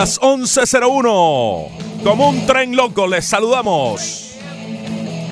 [0.00, 4.36] Las 11.01, como un tren loco, les saludamos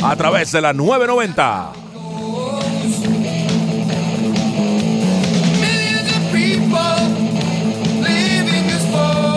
[0.03, 1.73] a través de la 990.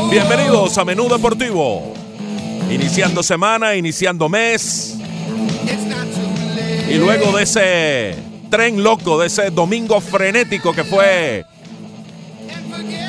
[0.10, 1.94] Bienvenidos a Menú Deportivo.
[2.72, 4.98] Iniciando semana, iniciando mes.
[6.90, 8.16] Y luego de ese
[8.50, 11.46] tren loco, de ese domingo frenético que fue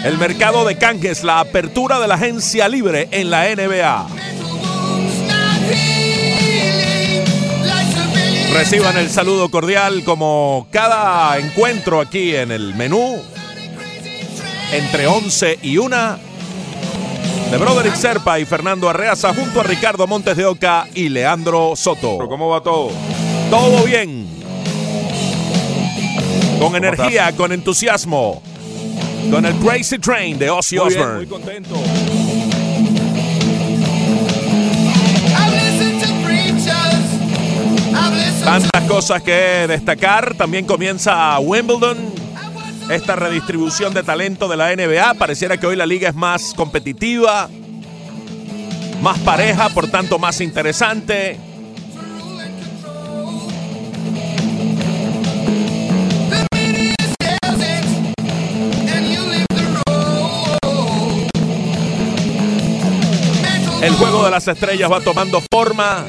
[0.04, 4.06] el mercado de canjes, la apertura de la agencia libre en la NBA.
[8.52, 13.22] Reciban el saludo cordial como cada encuentro aquí en el menú
[14.72, 16.18] entre 11 y 1
[17.50, 22.18] de Broderick Serpa y Fernando Arreaza junto a Ricardo Montes de Oca y Leandro Soto.
[22.28, 22.90] ¿Cómo va todo?
[23.50, 24.26] Todo bien.
[26.58, 28.42] Con energía, con entusiasmo.
[29.30, 31.16] Con el Crazy Train de Ozzy Muy bien, Osbourne.
[31.18, 31.76] muy contento.
[38.44, 40.34] Tantas cosas que destacar.
[40.34, 41.98] También comienza Wimbledon.
[42.90, 45.14] Esta redistribución de talento de la NBA.
[45.14, 47.48] Pareciera que hoy la liga es más competitiva,
[49.00, 51.38] más pareja, por tanto más interesante.
[63.82, 66.06] El juego de las estrellas va tomando forma.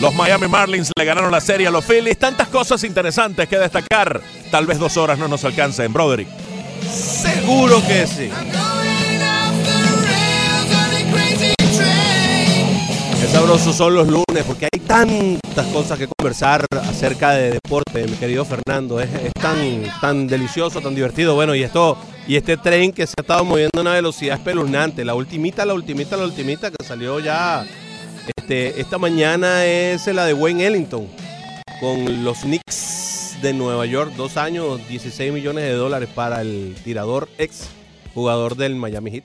[0.00, 2.18] Los Miami Marlins le ganaron la serie a los Phillies.
[2.18, 4.20] Tantas cosas interesantes que destacar.
[4.50, 6.28] Tal vez dos horas no nos alcancen, Broderick.
[6.90, 8.30] Seguro que sí.
[13.20, 18.16] Qué sabrosos son los lunes porque hay tantas cosas que conversar acerca de deporte, mi
[18.16, 18.98] querido Fernando.
[18.98, 21.34] Es, tan, tan delicioso, tan divertido.
[21.34, 25.04] Bueno, y esto, y este tren que se ha estado moviendo a una velocidad espeluznante.
[25.04, 27.66] La ultimita, la ultimita, la ultimita que salió ya
[28.38, 31.06] este, esta mañana es la de Wayne Ellington
[31.78, 34.14] con los Knicks de Nueva York.
[34.16, 37.68] Dos años, 16 millones de dólares para el tirador ex
[38.14, 39.24] jugador del Miami Heat.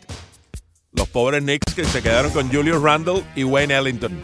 [0.96, 4.22] Los pobres Knicks que se quedaron con Julius Randle y Wayne Ellington.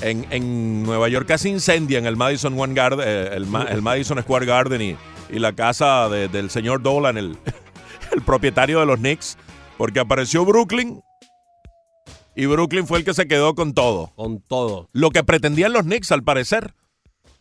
[0.00, 4.20] En, en Nueva York casi incendian el Madison, One Garden, eh, el, Ma- el Madison
[4.20, 4.96] Square Garden y,
[5.30, 7.38] y la casa de- del señor Dolan, el,
[8.12, 9.38] el propietario de los Knicks,
[9.78, 11.00] porque apareció Brooklyn
[12.34, 14.10] y Brooklyn fue el que se quedó con todo.
[14.16, 14.88] Con todo.
[14.92, 16.74] Lo que pretendían los Knicks, al parecer.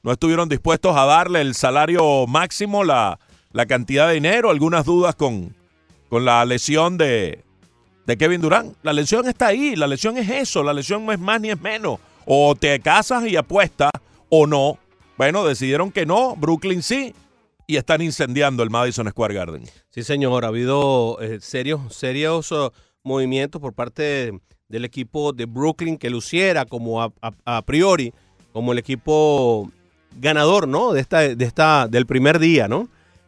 [0.03, 3.19] No estuvieron dispuestos a darle el salario máximo, la,
[3.51, 5.55] la cantidad de dinero, algunas dudas con,
[6.09, 7.43] con la lesión de,
[8.11, 8.75] de Kevin Durant.
[8.83, 11.59] La lesión está ahí, la lesión es eso, la lesión no es más ni es
[11.61, 11.99] menos.
[12.25, 13.91] O te casas y apuestas
[14.29, 14.77] o no.
[15.17, 17.13] Bueno, decidieron que no, Brooklyn sí,
[17.67, 19.63] y están incendiando el Madison Square Garden.
[19.89, 22.69] Sí, señor, ha habido eh, serios, serios uh,
[23.03, 28.13] movimientos por parte de- del equipo de Brooklyn que luciera como a, priori
[28.53, 29.69] como el equipo
[30.17, 30.93] ganador, ¿no?
[30.93, 32.88] De esta, de esta, del primer día, ¿no?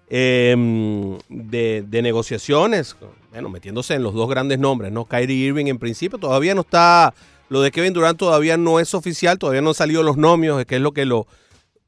[0.10, 2.96] De, de negociaciones,
[3.34, 5.06] bueno, metiéndose en los dos grandes nombres, ¿no?
[5.06, 7.14] Kyrie Irving en principio todavía no está,
[7.50, 10.76] lo de Kevin Durant todavía no es oficial, todavía no han salido los nomios, que
[10.76, 11.28] es lo que lo,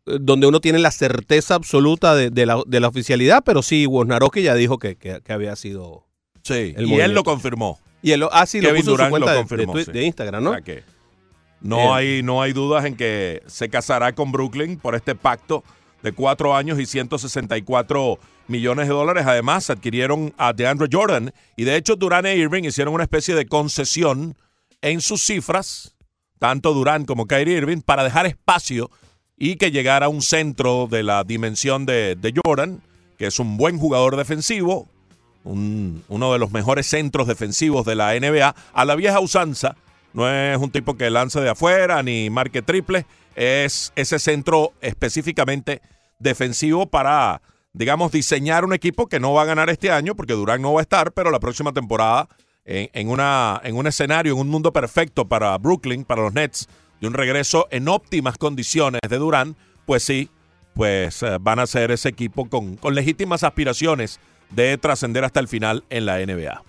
[0.07, 3.85] eh, donde uno tiene la certeza absoluta de, de la, de la oficialidad, pero sí,
[3.87, 6.05] Wojnarowski ya dijo que, que- que había sido...
[6.43, 7.79] Sí, El y él lo confirmó.
[8.01, 10.03] Y él, lo- ah, sí, lo Kevin puso en su Durant lo de- confirmó, de,
[10.03, 10.49] Instagram, ¿no?
[10.51, 10.83] O sea que
[11.61, 11.89] no Bien.
[11.93, 15.63] hay, no hay dudas en que se casará con Brooklyn por este pacto
[16.03, 19.25] de cuatro años y 164 millones de dólares.
[19.27, 23.45] Además, adquirieron a DeAndre Jordan y de hecho Durant e Irving hicieron una especie de
[23.47, 24.35] concesión
[24.81, 25.95] en sus cifras,
[26.39, 28.89] tanto Durant como Kyrie Irving, para dejar espacio
[29.37, 32.81] y que llegara un centro de la dimensión de, de Jordan,
[33.17, 34.87] que es un buen jugador defensivo,
[35.43, 39.75] un- uno de los mejores centros defensivos de la NBA, a la vieja usanza.
[40.13, 43.05] No es un tipo que lance de afuera ni marque triple,
[43.35, 45.81] es ese centro específicamente
[46.19, 47.41] defensivo para,
[47.75, 50.81] digamos, diseñar un equipo que no va a ganar este año, porque Durán no va
[50.81, 52.27] a estar, pero la próxima temporada,
[52.65, 56.67] en, en una, en un escenario, en un mundo perfecto para Brooklyn, para los Nets,
[57.01, 59.55] de un regreso en óptimas condiciones de Durán,
[59.85, 60.29] pues sí,
[60.73, 64.19] pues eh, van a ser ese equipo con, con legítimas aspiraciones
[64.49, 66.63] de trascender hasta el final en la NBA.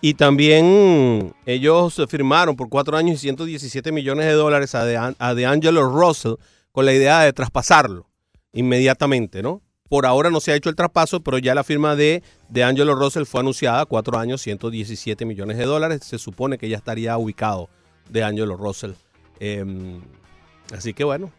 [0.00, 5.34] Y también ellos firmaron por cuatro años y 117 millones de dólares a, De- a
[5.34, 6.34] DeAngelo Russell
[6.72, 8.06] con la idea de traspasarlo
[8.52, 9.62] inmediatamente, ¿no?
[9.88, 13.24] Por ahora no se ha hecho el traspaso, pero ya la firma de DeAngelo Russell
[13.24, 16.00] fue anunciada, cuatro años, 117 millones de dólares.
[16.04, 17.70] Se supone que ya estaría ubicado
[18.10, 18.92] DeAngelo Russell.
[19.40, 20.00] Em,
[20.72, 21.32] así que bueno,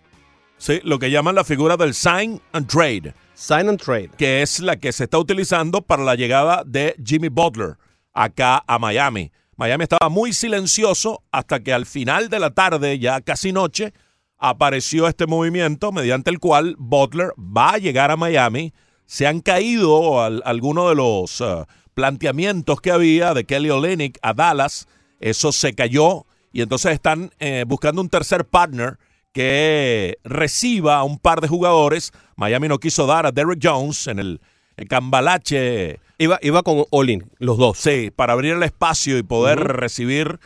[0.60, 3.14] Sí, lo que llaman la figura del sign and trade.
[3.34, 4.10] Sign and trade.
[4.18, 7.78] que es la que se está utilizando para la llegada de Jimmy Butler
[8.14, 9.32] acá a Miami.
[9.56, 13.94] Miami estaba muy silencioso hasta que al final de la tarde, ya casi noche,
[14.40, 18.74] apareció este movimiento mediante el cual Butler va a llegar a Miami.
[19.06, 24.34] Se han caído al- algunos de los eh, planteamientos que había de Kelly Olynyk a
[24.34, 24.88] Dallas.
[25.20, 28.98] Eso se cayó y entonces están eh, buscando un tercer partner
[29.34, 32.12] que reciba a un par de jugadores.
[32.36, 34.42] Miami no quiso dar a Derrick Jones en el,
[34.78, 37.78] el cambalache, Iba, iba con Olin, los dos.
[37.78, 40.40] sí, para abrir el espacio y poder recibir,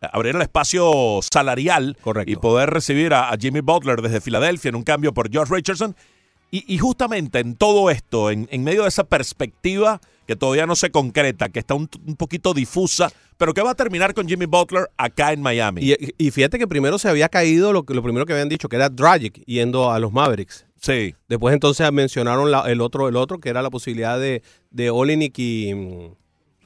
[0.00, 2.30] abrir el espacio salarial Correcto.
[2.30, 5.96] y poder recibir a, a Jimmy Butler desde Filadelfia en un cambio por Josh Richardson.
[6.50, 10.76] Y, y justamente en todo esto, en, en medio de esa perspectiva que todavía no
[10.76, 14.46] se concreta, que está un, un poquito difusa, pero que va a terminar con Jimmy
[14.46, 15.82] Butler acá en Miami.
[15.84, 18.68] Y, y fíjate que primero se había caído lo, que- lo primero que habían dicho,
[18.68, 20.66] que era Dragic yendo a los Mavericks.
[20.80, 24.90] sí, Después entonces mencionaron la- el otro, el otro, que era la posibilidad de, de
[24.90, 25.70] Olenek y,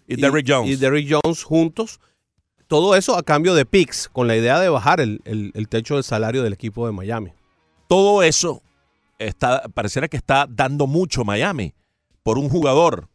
[0.07, 0.71] y Derrick Jones.
[0.71, 2.01] y Derrick Jones juntos.
[2.71, 5.97] Todo eso a cambio de picks, con la idea de bajar el, el- el techo
[5.97, 7.33] del salario del equipo de Miami.
[7.89, 8.63] todo eso
[9.19, 11.75] está, pareciera que está dando mucho Miami
[12.23, 13.09] por un jugador.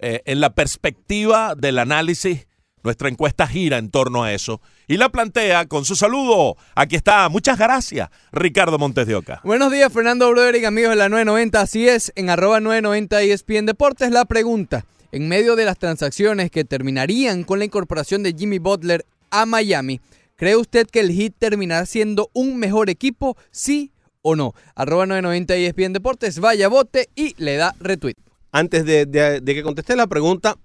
[0.00, 2.46] Eh, en la perspectiva del análisis,
[2.84, 6.56] nuestra encuesta gira en torno a eso y la plantea con su saludo.
[6.76, 9.40] Aquí está, muchas gracias, Ricardo Montes de Oca.
[9.42, 11.60] Buenos días, Fernando Broderick, amigos de la 990.
[11.62, 14.84] Así es, en arroba 990 ESPN Deportes, la pregunta.
[15.10, 20.00] En medio de las transacciones que terminarían con la incorporación de Jimmy Butler a Miami,
[20.36, 23.36] ¿cree usted que el Heat terminará siendo un mejor equipo?
[23.50, 23.90] ¿Sí
[24.20, 24.52] o no?
[24.74, 28.16] Arroba 990 ESPN Deportes, vaya bote y le da retweet.
[28.52, 30.56] Antes de que conteste la pregunta,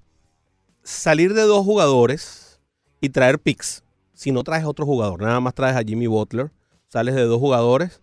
[0.83, 2.59] salir de dos jugadores
[2.99, 3.83] y traer picks.
[4.13, 6.51] Si no traes otro jugador, nada más traes a Jimmy Butler,
[6.89, 8.01] sales de dos jugadores.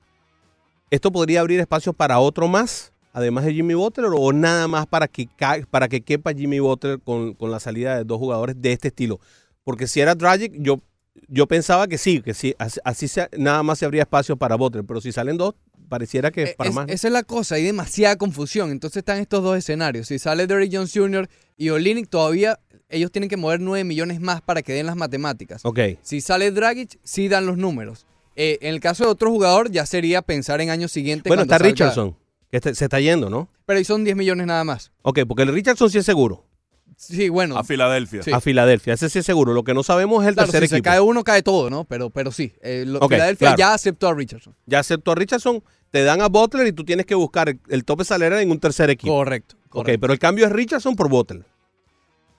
[0.90, 5.08] ¿Esto podría abrir espacio para otro más, además de Jimmy Butler, o nada más para
[5.08, 5.28] que,
[5.70, 9.20] para que quepa Jimmy Butler con, con la salida de dos jugadores de este estilo?
[9.64, 10.80] Porque si era Dragic, yo,
[11.28, 14.56] yo pensaba que sí, que sí, así, así se- nada más se habría espacio para
[14.56, 15.54] Butler, pero si salen dos,
[15.88, 16.86] pareciera que Eh, para es- más.
[16.86, 16.92] ¿no?
[16.92, 18.70] Esa es la cosa, hay demasiada confusión.
[18.70, 20.06] Entonces están estos dos escenarios.
[20.08, 21.28] Si sale Derrick Jones Jr.
[21.56, 22.58] y Olinik, todavía
[22.88, 25.64] ellos tienen que mover 9 millones más para que den las matemáticas.
[25.64, 25.78] Ok.
[26.02, 28.06] Si sale Dragic, sí dan los números.
[28.36, 31.28] Eh, en el caso de otro jugador, ya sería pensar en años siguientes.
[31.28, 32.16] Bueno, está salga- Richardson,
[32.50, 33.48] que este- se está yendo, ¿no?
[33.66, 34.92] Pero ahí son 10 millones nada más.
[35.02, 36.46] Ok, porque el Richardson sí es seguro.
[36.96, 37.56] Sí, bueno.
[37.56, 38.22] A Filadelfia.
[38.22, 38.30] Sí.
[38.30, 39.54] A Filadelfia, ese sí es seguro.
[39.54, 40.90] Lo que no sabemos es el claro, tercer si se equipo.
[40.90, 41.84] cae uno, cae todo, ¿no?
[41.84, 42.52] Pero, pero sí.
[42.60, 43.58] eh, lo- Ok, Filadelfia claro.
[43.58, 44.54] ya aceptó a Richardson.
[44.66, 47.84] Ya aceptó a Richardson, te dan a Butler y tú tienes que buscar el, el
[47.86, 49.14] tope salarial en un tercer equipo.
[49.14, 49.56] Correcto.
[49.68, 50.00] ok, correcto.
[50.00, 51.46] pero el cambio es Richardson por Butler.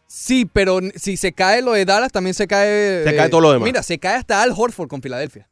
[0.06, 3.04] Sí, pero si se cae lo de Dallas, también se cae.
[3.06, 3.66] Se cae todo lo demás.
[3.66, 5.50] Mira, se cae hasta Al Horford con Filadelfia.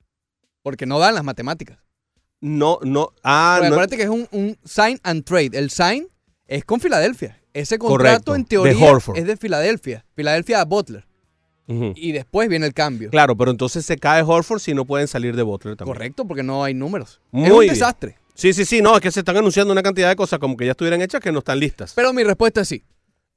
[0.61, 1.79] Porque no dan las matemáticas.
[2.41, 3.11] No, no.
[3.23, 3.75] Ah, Porque no.
[3.75, 5.51] acuérdate que es un, un sign and trade.
[5.53, 6.07] El sign
[6.47, 7.39] es con Filadelfia.
[7.53, 10.05] Ese contrato, Correcto, en teoría, es de Filadelfia.
[10.15, 11.05] Filadelfia a Butler.
[11.95, 13.11] Y después viene el cambio.
[13.11, 15.93] Claro, pero entonces se cae Horford si no pueden salir de Butler también.
[15.95, 17.21] Correcto, porque no hay números.
[17.27, 17.73] es Muy un bien.
[17.73, 18.17] desastre.
[18.33, 20.65] Sí, sí, sí, no, es que se están anunciando una cantidad de cosas como que
[20.65, 21.93] ya estuvieran hechas que no están listas.
[21.93, 22.83] Pero mi respuesta es sí.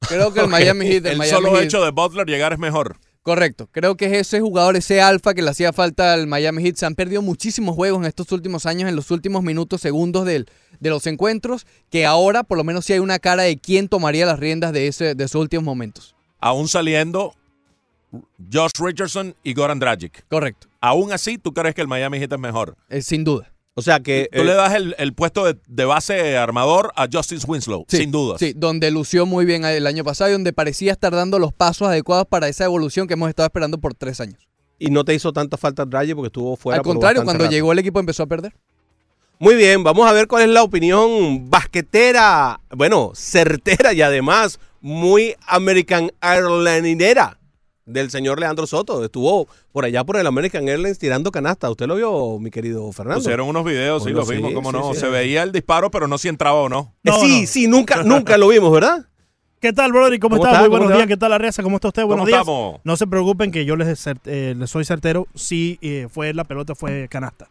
[0.09, 1.05] Creo que el Miami Heat.
[1.05, 2.97] El El Miami solo Heat- hecho de Butler llegar es mejor.
[3.23, 3.69] Correcto.
[3.71, 6.76] Creo que es ese jugador, ese alfa que le hacía falta al Miami Heat.
[6.76, 10.47] Se han perdido muchísimos juegos en estos últimos años, en los últimos minutos, segundos del,
[10.81, 14.26] de los encuentros, que ahora por lo menos sí hay una cara de quién tomaría
[14.26, 16.17] las riendas de, ese, de esos últimos momentos.
[16.41, 17.35] Aún saliendo
[18.52, 20.26] Josh Richardson y Goran Dragic.
[20.29, 20.67] Correcto.
[20.81, 22.76] Aún así, ¿tú crees que el Miami Heat es mejor?
[22.88, 23.52] Eh, sin duda.
[23.75, 27.07] O sea que Tú eh, le das el, el puesto de, de base armador a
[27.11, 28.37] Justice Winslow, Sí, sin duda.
[28.38, 31.88] Sí, donde lució muy bien el año pasado y donde parecía estar dando los pasos
[31.88, 34.47] adecuados para esa evolución que hemos estado esperando por tres años.
[34.79, 37.52] y no te hizo tanta falta Dragic porque estuvo fuera Al contrario, cuando rato.
[37.55, 38.52] llegó el equipo empezó a perder.
[39.38, 45.35] Muy bien, vamos a ver cuál es la opinión basquetera, bueno, certera y además muy
[45.47, 47.38] American Airlinera
[47.87, 49.05] del señor Leandro Soto.
[49.05, 51.71] Estuvo por allá por el American Airlines tirando canasta.
[51.71, 53.21] ¿Usted lo vio, mi querido Fernando?
[53.21, 54.95] Pusieron unos videos, sí, los vimos, sí, cómo sí, no.
[54.95, 55.01] sí.
[55.01, 56.95] Se veía el disparo, pero no si entraba o no.
[57.05, 57.47] Eh, No, sí, no.
[57.47, 59.07] sí, nunca, nunca lo vimos, ¿verdad?
[59.61, 60.15] ¿Qué tal, brother?
[60.15, 60.57] ¿Y cómo, ¿Cómo está?
[60.59, 60.61] está?
[60.62, 61.07] Muy ¿Cómo buenos días.
[61.09, 61.62] ¿Qué tal, Arriaza?
[61.62, 62.03] ¿Cómo está usted?
[62.05, 62.41] Buenos ¿Cómo días.
[62.41, 62.81] estamos?
[62.83, 65.29] No se preocupen que yo les, eh, les soy certero.
[65.37, 67.49] Sí, eh, fue la pelota fue canasta.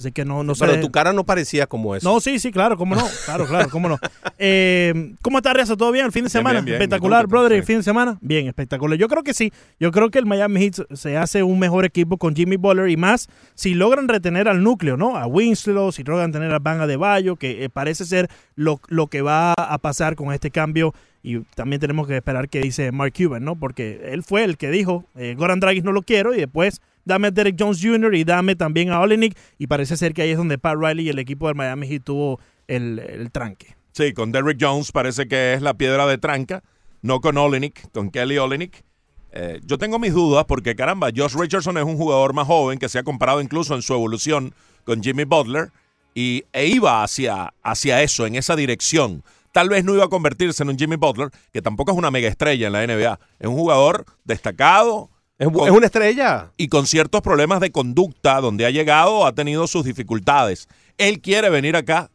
[0.00, 0.64] Así que no, no sé.
[0.64, 2.10] Pero tu cara no parecía como eso.
[2.10, 3.06] No, sí, sí, claro, cómo no.
[3.26, 3.98] Claro, claro, cómo no.
[4.38, 5.76] Eh, ¿Cómo está Arriaza?
[5.76, 6.06] ¿Todo bien?
[6.06, 6.60] ¿El fin de semana?
[6.60, 6.74] bien, bien.
[6.76, 7.52] espectacular, brother.
[7.52, 8.16] ¿El fin de semana?
[8.22, 8.98] Bien, espectacular.
[8.98, 9.52] Yo creo que sí.
[9.78, 12.96] Yo creo que el Miami Heat se hace un mejor equipo con Jimmy Butler y
[12.96, 15.18] más si logran retener al núcleo, ¿no?
[15.18, 19.08] A Winslow, si logran tener a Banga de Bayo, que eh, parece ser lo, lo
[19.08, 20.94] que va a pasar con este cambio.
[21.22, 23.56] Y también tenemos que esperar qué dice Mark Cuban, ¿no?
[23.56, 27.28] Porque él fue el que dijo, eh, Goran Dragic no lo quiero y después dame
[27.28, 28.14] a Derek Jones Jr.
[28.14, 31.08] y dame también a Olenek y parece ser que ahí es donde Pat Riley y
[31.10, 33.76] el equipo del Miami tuvo el, el tranque.
[33.92, 36.62] Sí, con Derrick Jones parece que es la piedra de tranca,
[37.02, 38.84] no con Olenek, con Kelly Olenek.
[39.32, 42.88] Eh, yo tengo mis dudas porque, caramba, Josh Richardson es un jugador más joven que
[42.88, 44.54] se ha comparado incluso en su evolución
[44.84, 45.70] con Jimmy Butler
[46.14, 49.22] y, e iba hacia, hacia eso, en esa dirección.
[49.52, 52.28] Tal vez no iba a convertirse en un Jimmy Butler, que tampoco es una mega
[52.28, 53.18] estrella en la NBA.
[53.40, 56.52] Es un jugador destacado, Es, Con- es una estrella.
[56.56, 60.68] y con ciertos problemas de conducta, donde ha llegado, ha tenido sus dificultades.
[60.98, 62.10] Él quiere venir acá,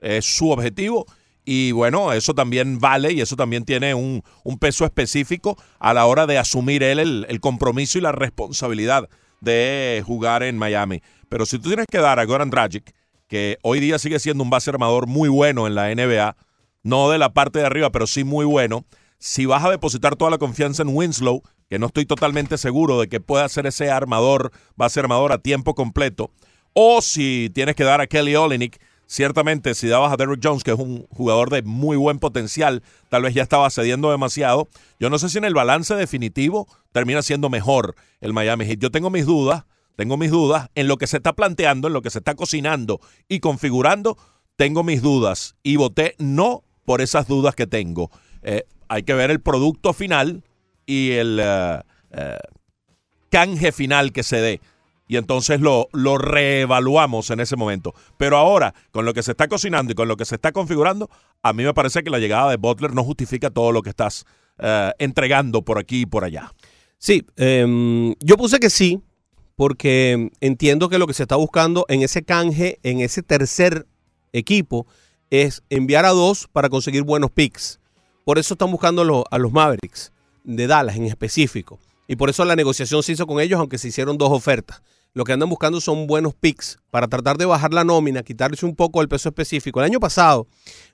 [0.00, 1.06] es su objetivo,
[1.44, 6.06] y bueno, eso también vale y eso también tiene un, un peso específico a la
[6.06, 9.08] hora de asumir él el, el compromiso y la responsabilidad
[9.40, 11.02] de jugar en Miami.
[11.28, 12.94] Pero si tú tienes que dar a Goran Dragic,
[13.28, 16.36] que hoy día sigue siendo un base armador muy bueno en la NBA,
[16.84, 18.84] no de la parte de arriba, pero sí muy bueno,
[19.22, 23.08] si vas a depositar toda la confianza en Winslow, que no estoy totalmente seguro de
[23.08, 26.32] que pueda ser ese armador, base armador a tiempo completo,
[26.72, 30.72] o si tienes que dar a Kelly Olynyk, ciertamente si dabas a Derrick Jones, que
[30.72, 34.66] es un jugador de muy buen potencial, tal vez ya estaba cediendo demasiado.
[34.98, 38.80] Yo no sé si en el balance definitivo termina siendo mejor el Miami Heat.
[38.80, 42.02] Yo tengo mis dudas, tengo mis dudas en lo que se está planteando, en lo
[42.02, 44.18] que se está cocinando y configurando,
[44.56, 48.10] tengo mis dudas y voté no por esas dudas que tengo.
[48.42, 50.44] Eh, hay que ver el producto final
[50.84, 51.80] y el eh,
[52.10, 52.36] eh,
[53.30, 54.60] canje final que se dé.
[55.08, 57.94] Y entonces lo, lo reevaluamos en ese momento.
[58.18, 61.08] Pero ahora, con lo que se está cocinando y con lo que se está configurando,
[61.42, 64.26] a mí me parece que la llegada de Butler no justifica todo lo que estás
[64.58, 66.52] eh, entregando por aquí y por allá.
[66.98, 69.00] Sí, em, yo puse que sí,
[69.56, 73.86] porque entiendo que lo que se está buscando en ese canje, en ese tercer
[74.34, 74.86] equipo,
[75.30, 77.80] es enviar a dos para conseguir buenos picks.
[78.24, 80.12] Por eso están buscando a los Mavericks
[80.44, 81.78] de Dallas en específico.
[82.06, 84.82] Y por eso la negociación se hizo con ellos, aunque se hicieron dos ofertas.
[85.14, 88.74] Lo que andan buscando son buenos picks para tratar de bajar la nómina, quitarles un
[88.74, 89.80] poco el peso específico.
[89.80, 90.46] El año pasado,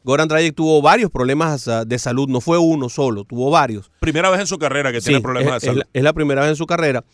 [0.02, 3.92] Goran Dragic tuvo varios problemas ah, de salud, no fue uno solo, tuvo varios.
[4.00, 5.80] Primera vez en su carrera que tiene problemas es, de salud.
[5.82, 7.04] Es la, es la primera vez en su carrera.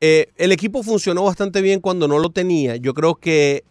[0.00, 2.74] Eh, el equipo funcionó bastante bien cuando no lo tenía.
[2.74, 3.62] Yo creo que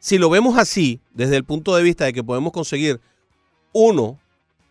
[0.00, 3.00] si lo vemos así, desde el punto de vista de que podemos conseguir
[3.72, 4.18] uno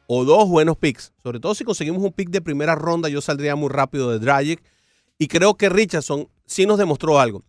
[0.07, 3.55] o dos buenos picks, sobre todo si conseguimos un pick de primera ronda, yo saldría
[3.55, 4.61] muy rápido de Dragic.
[5.17, 7.43] Y creo que Richardson sí nos demostró algo,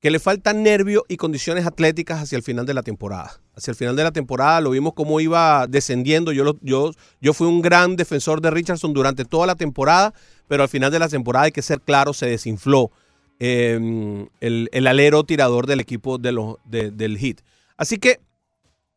[0.00, 3.40] que le falta nervio y condiciones atléticas hacia el final de la temporada.
[3.54, 6.32] Hacia el final de la temporada lo vimos cómo iba descendiendo.
[6.32, 6.90] Yo, lo- yo,
[7.20, 10.12] yo fui un gran defensor de Richardson durante toda la temporada,
[10.48, 12.90] pero al final de la temporada, hay que ser claro, se desinfló
[13.38, 17.38] eh, el, el alero tirador del equipo de los, de- del Heat.
[17.76, 18.20] Así que,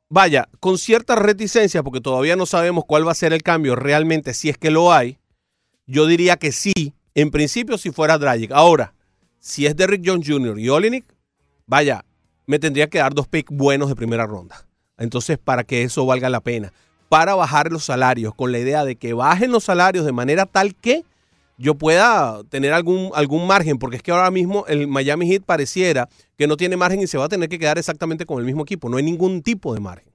[0.09, 4.33] vaya, con cierta reticencia, porque todavía no sabemos cuál va a ser el cambio realmente,
[4.33, 5.19] si es que lo hay,
[5.85, 8.51] yo diría que sí, en principio si fuera Dragic.
[8.51, 8.93] Ahora,
[9.39, 10.59] si es Derrick Jones Jr.
[10.59, 11.05] y Olenek,
[11.67, 12.05] vaya,
[12.45, 14.65] me tendría que dar dos picks buenos de primera ronda.
[14.97, 16.73] Entonces, para que eso valga la pena,
[17.09, 20.75] para bajar los salarios, con la idea de que bajen los salarios de manera tal
[20.75, 21.03] que
[21.57, 26.09] yo pueda tener algún, algún margen, porque es que ahora mismo el Miami Heat pareciera
[26.37, 28.63] que no tiene margen y se va a tener que quedar exactamente con el mismo
[28.63, 28.89] equipo.
[28.89, 30.11] No hay ningún tipo de margen.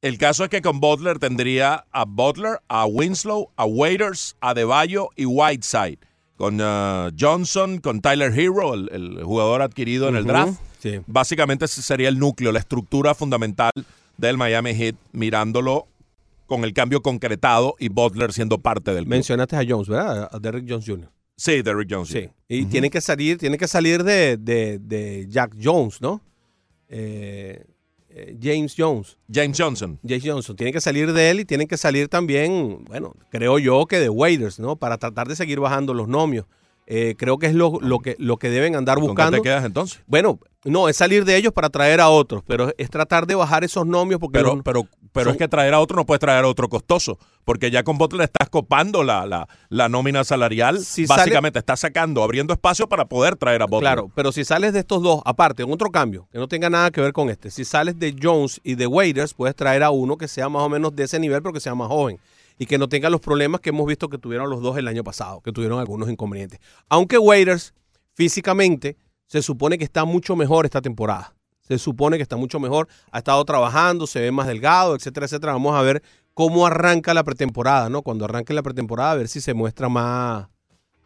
[0.00, 5.08] El caso es que con Butler tendría a Butler, a Winslow, a Waiters, a DeVallo
[5.16, 5.98] y Whiteside.
[6.36, 10.60] Con uh, Johnson, con Tyler Hero, el, el jugador adquirido en el draft.
[10.78, 11.00] sí.
[11.08, 13.72] Básicamente ese sería el núcleo, la estructura fundamental
[14.16, 15.88] del Miami Heat, mirándolo
[16.48, 19.10] con el cambio concretado y Butler siendo parte del club.
[19.14, 20.28] Mencionaste a Jones, ¿verdad?
[20.32, 21.08] A Derrick Jones Jr.
[21.36, 22.08] Sí, Derrick Jones.
[22.08, 22.28] Sí.
[22.48, 26.20] Y tiene que salir, tiene que salir de, de- de Jack Jones, ¿no?
[26.88, 27.64] Eh,
[28.08, 29.18] eh, James Jones.
[29.32, 30.00] James Johnson.
[30.06, 30.56] James Johnson.
[30.56, 34.08] Tiene que salir de él y tienen que salir también, bueno, creo yo que de
[34.08, 34.76] Waiters, ¿no?
[34.76, 36.46] Para tratar de seguir bajando los nomios.
[36.90, 39.36] Eh, creo que es lo, lo que, lo que deben andar ¿Con qué buscando.
[39.36, 40.00] te quedas entonces?
[40.06, 43.62] Bueno, no, es salir de ellos para traer a otros, pero es tratar de bajar
[43.62, 46.20] esos nomios porque Pero, los- pero, pero son- es que traer a otro no puedes
[46.20, 50.78] traer a otro costoso, porque ya con Butler estás copando la, la, la nómina salarial.
[50.80, 53.80] Si sale- Básicamente estás sacando, abriendo espacio para poder traer a Butler.
[53.82, 56.90] Claro, pero si sales de estos dos, aparte, en otro cambio, que no tenga nada
[56.90, 60.16] que ver con este, si sales de Jones y de Waiters, puedes traer a uno
[60.16, 62.18] que sea más o menos de ese nivel, pero que sea más joven
[62.58, 65.04] y que no tenga los problemas que hemos visto que tuvieron los dos el año
[65.04, 66.60] pasado, que tuvieron algunos inconvenientes.
[66.88, 67.72] Aunque Waiters
[68.14, 68.96] físicamente
[69.26, 71.34] se supone que está mucho mejor esta temporada.
[71.60, 75.52] Se supone que está mucho mejor, ha estado trabajando, se ve más delgado, etcétera, etcétera.
[75.52, 78.02] Vamos a ver cómo arranca la pretemporada, ¿no?
[78.02, 80.48] Cuando arranque la pretemporada, a ver si se muestra más,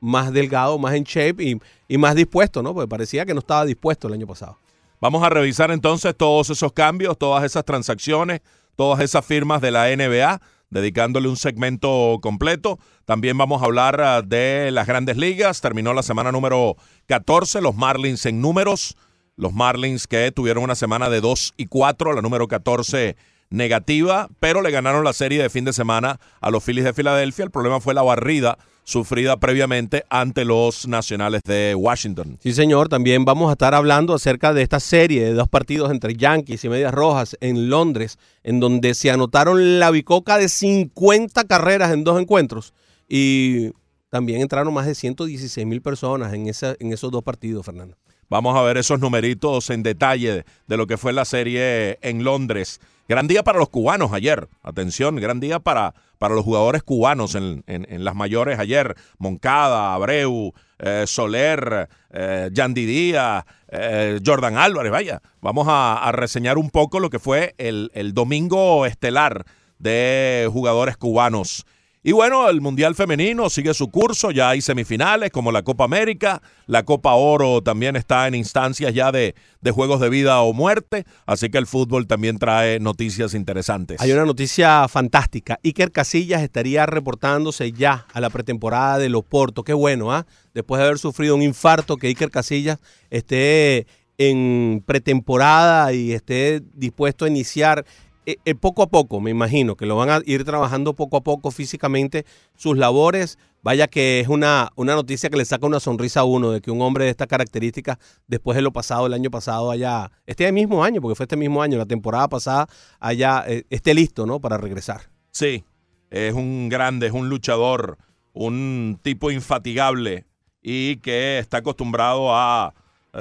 [0.01, 2.75] más delgado, más en shape y, y más dispuesto, ¿no?
[2.75, 4.59] Porque parecía que no estaba dispuesto el año pasado.
[5.01, 8.41] Vamos a revisar entonces todos esos cambios, todas esas transacciones,
[8.77, 10.41] todas esas firmas de la NBA,
[10.73, 12.79] dedicándole un segmento completo.
[13.05, 15.61] También vamos a hablar ah, de las grandes ligas.
[15.61, 16.77] Terminó la semana número
[17.07, 18.97] 14, los Marlins en números.
[19.37, 23.17] Los Marlins que tuvieron una semana de 2 y 4, la número 14
[23.51, 27.45] negativa, pero le ganaron la serie de fin de semana a los Phillies de Filadelfia.
[27.45, 32.39] El problema fue la barrida sufrida previamente ante los Nacionales de Washington.
[32.43, 36.15] Sí, señor, también vamos a estar hablando acerca de esta serie de dos partidos entre
[36.15, 41.93] Yankees y Medias Rojas en Londres, en donde se anotaron la bicoca de 50 carreras
[41.93, 42.75] en dos encuentros
[43.09, 43.71] y
[44.11, 47.97] también entraron más de 116 mil personas en, esa, en esos dos partidos, Fernando.
[48.29, 52.81] Vamos a ver esos numeritos en detalle de lo que fue la serie en Londres.
[53.13, 54.49] Gran día para los cubanos ayer.
[54.63, 58.97] Atención, gran día para, para los jugadores cubanos en, las mayores ayer.
[59.19, 64.91] Moncada, Abreu, eh, Soler, eh, Díaz, eh, Jordan Álvarez.
[64.91, 69.45] Vaya, vamos a, reseñar un poco lo que fue el, el domingo estelar
[69.79, 71.67] de jugadores cubanos.
[72.05, 76.43] Y bueno, el Mundial Femenino sigue su curso, ya hay semifinales como la Copa América,
[76.67, 79.37] la Copa Oro también está en instancias ya de,
[79.71, 84.01] juegos de vida o muerte, así que el fútbol también trae noticias interesantes.
[84.01, 89.73] Hay una noticia fantástica, Iker Casillas estaría reportándose ya a la pretemporada de Loporto, qué
[89.73, 90.27] bueno, ¿ah?
[90.55, 92.81] Después de haber sufrido un infarto, que Iker Casillas
[93.11, 93.87] esté
[94.19, 97.85] en pretemporada y esté dispuesto a iniciar
[98.25, 101.23] eh, eh, poco a poco, me imagino, que lo van a ir trabajando poco a
[101.23, 102.25] poco físicamente
[102.57, 103.39] sus labores.
[103.65, 106.71] Vaya que es una, una noticia que le saca una sonrisa a uno de que
[106.71, 110.85] un hombre de estas características, después de lo pasado, el año pasado, allá, este mismo
[110.85, 114.41] año, porque fue este mismo año, la temporada pasada, allá, eh, esté listo, ¿no?
[114.41, 115.11] Para regresar.
[115.31, 115.65] Sí,
[116.11, 117.99] es un grande, es un luchador,
[118.33, 120.27] un tipo infatigable
[120.61, 122.75] y que está acostumbrado a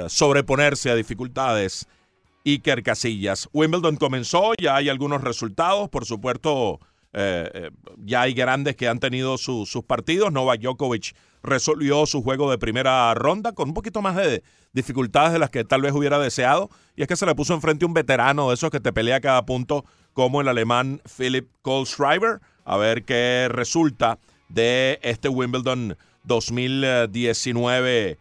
[0.08, 1.86] sobreponerse a dificultades
[2.44, 3.48] Iker Casillas.
[3.52, 6.80] Wimbledon comenzó, ya hay algunos resultados, por supuesto,
[7.12, 10.32] eh, eh, ya hay grandes que han tenido sus partidos.
[10.32, 15.38] Novak Djokovic resolvió su juego de primera ronda con un poquito más de dificultades de
[15.38, 16.70] las que tal vez hubiera deseado.
[16.96, 19.44] Y es que se le puso enfrente un veterano de esos que te pelea cada
[19.44, 22.40] punto, como el alemán Philip Kohlschreiber.
[22.64, 28.18] A ver qué resulta de este Wimbledon 2019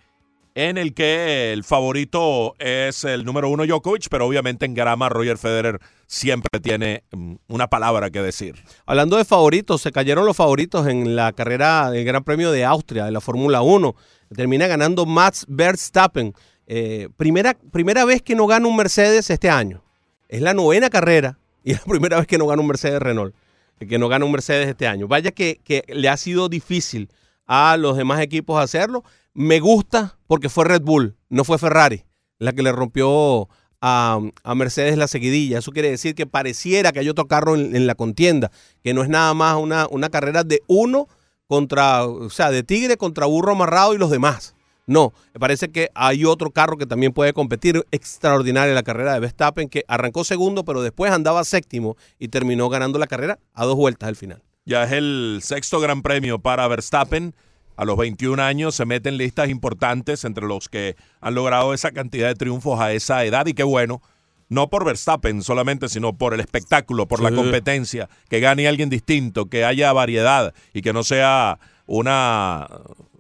[0.56, 5.38] en el que el favorito es el número uno Djokovic, pero obviamente en grama Roger
[5.38, 8.64] Federer siempre tiene mm, una palabra que decir.
[8.86, 13.06] Hablando de favoritos, se cayeron los favoritos en la carrera del Gran Premio de Austria,
[13.06, 13.96] de la Fórmula 1.
[14.36, 16.34] Termina ganando Max Verstappen.
[16.68, 19.84] Eh, primera, primera vez que no gana un Mercedes este año.
[20.28, 23.34] Es la novena carrera y es la primera vez que no gana un Mercedes Renault.
[23.80, 25.08] Que no gana un Mercedes este año.
[25.08, 27.10] Vaya que, que le ha sido difícil
[27.48, 32.06] a los demás equipos hacerlo me gusta porque fue Red Bull, no fue Ferrari,
[32.40, 33.50] la que le rompió
[33.82, 34.20] a,
[34.56, 35.60] Mercedes la seguidilla.
[35.60, 38.52] Eso quiere decir que pareciera que hay otro carro en, la contienda,
[38.84, 41.08] que no es nada más una, una, carrera de uno
[41.48, 44.56] contra, o sea, de tigre contra burro amarrado y los demás.
[44.88, 47.86] No, me parece que hay otro carro que también puede competir.
[47.92, 53.00] Extraordinaria la carrera de Verstappen, que arrancó segundo, pero después andaba séptimo y terminó ganando
[53.00, 54.44] la carrera a dos vueltas al final.
[54.66, 57.34] Ya es el sexto gran premio para Verstappen
[57.82, 62.28] a los 21 años se meten listas importantes entre los que han logrado esa cantidad
[62.28, 64.04] de triunfos a esa edad y qué bueno,
[64.50, 69.48] no por Verstappen solamente, sino por el espectáculo, por la competencia, que gane alguien distinto,
[69.48, 72.68] que haya variedad y que no sea una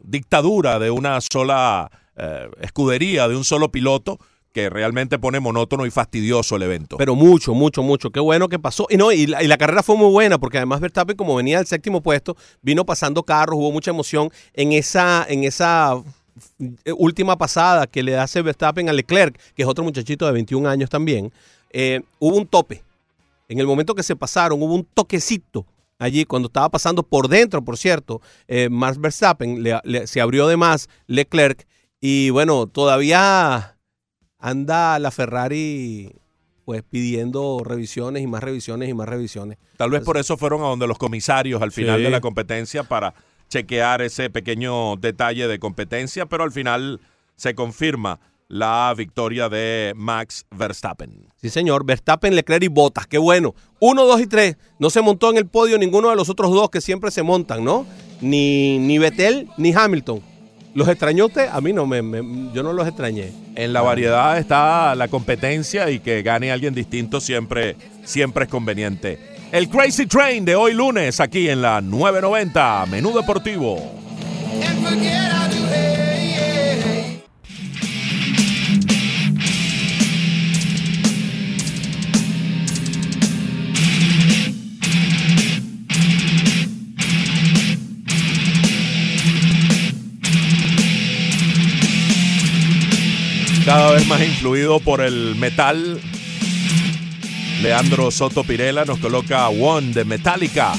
[0.03, 4.19] dictadura de una sola eh, escudería, de un solo piloto,
[4.53, 6.97] que realmente pone monótono y fastidioso el evento.
[6.97, 8.11] Pero mucho, mucho, mucho.
[8.11, 8.85] Qué bueno que pasó.
[8.89, 12.01] Y no, y la, carrera fue muy buena, porque además Verstappen, como venía del séptimo
[12.01, 16.01] puesto, vino pasando carros, hubo mucha emoción en esa, en esa
[16.97, 20.89] última pasada que le hace Verstappen a Leclerc, que es otro muchachito de 21 años
[20.89, 21.31] también.
[21.71, 22.83] Eh, hubo un tope.
[23.47, 25.65] En el momento que se pasaron, hubo un toquecito
[25.97, 29.63] allí cuando estaba pasando por dentro, por cierto, eh, Verstappen
[30.05, 31.67] se abrió de más Leclerc
[31.99, 33.77] y bueno, todavía
[34.41, 36.11] anda la Ferrari
[36.65, 39.57] pues pidiendo revisiones y más revisiones y más revisiones.
[39.77, 43.13] Tal vez por eso fueron a donde los comisarios al final de la competencia para
[43.49, 47.01] chequear ese pequeño detalle de competencia, pero al final
[47.35, 51.25] se confirma la victoria de Max Verstappen.
[51.41, 51.85] Sí, señor.
[51.85, 53.07] Verstappen, Leclerc y Bottas.
[53.07, 53.55] Qué bueno.
[53.79, 54.57] Uno, dos y tres.
[54.77, 57.63] No se montó en el podio ninguno de los otros dos que siempre se montan,
[57.63, 57.85] ¿no?
[58.19, 60.21] Ni, ni Vettel ni Hamilton.
[60.73, 61.49] ¿Los extrañó usted?
[61.51, 62.01] A mí no, me,
[62.53, 63.31] yo no los extrañé.
[63.55, 69.19] En la variedad está la competencia y que gane alguien distinto siempre, siempre es conveniente.
[69.51, 74.01] El Crazy Train de hoy lunes aquí en la 990, Menú Deportivo.
[93.65, 95.99] Cada vez más influido por el metal.
[97.61, 100.73] Leandro Soto Pirela nos coloca One de Metallica.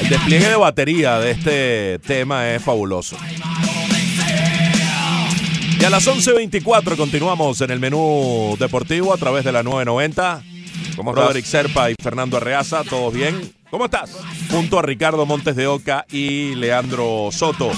[0.00, 3.16] El despliegue de batería de este tema es fabuloso.
[5.80, 10.42] Y a las 11.24 continuamos en el menú deportivo a través de la 990.
[10.96, 11.24] ¿Cómo estás?
[11.24, 13.52] Roderick Serpa y Fernando Arreaza, ¿todos bien?
[13.72, 14.14] ¿Cómo estás?
[14.50, 17.70] Junto a Ricardo Montes de Oca y Leandro Soto.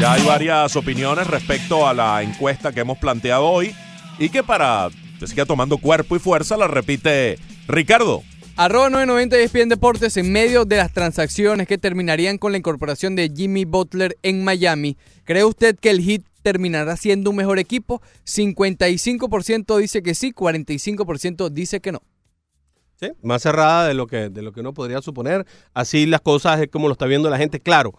[0.00, 3.72] Ya hay varias opiniones respecto a la encuesta que hemos planteado hoy
[4.18, 4.88] y que para
[5.20, 7.38] que siga tomando cuerpo y fuerza la repite
[7.68, 8.24] Ricardo.
[8.56, 13.32] Arroba 990 ESPN Deportes en medio de las transacciones que terminarían con la incorporación de
[13.32, 14.96] Jimmy Butler en Miami.
[15.22, 18.02] ¿Cree usted que el Heat terminará siendo un mejor equipo?
[18.26, 22.02] 55% dice que sí, 45% dice que no.
[23.22, 25.46] Más cerrada de lo que de lo que uno podría suponer.
[25.74, 27.60] Así las cosas es como lo está viendo la gente.
[27.60, 27.92] Claro,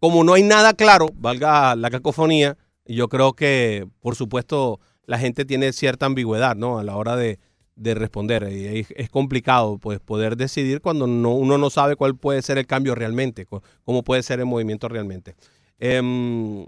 [0.00, 5.44] como no hay nada claro, valga la cacofonía, yo creo que, por supuesto, la gente
[5.44, 6.78] tiene cierta ambigüedad, ¿no?
[6.78, 7.38] A la hora de,
[7.76, 8.48] de responder.
[8.52, 12.66] Y es complicado pues, poder decidir cuando no, uno no sabe cuál puede ser el
[12.66, 13.46] cambio realmente,
[13.84, 15.34] cómo puede ser el movimiento realmente.
[15.78, 16.66] Eh,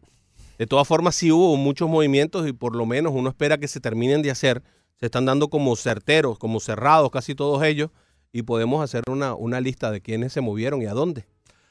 [0.58, 3.80] de todas formas, sí hubo muchos movimientos y por lo menos uno espera que se
[3.80, 4.62] terminen de hacer.
[5.00, 7.90] Se están dando como certeros, como cerrados casi todos ellos
[8.32, 11.26] y podemos hacer una, una lista de quiénes se movieron y a dónde.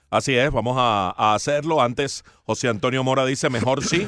[0.10, 1.82] Así es, vamos a, a hacerlo.
[1.82, 4.08] Antes, José Antonio Mora dice, mejor sí,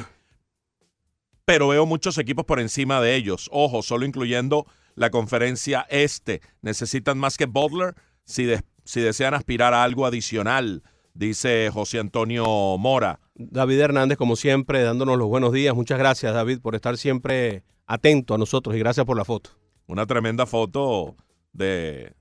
[1.44, 3.48] pero veo muchos equipos por encima de ellos.
[3.52, 6.40] Ojo, solo incluyendo la conferencia este.
[6.62, 8.48] Necesitan más que Butler si,
[8.84, 10.82] si desean aspirar a algo adicional,
[11.14, 12.44] dice José Antonio
[12.78, 13.20] Mora.
[13.34, 15.74] David Hernández, como siempre, dándonos los buenos días.
[15.74, 19.50] Muchas gracias, David, por estar siempre atento a nosotros y gracias por la foto.
[19.86, 21.16] Una tremenda foto
[21.52, 22.12] de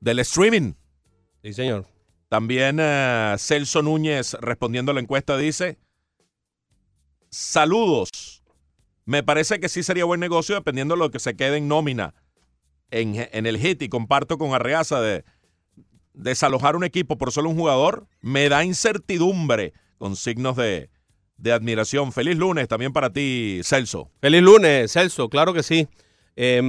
[0.00, 0.74] del streaming.
[1.42, 1.86] Sí, señor.
[2.28, 5.78] También uh, Celso Núñez, respondiendo a la encuesta, dice:
[7.30, 8.42] Saludos.
[9.06, 12.14] Me parece que sí sería buen negocio dependiendo de lo que se quede en nómina
[12.90, 13.82] en, en el hit.
[13.82, 15.24] Y comparto con Arreaza de
[16.14, 18.06] desalojar un equipo por solo un jugador.
[18.20, 20.90] Me da incertidumbre con signos de,
[21.36, 22.12] de admiración.
[22.12, 24.10] Feliz lunes también para ti, Celso.
[24.20, 25.88] Feliz lunes, Celso, claro que sí.
[26.36, 26.60] Eh,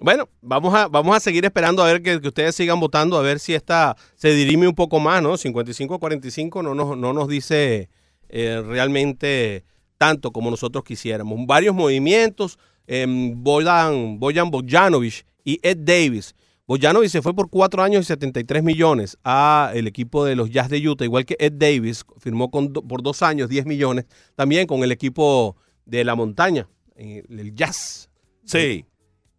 [0.00, 3.22] bueno, vamos a, vamos a seguir esperando a ver que, que, ustedes sigan votando, a
[3.22, 5.34] ver si esta se dirime un poco más, ¿no?
[5.34, 7.88] 55-45 no nos, no nos dice
[8.28, 9.64] eh, realmente
[9.98, 11.38] tanto como nosotros quisiéramos.
[11.46, 16.34] Varios movimientos, eh, Boyan, Boyan Bojanovic y Ed Davis.
[16.66, 20.70] Bojanovic se fue por cuatro años y 73 millones a el equipo de los Jazz
[20.70, 24.82] de Utah, igual que Ed Davis firmó con, por dos años 10 millones, también con
[24.82, 28.08] el equipo de la montaña, el Jazz.
[28.46, 28.86] Sí,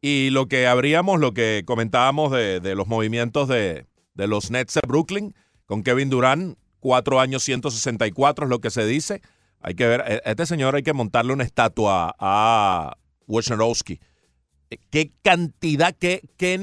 [0.02, 4.82] y lo que habríamos, lo que comentábamos de, los movimientos de, de, los Nets de
[4.88, 5.34] Brooklyn
[5.66, 9.24] con Kevin Durant, cuatro años 164 es lo que se dice.
[9.62, 14.00] Hay que ver, a este señor hay que montarle una estatua a Wojnarowski.
[14.90, 16.58] ¿Qué cantidad, qué, qué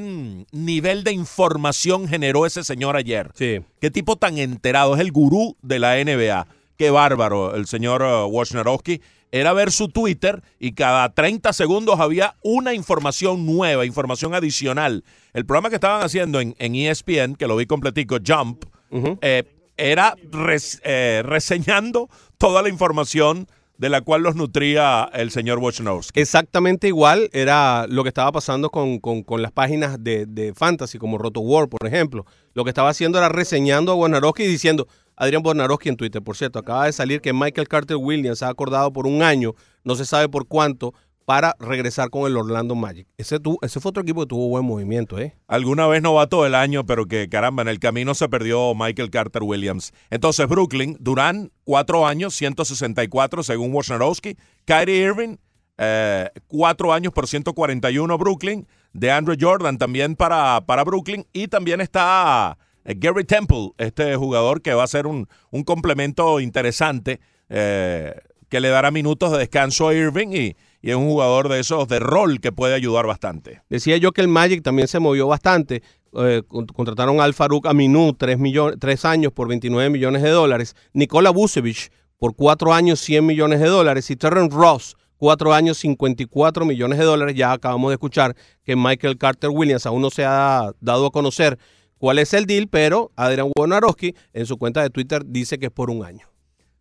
[0.53, 3.31] nivel de información generó ese señor ayer?
[3.35, 3.61] Sí.
[3.81, 4.94] ¿Qué tipo tan enterado?
[4.94, 6.46] Es el gurú de la NBA.
[6.77, 9.01] Qué bárbaro el señor uh, Wojnarowski
[9.33, 15.05] era ver su Twitter y cada 30 segundos había una información nueva, información adicional.
[15.33, 19.18] El programa que estaban haciendo en, en ESPN, que lo vi completico, Jump, uh -huh.
[19.22, 19.44] eh,
[19.79, 26.20] era res, eh, reseñando toda la información de la cual los nutría el señor Wojnarowski.
[26.20, 31.18] Exactamente igual era lo que estaba pasando con, con, las páginas de, de, Fantasy, como
[31.18, 32.24] Roto World, por ejemplo.
[32.54, 36.37] Lo que estaba haciendo era reseñando a Wojnarowski y diciendo, Adrián Wojnarowski en Twitter, por
[36.37, 39.54] cierto, acaba de salir que Michael Carter Williams ha acordado por un año,
[39.85, 43.06] no se sabe por cuánto, para regresar con el Orlando Magic.
[43.16, 45.37] Ese, tu, ese fue otro equipo que tuvo buen movimiento, ¿eh?
[45.46, 49.42] Alguna vez novato del año, pero que caramba, en el camino se perdió Michael Carter
[49.42, 49.92] Williams.
[50.11, 54.37] Entonces, Brooklyn, Durán, cuatro años, 164 según Wojnarowski.
[54.64, 55.37] Kyrie Irving,
[55.78, 58.66] eh, cuatro años por 141 Brooklyn.
[58.92, 61.26] De Andrew Jordan también para, para Brooklyn.
[61.32, 66.40] Y también está eh, Gary Temple, este jugador que va a ser un, un complemento
[66.40, 68.14] interesante, eh,
[68.48, 71.86] que le dará minutos de descanso a Irving y y es un jugador de esos
[71.86, 73.62] de rol que puede ayudar bastante.
[73.70, 75.82] Decía yo que el Magic también se movió bastante.
[76.14, 80.74] Eh, contrataron al Farouk Aminu, tres, millones, tres años por 29 millones de dólares.
[80.92, 84.10] Nikola Vucevic por cuatro años, 100 millones de dólares.
[84.10, 87.36] Y Terren Ross, cuatro años, 54 millones de dólares.
[87.36, 91.60] Ya acabamos de escuchar que Michael Carter Williams aún no se ha dado a conocer
[91.96, 95.72] cuál es el deal, pero Adrian Wojnarowski en su cuenta de Twitter dice que es
[95.72, 96.26] por un año.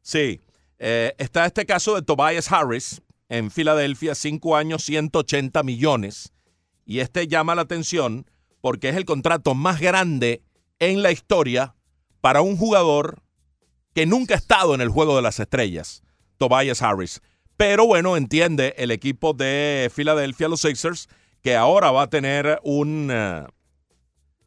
[0.01, 0.41] Sí.
[0.79, 6.33] Eh, está este caso de Tobias Harris, en Filadelfia, cinco años, 180 millones.
[6.85, 10.43] Y este llama la atención porque es el contrato más grande
[10.79, 11.73] en la historia
[12.19, 13.23] para un jugador
[13.93, 16.03] que nunca ha estado en el juego de las estrellas,
[16.37, 17.21] Tobias Harris.
[17.55, 21.07] Pero bueno, entiende el equipo de Filadelfia, los Sixers,
[21.41, 23.45] que ahora va a tener un eh,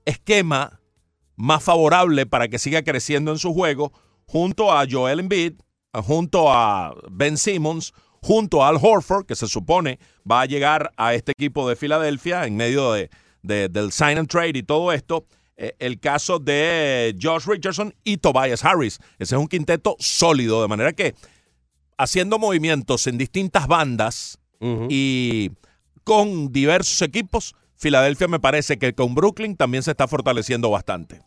[0.05, 0.83] esquema
[1.37, 3.95] más favorable para que siga creciendo en su juego
[4.27, 5.55] junto a Joel Embiid,
[6.03, 9.99] junto a Ben Simmons, junto a Al Horford, que se supone
[10.31, 13.11] va a llegar a este equipo de Filadelfia en medio de,
[13.43, 15.27] de- del sign and trade y todo esto.
[15.57, 18.99] eh, el caso de Josh Richardson y Tobias Harris.
[19.19, 21.15] Ese es un quinteto sólido, de manera que
[21.99, 24.39] haciendo movimientos en distintas bandas
[24.89, 25.51] y
[26.03, 31.21] con diversos equipos, Filadelfia me parece que con Brooklyn también se está fortaleciendo bastante.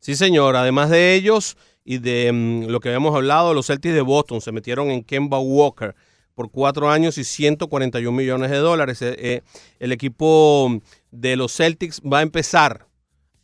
[0.00, 0.56] Sí, señor.
[0.56, 4.52] Además de ellos y de mm, lo que habíamos hablado, los Celtics de Boston se
[4.52, 5.94] metieron en Kemba Walker
[6.34, 9.02] por cuatro años y 141 millones de dólares.
[9.02, 9.42] Eh, eh,
[9.78, 12.86] el equipo de los Celtics va a empezar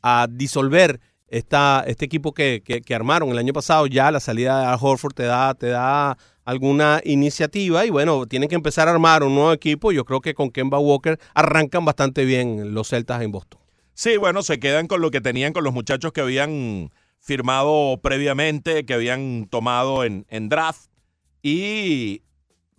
[0.02, 3.86] a disolver esta, este equipo que, que- armaron el año pasado.
[3.86, 8.48] Ya la salida de Al Horford te da, te da alguna iniciativa y bueno, tienen
[8.48, 9.92] que empezar a armar un nuevo equipo.
[9.92, 13.60] Yo creo que con Kemba Walker arrancan bastante bien los Celtas en Boston.
[13.92, 18.84] Sí, bueno, se quedan con lo que tenían con los muchachos que habían firmado previamente,
[18.86, 20.90] que habían tomado en, draft
[21.42, 22.22] y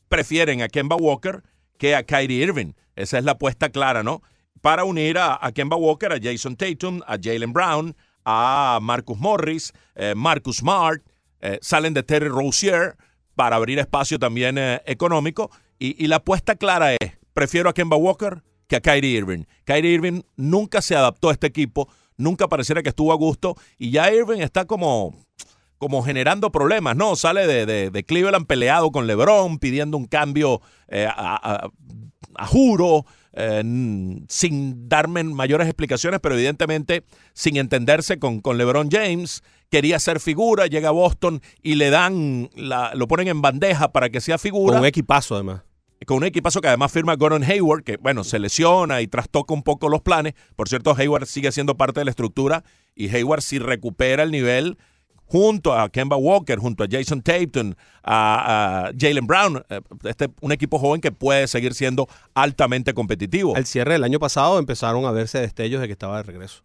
[0.08, 1.43] prefieren a Kemba Walker
[1.78, 2.73] que a Kyrie Irving.
[2.95, 4.21] Esa es la apuesta clara, ¿no?
[4.62, 9.73] Para unir a, a Kemba Walker, a Jason Tatum, a Jalen Brown, a Marcus Morris,
[9.95, 11.02] eh, Marcus Smart,
[11.41, 12.97] eh, salen de Terry Rozier
[13.36, 15.49] para abrir espacio también eh, económico.
[15.78, 19.45] Y, y la apuesta clara es, prefiero a Kemba Walker que a Kyrie Irving.
[19.65, 23.89] Kyrie Irving nunca se adaptó a este equipo, nunca pareciera que estuvo a gusto y
[23.89, 25.15] ya Irving está como,
[25.79, 27.15] como generando problemas, ¿no?
[27.15, 31.67] Sale de, de- Cleveland peleado con LeBron, pidiendo un cambio eh, a,
[32.47, 33.63] juro, eh,
[34.27, 37.03] sin darme mayores explicaciones, pero evidentemente
[37.34, 39.41] sin entenderse con, con LeBron James.
[39.71, 44.10] Quería ser figura, llega a Boston y le dan, la- lo ponen en bandeja para
[44.10, 45.62] que sea figura Con un equipazo además.
[46.05, 49.63] Con un equipazo que además firma Gordon Hayward, que bueno, se lesiona y trastoca un
[49.63, 50.33] poco los planes.
[50.55, 52.63] Por cierto, Hayward sigue siendo parte de la estructura
[52.95, 54.77] y Hayward si recupera el nivel
[55.29, 60.51] junto a Kemba Walker, junto a Jason Tatum, a, a Jalen Brown, eh, este, un
[60.51, 63.55] equipo joven que puede seguir siendo altamente competitivo.
[63.55, 66.63] Al cierre del año pasado empezaron a verse destellos de que estaba de regreso.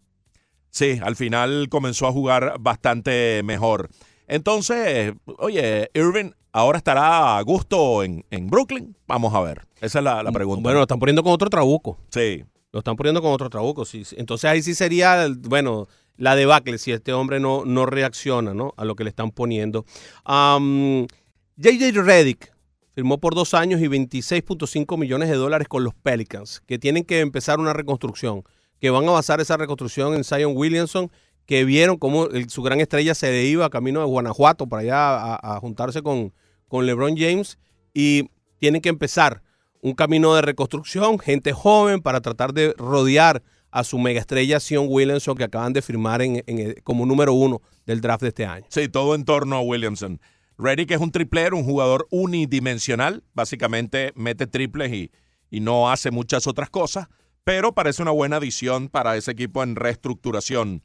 [0.71, 3.89] Sí, al final comenzó a jugar bastante mejor.
[4.27, 8.95] Entonces, oye, Irving ahora estará a gusto en, en Brooklyn.
[9.07, 9.67] Vamos a ver.
[9.81, 10.63] Esa es la, la pregunta.
[10.63, 11.97] Bueno, lo están poniendo con otro trabuco.
[12.09, 12.43] sí.
[12.71, 13.85] Lo están poniendo con otro trabuco.
[13.85, 14.17] Sí, sí.
[14.19, 15.87] Entonces ahí sí sería, bueno,
[16.17, 18.73] la debacle si este hombre no, no reacciona ¿no?
[18.75, 19.85] a lo que le están poniendo.
[20.25, 21.07] Am,
[21.55, 22.51] JJ Reddick
[22.93, 27.21] firmó por dos años y 26.5 millones de dólares con los Pelicans, que tienen que
[27.21, 28.43] empezar una reconstrucción,
[28.81, 31.09] que van a basar esa reconstrucción en Zion Williamson,
[31.45, 35.35] que vieron cómo el- su gran estrella se le iba camino de Guanajuato para allá
[35.35, 36.33] a, a juntarse con,
[36.67, 37.57] con LeBron James
[37.93, 39.41] y tienen que empezar
[39.81, 44.87] un camino de reconstrucción, gente joven para tratar de rodear a su mega estrella Sion
[44.89, 48.65] Williamson que acaban de firmar en, en- como número uno del draft de este año.
[48.69, 50.19] Sí, todo en torno a Williamson.
[50.57, 53.23] Reddick es un triplero, un jugador unidimensional.
[53.33, 55.11] Básicamente mete triples y,
[55.51, 57.07] y no hace muchas otras cosas,
[57.43, 60.81] pero parece una buena adición para ese equipo en reestructuración.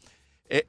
[0.49, 0.67] Eh,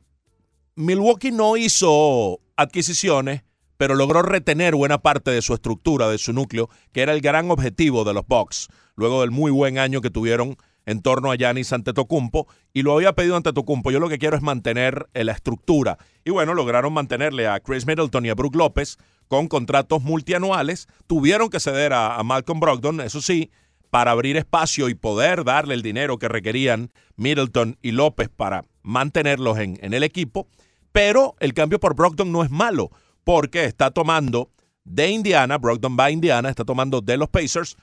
[0.76, 3.42] Milwaukee no hizo adquisiciones,
[3.82, 7.50] pero logró retener buena parte de su estructura, de su núcleo, que era el gran
[7.50, 11.74] objetivo de los Bucks, luego del muy buen año que tuvieron en torno a Giannis
[11.74, 13.90] Antetokounmpo, y lo había pedido Antetokounmpo.
[13.90, 15.98] Yo lo que quiero es mantener eh, la estructura.
[16.24, 20.88] Y bueno, lograron mantenerle a Chris Middleton y a Brook López con contratos multianuales.
[21.08, 23.50] Tuvieron que ceder a, a Malcolm Brogdon, eso sí,
[23.90, 29.58] para abrir espacio y poder darle el dinero que requerían Middleton y López para mantenerlos
[29.58, 30.48] en, en el equipo.
[30.92, 32.92] Pero el cambio por Brogdon no es malo,
[33.24, 34.50] porque está tomando
[34.84, 37.76] de Indiana, Brogdon va a Indiana, está tomando de los Pacers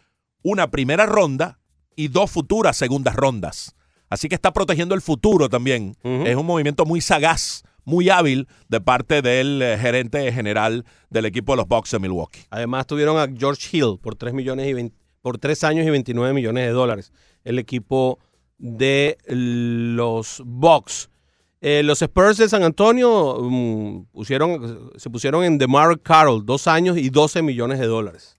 [0.43, 1.59] una primera ronda
[1.97, 3.75] y dos futuras segundas rondas.
[4.11, 5.97] Así que está protegiendo el futuro también.
[6.03, 11.53] Es un movimiento muy sagaz, muy hábil de parte del eh, gerente general del equipo
[11.53, 12.41] de los Bucks de Milwaukee.
[12.51, 16.33] Además tuvieron a George Hill por 3 millones y 20 por 3 años y 29
[16.33, 17.13] millones de dólares.
[17.45, 18.19] El equipo
[18.57, 21.11] de los Bucks.
[21.61, 26.97] Eh, los Spurs de San Antonio mm, pusieron, se pusieron en DeMar Carroll, dos años
[26.97, 28.39] y 12 millones de dólares.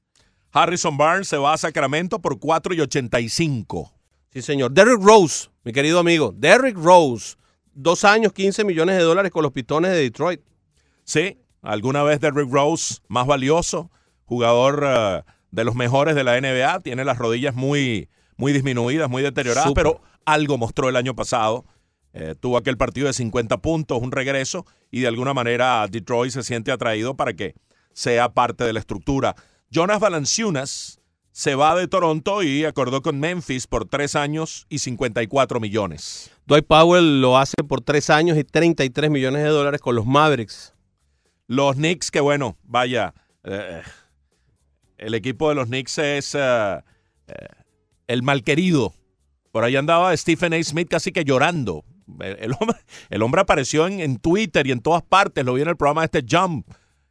[0.51, 3.91] Harrison Barnes se va a Sacramento por 4 y 85.
[4.32, 4.71] Sí, señor.
[4.71, 6.34] Derrick Rose, mi querido amigo.
[6.36, 7.36] Derrick Rose,
[7.73, 10.41] dos años, 15 millones de dólares con los Pitones de Detroit.
[11.03, 13.91] Sí, alguna vez Derrick Rose, más valioso,
[14.25, 19.23] jugador eh, de los mejores de la NBA, tiene las rodillas muy, muy disminuidas, muy
[19.23, 21.65] deterioradas, pero algo mostró el año pasado.
[22.13, 26.43] Eh, tuvo aquel partido de 50 puntos, un regreso, y de alguna manera Detroit se
[26.43, 27.56] siente atraído para que
[27.93, 29.36] sea parte de la estructura.
[29.69, 31.00] Jonas Valanciunas
[31.32, 36.32] se va de Toronto y acordó con Memphis por tres años y 54 millones.
[36.45, 40.74] Dwight Powell lo hace por tres años y 33 millones de dólares con los Mavericks.
[41.48, 43.82] Los Knicks, que bueno, vaya, eh,
[44.98, 46.80] el equipo de los Knicks es eh,
[47.28, 47.34] eh,
[48.08, 48.93] el malquerido.
[49.52, 50.63] Por ahí andaba Stephen A.
[50.63, 51.84] Smith casi que llorando.
[52.19, 52.78] El, hombre,
[53.10, 55.43] el hombre apareció en, en Twitter y en todas partes.
[55.45, 56.67] Lo vi en el programa de este Jump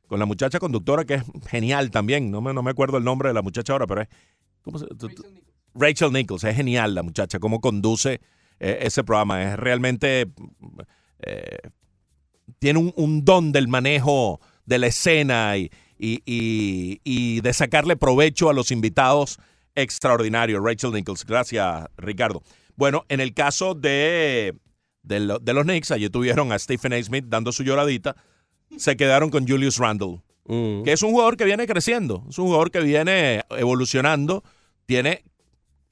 [0.06, 2.30] con la muchacha conductora que es genial también.
[2.30, 4.08] No me, no me acuerdo el nombre de la muchacha ahora, pero es.
[4.62, 5.24] ¿cómo se- tú- tú-
[5.74, 6.44] Rachel Nichols.
[6.44, 8.20] Es genial la muchacha, cómo conduce
[8.58, 9.42] eh, ese programa.
[9.42, 10.26] Es realmente.
[11.20, 11.58] eh,
[12.58, 16.20] tiene un, don del manejo de la escena y- y-
[17.04, 19.38] y de sacarle provecho a los invitados
[19.74, 20.60] extraordinario.
[20.60, 21.24] Rachel Nichols.
[21.24, 22.42] Gracias, Ricardo.
[22.76, 24.54] Bueno, en el caso de,
[25.08, 27.02] de, lo- de los Knicks, allí tuvieron a Stephen A.
[27.02, 28.14] Smith dando su lloradita.
[28.76, 30.82] Se quedaron con Julius Randle Mm.
[30.84, 34.42] que es un jugador que viene creciendo, es un jugador que viene evolucionando,
[34.86, 35.22] tiene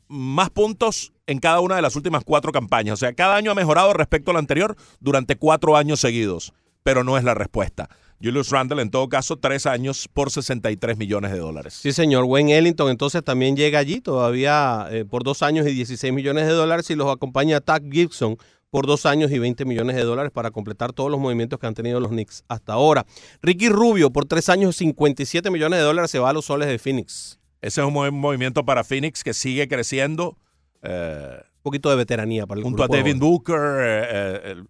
[0.09, 2.95] más puntos en cada una de las últimas cuatro campañas.
[2.95, 7.19] O sea, cada año ha mejorado respecto al anterior durante cuatro años seguidos, pero no
[7.19, 7.91] es la respuesta.
[8.23, 11.75] Julius Randle, en todo caso, tres años por 63 millones de dólares.
[11.75, 12.25] Sí, señor.
[12.25, 16.53] Wayne Ellington entonces también llega allí, todavía eh, por dos años y 16 millones de
[16.53, 18.39] dólares, y los acompaña Tack Gibson
[18.77, 21.73] por dos años y 20 millones de dólares para completar todos los movimientos que han
[21.73, 23.07] tenido los Knicks hasta ahora.
[23.41, 26.69] Ricky Rubio por tres años y 57 millones de dólares se va a los soles
[26.69, 27.39] de Phoenix.
[27.63, 30.37] Ese es un buen movimiento para Phoenix que sigue creciendo.
[30.83, 33.19] eh, Un poquito de veteranía para el junto a grupo Devin.
[33.19, 33.57] Booker.
[33.57, 34.63] eh, eh,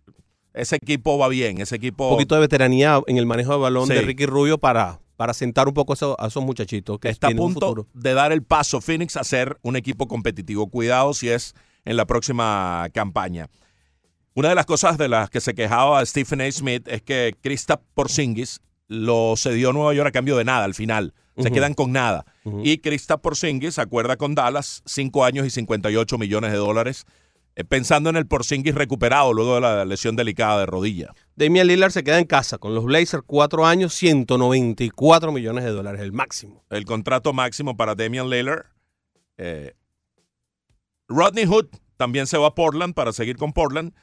[0.55, 2.07] ese equipo va bien, ese equipo...
[2.09, 3.95] Un poquito de veteranía en el manejo de balón Sí.
[3.95, 7.27] de Ricky Rubio para, para sentar un poco a esos, a esos muchachitos que está
[7.27, 10.69] a un punto de dar el paso Phoenix a ser un equipo competitivo.
[10.71, 13.49] Cuidado si es en la próxima campaña.
[14.37, 16.53] Una de las cosas de las que se quejaba Stephen A.
[16.53, 20.75] Smith es que Kristaps Porzingis lo cedió a Nueva York a cambio de nada al
[20.75, 21.15] final.
[21.39, 22.27] Se quedan con nada.
[22.63, 27.07] Y Kristaps Porzingis acuerda con Dallas cinco años y 58 millones de dólares,
[27.55, 31.15] eh, pensando en el Porzingis recuperado luego de la lesión delicada de rodilla.
[31.35, 36.03] Damian Lillard se queda en casa con los Blazers, cuatro años, 194 millones de dólares,
[36.03, 36.63] el máximo.
[36.69, 38.67] el contrato máximo para Damian Lillard.
[39.39, 39.73] Eh,
[41.09, 43.95] Rodney Hood también se va a Portland para seguir con Portland.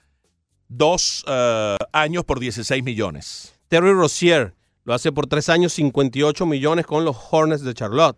[0.76, 3.54] Dos eh, años por 16 millones.
[3.68, 4.56] Terry Rozier
[4.86, 8.18] lo hace por tres años, 58 millones con los Hornets de Charlotte.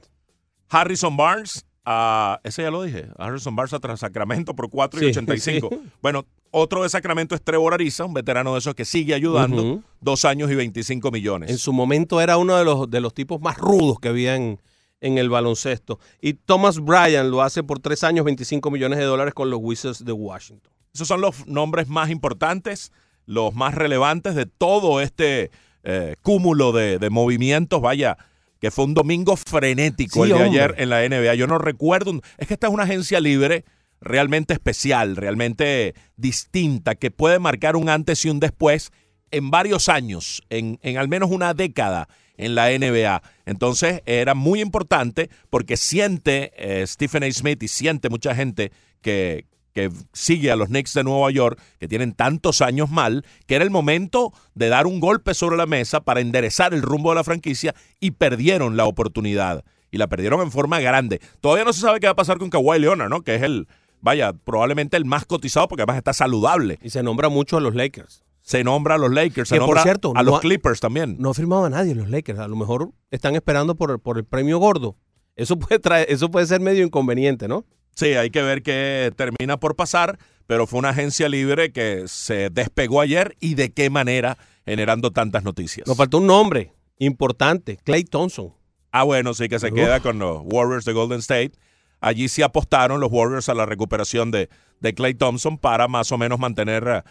[0.69, 3.07] Harrison Barnes, ah, ese ya lo dije.
[3.17, 5.69] Harrison Barnes a Sacramento por 4 y Sí, 85.
[5.69, 5.77] sí.
[6.01, 9.81] Bueno, otro de Sacramento es Trevor Ariza, un veterano de esos que sigue ayudando.
[9.99, 11.49] Dos años y 25 millones.
[11.51, 14.61] En su momento era uno de los, de los tipos más rudos que había en,
[15.01, 15.99] en el baloncesto.
[16.21, 20.05] Y Thomas Bryan lo hace por tres años, 25 millones de dólares con los Wizards
[20.05, 20.71] de Washington.
[20.95, 22.91] Esos son los nombres más importantes,
[23.27, 25.51] los más relevantes de todo este
[25.83, 27.81] eh, cúmulo de, de movimientos.
[27.81, 28.17] Vaya,
[28.59, 30.61] que fue un domingo frenético Sí, el de hombre.
[30.61, 31.35] ayer en la NBA.
[31.35, 32.11] Yo no recuerdo.
[32.11, 33.65] un- Es que esta es una agencia libre
[34.01, 38.91] realmente especial, realmente distinta, que puede marcar un antes y un después
[39.31, 43.21] en varios años, en, en al menos una década en la NBA.
[43.45, 47.31] Entonces era muy importante porque siente eh, Stephen A.
[47.31, 51.87] Smith y siente mucha gente que, que sigue a los Knicks de Nueva York, que
[51.89, 55.99] tienen tantos años mal, que era el momento de dar un golpe sobre la mesa
[55.99, 59.65] para enderezar el rumbo de la franquicia y perdieron la oportunidad.
[59.91, 61.19] Y la perdieron en forma grande.
[61.41, 63.21] Todavía no se sabe qué va a pasar con Kawhi Leonard, ¿no?
[63.21, 63.67] Que es el,
[63.99, 66.79] vaya, probablemente el más cotizado porque además está saludable.
[66.81, 68.23] Y se nombra mucho a los Lakers.
[68.41, 71.17] Se nombra a los Lakers, se por nombra cierto, a no los ha- Clippers también.
[71.19, 72.39] No ha firmado a nadie los Lakers.
[72.39, 74.95] A lo mejor están esperando por, por el premio gordo.
[75.35, 77.65] Eso puede, traer, eso puede ser medio inconveniente, ¿no?
[77.95, 82.49] Sí, hay que ver qué termina por pasar, pero fue una agencia libre que se
[82.49, 85.87] despegó ayer y de qué manera generando tantas noticias.
[85.87, 88.53] Nos faltó un nombre importante, Clay Thompson.
[88.91, 89.73] Ah, bueno, sí que se Uf.
[89.73, 91.53] queda con los Warriors de Golden State.
[92.01, 96.17] Allí sí apostaron los Warriors a la recuperación de, de Clay Thompson para más o
[96.17, 97.03] menos mantener eh,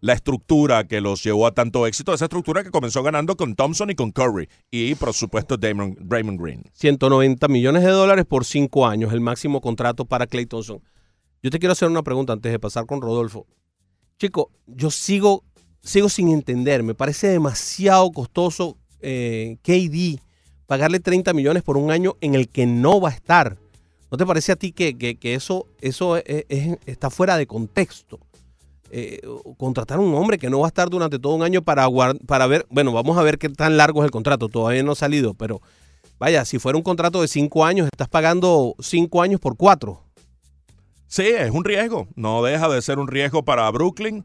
[0.00, 2.14] la estructura que los llevó a tanto éxito.
[2.14, 4.48] Esa estructura que comenzó ganando con Thompson y con Curry.
[4.70, 6.64] Y, por supuesto, Damon, Draymond Green.
[6.72, 10.82] 190 millones de dólares por cinco años, el máximo contrato para Clay Thompson.
[11.42, 13.46] Yo te quiero hacer una pregunta antes de pasar con Rodolfo.
[14.18, 15.44] Chico, yo sigo,
[15.82, 16.82] sigo sin entender.
[16.82, 20.20] Me parece demasiado costoso eh, KD
[20.66, 23.56] pagarle 30 millones por un año en el que no va a estar.
[24.10, 28.18] ¿No te parece a ti que, que- eso, eso es- es- está fuera de contexto?
[28.92, 29.20] Eh,
[29.56, 31.86] contratar a un hombre que no va a estar durante todo un año para,
[32.26, 34.96] para ver, bueno, vamos a ver qué tan largo es el contrato, todavía no ha
[34.96, 35.60] salido, pero
[36.18, 40.02] vaya, si fuera un contrato de cinco años, estás pagando cinco años por cuatro.
[41.06, 42.06] Sí, es un riesgo.
[42.14, 44.24] No deja de ser un riesgo para Brooklyn,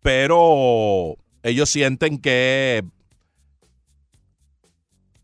[0.00, 2.84] pero ellos sienten que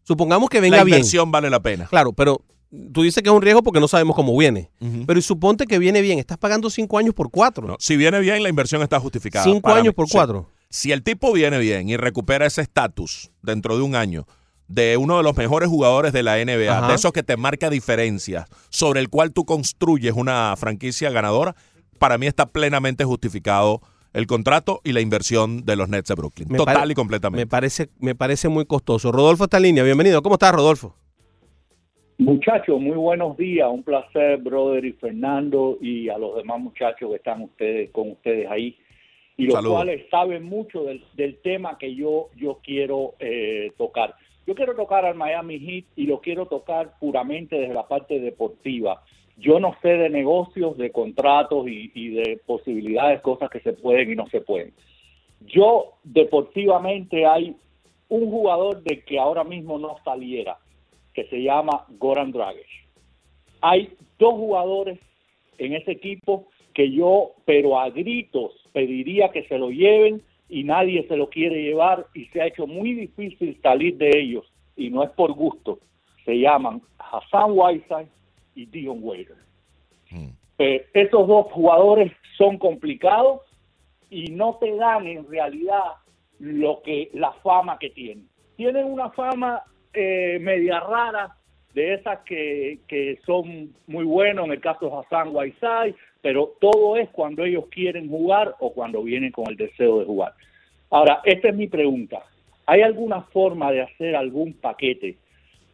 [0.03, 0.97] Supongamos que La venga bien.
[0.99, 1.87] inversión vale la pena.
[1.87, 2.43] Claro, pero
[2.93, 4.71] tú dices que es un riesgo porque no sabemos cómo viene.
[4.81, 5.05] Ujú.
[5.07, 6.19] Pero y suponte que viene bien.
[6.19, 7.67] Estás pagando cinco años por cuatro.
[7.67, 9.45] No, si viene bien, la inversión está justificada.
[9.45, 9.93] cinco para años mí.
[9.95, 10.49] por cuatro.
[10.69, 14.27] Si el tipo viene bien y recupera ese estatus dentro de un año
[14.69, 16.87] de uno de los mejores jugadores de la NBA, Ajá.
[16.89, 21.57] de esos que te marca diferencias, sobre el cual tú construyes una franquicia ganadora,
[21.99, 23.81] para mí está plenamente justificado
[24.13, 26.49] el contrato y la inversión de los Nets de Brooklyn.
[26.51, 27.45] Me Total y completamente.
[27.45, 29.11] Me parece, me parece muy costoso.
[29.11, 29.83] Rodolfo está en línea.
[29.83, 30.23] Bienvenido.
[30.23, 30.95] ¿Cómo estás, Rodolfo?
[32.21, 33.67] Muchachos, muy buenos días.
[33.73, 38.47] Un placer, brother y Fernando, y a los demás muchachos que están ustedes con ustedes
[38.51, 38.77] ahí,
[39.39, 39.75] y los Saludos.
[39.75, 44.17] cuales saben mucho del, del tema que yo, yo quiero eh, tocar.
[44.47, 49.03] Yo quiero tocar al Miami Heat y lo quiero tocar puramente desde la parte deportiva.
[49.39, 54.13] Yo no sé de negocios, de contratos y, y de posibilidades, cosas que se pueden
[54.13, 54.75] y no se pueden.
[55.47, 57.57] Yo, deportivamente, hay
[58.11, 60.59] un jugador de que ahora mismo no saliera,
[61.21, 62.67] que se llama Goran Dragic.
[63.61, 64.99] Hay dos jugadores
[65.59, 71.07] en ese equipo que yo, pero a gritos, pediría que se lo lleven y nadie
[71.09, 75.03] se lo quiere llevar y se ha hecho muy difícil salir de ellos y no
[75.03, 75.79] es por gusto.
[76.25, 78.09] Se llaman Hassan Whiteside
[78.55, 79.37] y Dion Waiter.
[80.11, 80.29] Mm.
[80.59, 83.43] Eh, esos dos jugadores son complicados
[84.09, 85.97] y no te dan en realidad
[86.39, 88.27] lo que la fama que tienen.
[88.57, 89.63] Tienen una fama
[89.95, 91.37] eh, media rara
[91.75, 96.97] de esas que, que son muy buenos en el caso de Hassan Whiteside, pero todo
[96.97, 100.35] es cuando ellos quieren jugar o cuando vienen con el deseo de jugar.
[100.91, 102.23] Ahora, esta es mi pregunta.
[102.67, 105.17] ¿Hay alguna forma de hacer algún paquete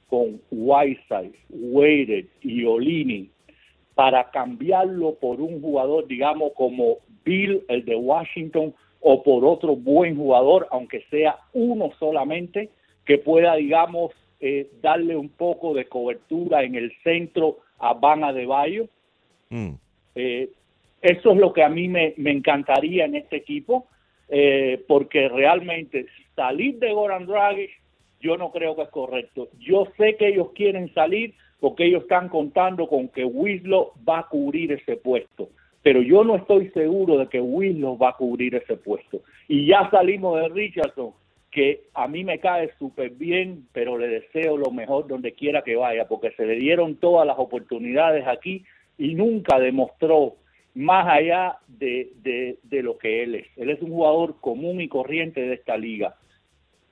[0.08, 3.30] con Whiteside, Wader y Olini
[3.94, 10.16] para cambiarlo por un jugador, digamos, como Bill, el de Washington, o por otro buen
[10.16, 12.70] jugador, aunque sea uno solamente,
[13.06, 18.44] que pueda, digamos, eh, darle un poco de cobertura en el centro a Van de
[18.44, 18.88] Bayo.
[19.48, 19.74] Mm.
[20.14, 20.50] Eh,
[21.00, 23.86] eso es lo que a mí me, me encantaría en este equipo,
[24.28, 27.70] eh, porque realmente salir de Goran Dragic
[28.20, 29.48] yo no creo que es correcto.
[29.58, 34.28] Yo sé que ellos quieren salir porque ellos están contando con que Winslow va a
[34.28, 35.48] cubrir ese puesto,
[35.82, 39.22] pero yo no estoy seguro de que Winslow va a cubrir ese puesto.
[39.48, 41.12] Y ya salimos de Richardson,
[41.56, 45.74] que a mí me cae súper bien, pero le deseo lo mejor donde quiera que
[45.74, 48.62] vaya, porque se le dieron todas las oportunidades aquí
[48.98, 50.36] y nunca demostró
[50.74, 53.46] más allá de, de, de lo que él es.
[53.56, 56.16] Él es un jugador común y corriente de esta liga.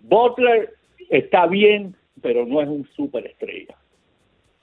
[0.01, 0.73] Butler
[1.11, 3.77] está bien, pero no es un superestrella.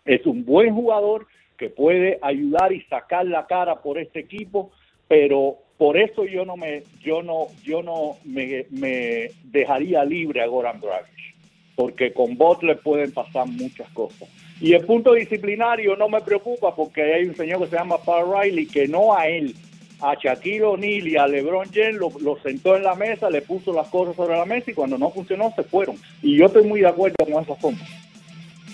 [0.04, 1.28] Es un buen jugador
[1.58, 4.72] que puede ayudar y sacar la cara por este equipo,
[5.08, 10.46] pero por eso yo no me yo no yo no me, me dejaría libre a
[10.46, 11.34] Goran Dragic,
[11.76, 14.30] porque con Butler pueden pasar muchas cosas.
[14.60, 18.32] Y el punto disciplinario no me preocupa porque hay un señor que se llama Paul
[18.32, 19.56] Riley que no a él,
[20.02, 23.74] a Shaquille O'Neal y a LeBron James lo, lo, sentó en la mesa, le puso
[23.74, 25.96] las cosas sobre la mesa y cuando no funcionó se fueron.
[26.22, 27.82] Y yo estoy muy de acuerdo con esa forma.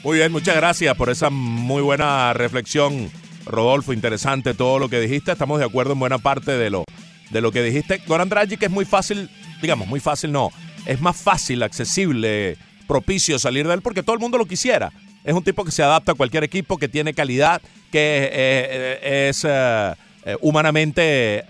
[0.04, 3.10] Muy bien, muchas gracias por esa muy buena reflexión,
[3.46, 3.94] Rodolfo.
[3.94, 5.32] Interesante todo lo que dijiste.
[5.32, 6.84] Estamos de acuerdo en buena parte de lo,
[7.30, 8.02] de lo que dijiste.
[8.08, 9.30] Goran Dragic es muy fácil,
[9.62, 10.52] digamos, muy fácil no.
[10.86, 12.58] Es más fácil, accesible,
[12.88, 14.92] propicio salir de él porque todo el mundo lo quisiera.
[15.24, 17.62] Es un tipo que se adapta a cualquier equipo, que tiene calidad,
[17.92, 19.94] que eh, es eh,
[20.42, 21.46] humanamente eh,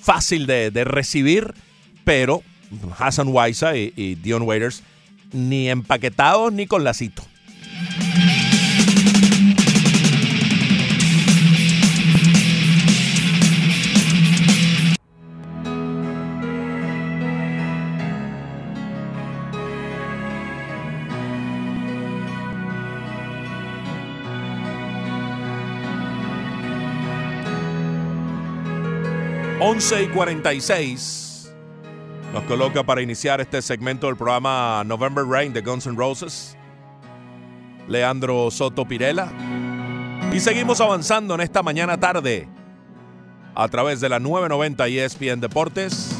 [0.00, 1.52] fácil de, recibir,
[2.04, 2.42] pero
[2.98, 4.82] Hassan Waisa y, y Dion Waiters
[5.32, 7.22] ni empaquetados ni con lacito.
[29.78, 31.52] Once y 46
[32.32, 36.56] nos coloca para iniciar este segmento del programa November Rain de Guns N' Roses.
[37.86, 39.30] Leandro Soto Pirela.
[40.32, 42.48] Y seguimos avanzando en esta mañana tarde
[43.54, 46.10] a través de la 990 ESPN Deportes.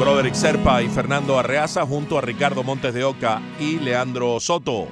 [0.00, 4.88] Broderick Serpa y Fernando Arreaza junto a Ricardo Montes de Oca y Leandro Soto.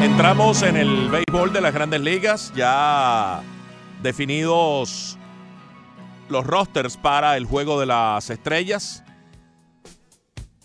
[0.00, 3.42] Entramos en el béisbol de las grandes ligas, ya
[4.00, 5.18] definidos
[6.28, 9.02] los rosters para el juego de las estrellas.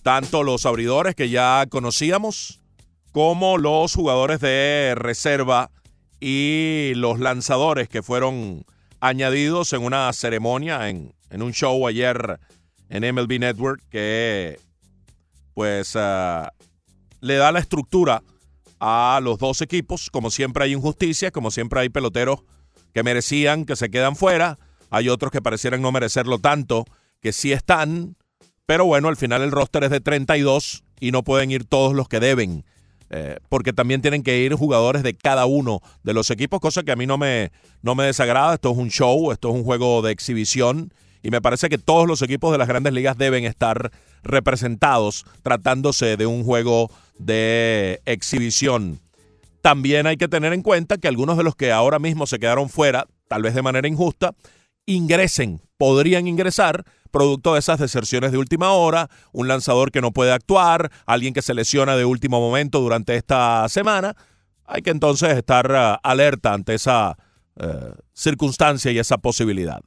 [0.04, 2.62] Tanto los abridores que ya conocíamos,
[3.12, 5.72] como los jugadores de reserva
[6.20, 8.64] y los lanzadores que fueron
[9.00, 12.40] añadidos en una ceremonia, en, en un show ayer
[12.90, 14.60] en MLB Network que
[15.56, 16.54] pues ah,
[17.20, 18.22] le da la estructura
[18.86, 20.10] a los dos equipos.
[20.10, 22.44] Como siempre hay injusticia, como siempre hay peloteros
[22.94, 24.60] que merecían que se quedan fuera,
[24.90, 26.86] hay otros que parecieran no merecerlo tanto,
[27.22, 28.18] que sí están,
[28.66, 32.10] pero bueno, al final el roster es de 32 y no pueden ir todos los
[32.10, 32.66] que deben.
[33.10, 36.92] eh, porque también tienen que ir jugadores de cada uno de los equipos, cosa que
[36.92, 37.52] a mí no me,
[37.84, 38.56] no me desagrada.
[38.56, 40.92] Esto es un show, esto es un juego de exhibición
[41.24, 43.92] y me parece que todos los equipos de las grandes ligas deben estar
[44.24, 49.00] representados tratándose de un juego de exhibición.
[49.62, 52.70] También hay que tener en cuenta que algunos de los que ahora mismo se quedaron
[52.70, 54.36] fuera, tal vez de manera injusta,
[54.86, 60.34] ingresen, podrían ingresar producto de esas deserciones de última hora, un lanzador que no puede
[60.34, 64.16] actuar, alguien que se lesiona de último momento durante esta semana.
[64.66, 67.16] Hay que entonces estar uh, alerta ante esa
[67.56, 69.82] uh, circunstancia y esa posibilidad.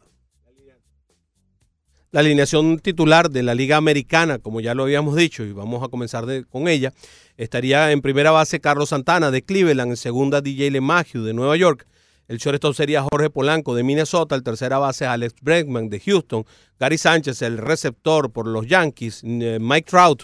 [2.17, 5.89] La alineación titular de la Liga Americana, como ya lo habíamos dicho, y vamos a
[5.89, 6.95] comenzar con ella,
[7.37, 11.87] estaría en primera base Carlos Santana de Cleveland, en segunda DJ LeMahieu de Nueva York,
[12.27, 16.47] el shortstop sería Jorge Polanco de Minnesota, el tercera base Alex Bregman de Houston,
[16.81, 20.23] Gary Sánchez, el receptor por los Yankees, eh, Mike Trout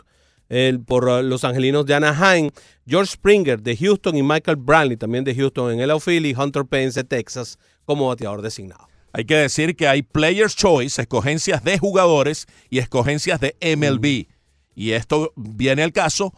[0.49, 2.53] el, por uh, los Angelinos de Anaheim,
[2.87, 6.25] George Springer de Houston y Michael Brantley también de Houston en el outfield.
[6.25, 8.92] Y Hunter Pence de Texas como bateador designado.
[9.13, 14.27] Hay que decir que hay Players Choice, escogencias de jugadores y escogencias de MLB.
[14.75, 16.33] Y esto viene al caso,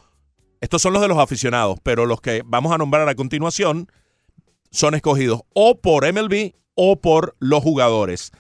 [0.61, 3.89] estos son los de los aficionados, pero los que vamos a nombrar a continuación
[4.71, 8.33] son escogidos o por MLB o por los jugadores.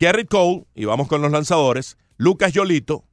[0.00, 3.04] Garrett Cole, y vamos con los lanzadores, Lucas Yolito,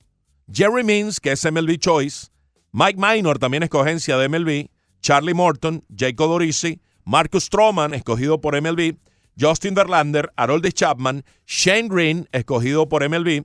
[0.51, 2.27] Jerry Means, que es MLB Choice,
[2.71, 4.69] Mike Minor, también escogencia de MLB,
[5.01, 8.97] Charlie Morton, Jacob Dorisi, Marcus Stroman, escogido por MLB,
[9.39, 13.43] Justin Verlander, Harold Chapman, Shane Green, escogido por MLB,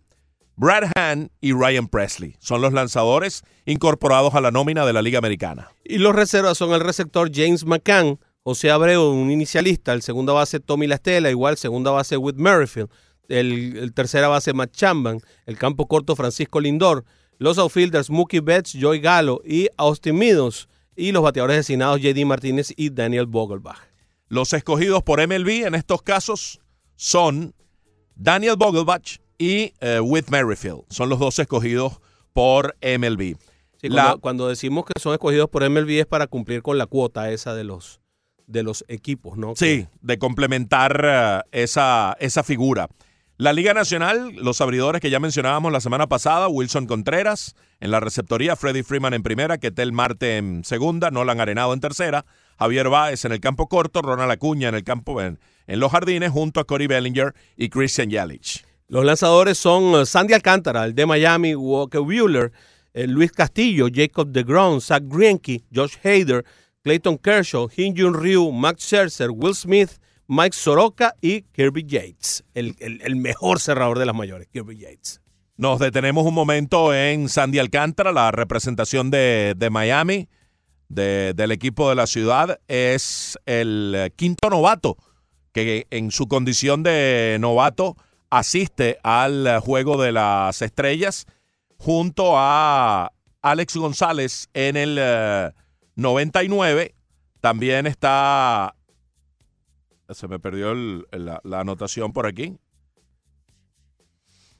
[0.57, 2.36] Brad Hahn y Ryan Presley.
[2.38, 5.70] Son los lanzadores incorporados a la nómina de la Liga Americana.
[5.84, 10.61] Y los reservas son el receptor James McCann, José Abreu, un inicialista, el segunda base
[10.61, 12.90] Tommy Lastela, igual segunda base Whit Merrifield,
[13.28, 17.05] el, el, tercera base Matt Chamban, el campo corto Francisco Lindor,
[17.38, 22.72] los outfielders Mookie Betts, Joey Gallo y Austin Meadows, y los bateadores designados JD Martínez
[22.76, 23.91] y Daniel Vogelbach.
[24.32, 26.58] Los escogidos por MLB en estos casos
[26.96, 27.54] son
[28.14, 30.84] Daniel Vogelbach y uh, Whit Merrifield.
[30.88, 32.00] Son los dos escogidos
[32.32, 33.36] por MLB.
[33.76, 36.86] Sí, cuando, la, cuando decimos que son escogidos por MLB es para cumplir con la
[36.86, 38.00] cuota esa de los
[38.46, 39.52] de los equipos, ¿no?
[39.54, 42.88] Sí, de complementar uh, esa, esa figura.
[43.36, 48.00] La Liga Nacional, los abridores que ya mencionábamos la semana pasada, Wilson Contreras en la
[48.00, 52.24] receptoría, Freddie Freeman en primera, Ketel Marte en segunda, Nolan Arenado en tercera,
[52.59, 56.30] Javier Báez en el campo corto, Ronald Acuña en el campo en, en los jardines,
[56.30, 58.64] junto a Corey Bellinger y Christian Yelich.
[58.88, 62.53] Los lanzadores son uh, Sandy Alcántara, el de Miami, Walker Bueller,
[62.92, 66.44] eh, Luis Castillo, Jacob DeGrom, Zach Greinke, Josh Hader,
[66.82, 69.92] Clayton Kershaw, Hyun Ryu, Max Scherzer, Will Smith,
[70.28, 75.20] Mike Soroka y Kirby Yates, el, el, el, mejor cerrador de las mayores, Kirby Yates.
[75.57, 80.28] Nos detenemos un momento en Sandy Alcántara, la representación de, de Miami,
[80.93, 82.61] de, del equipo de la ciudad.
[82.68, 84.97] Es el quinto novato
[85.53, 87.97] que en su condición de novato
[88.30, 91.26] asiste al juego de las estrellas
[91.76, 93.12] junto a
[93.43, 95.53] Alex González en el uh,
[95.97, 96.95] 99.
[97.40, 98.74] También está
[100.09, 102.59] se me perdió la, la, anotación por aquí.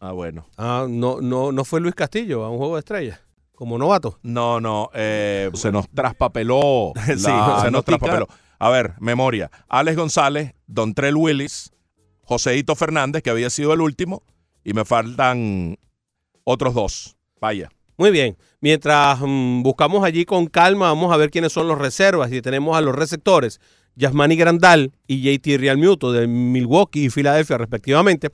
[0.01, 0.47] Ah, bueno.
[0.57, 3.21] Ah, no, no, no fue Luis Castillo a un juego de estrellas
[3.63, 4.19] como novato.
[4.25, 6.93] No, no, eh, se nos traspapeló.
[7.07, 8.27] La, sí, se nos traspapeló.
[8.59, 9.53] A ver, memoria.
[9.69, 11.71] Alex González, Dontrell Willis,
[12.23, 14.25] Joseito Fernández, que había sido el último,
[14.65, 15.79] y me faltan
[16.43, 17.17] otros dos.
[17.41, 17.71] Vaya.
[17.97, 18.37] Muy bien.
[18.61, 22.77] Mientras mmm, buscamos allí con calma, vamos a ver quiénes son los reservas y tenemos
[22.77, 23.61] a los receptores.
[23.95, 28.31] Yasmani Grandal y JT Real Muto de Milwaukee y Filadelfia respectivamente,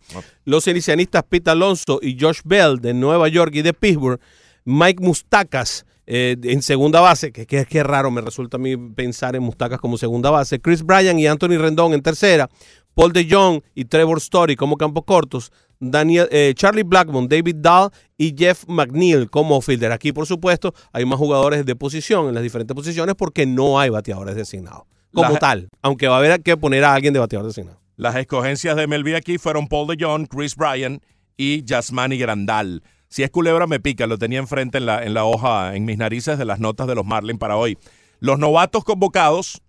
[0.46, 4.20] los inicianistas Pete Alonso y Josh Bell de Nueva York y de Pittsburgh,
[4.68, 9.34] Mike Mustacas eh, en segunda base, que, que, que, raro me resulta a mí pensar
[9.34, 12.50] en Mustacas como segunda base, Chris Bryan y Anthony Rendón en tercera,
[12.94, 18.34] Paul DeJong y Trevor Story como campos cortos, Daniel, eh, Charlie Blackmon, David Dahl y
[18.36, 19.90] Jeff McNeil como fielder.
[19.90, 23.88] Aquí, por supuesto, hay más jugadores de posición en las diferentes posiciones porque no hay
[23.88, 24.82] bateadores designados
[25.14, 27.80] como Las, tal, aunque va a haber que poner a alguien de bateador designado.
[27.96, 31.00] Las escogencias de MLB aquí fueron Paul DeJong, Chris Bryan
[31.38, 32.82] y Yasmani Grandal.
[33.08, 35.98] Si es culebra me pica, lo tenía enfrente en la, en la hoja, en mis
[35.98, 37.78] narices de las notas de los Marlins para hoy.
[38.20, 39.62] Los novatos convocados,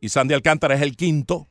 [0.00, 1.46] y Sandy Alcántara es el quinto.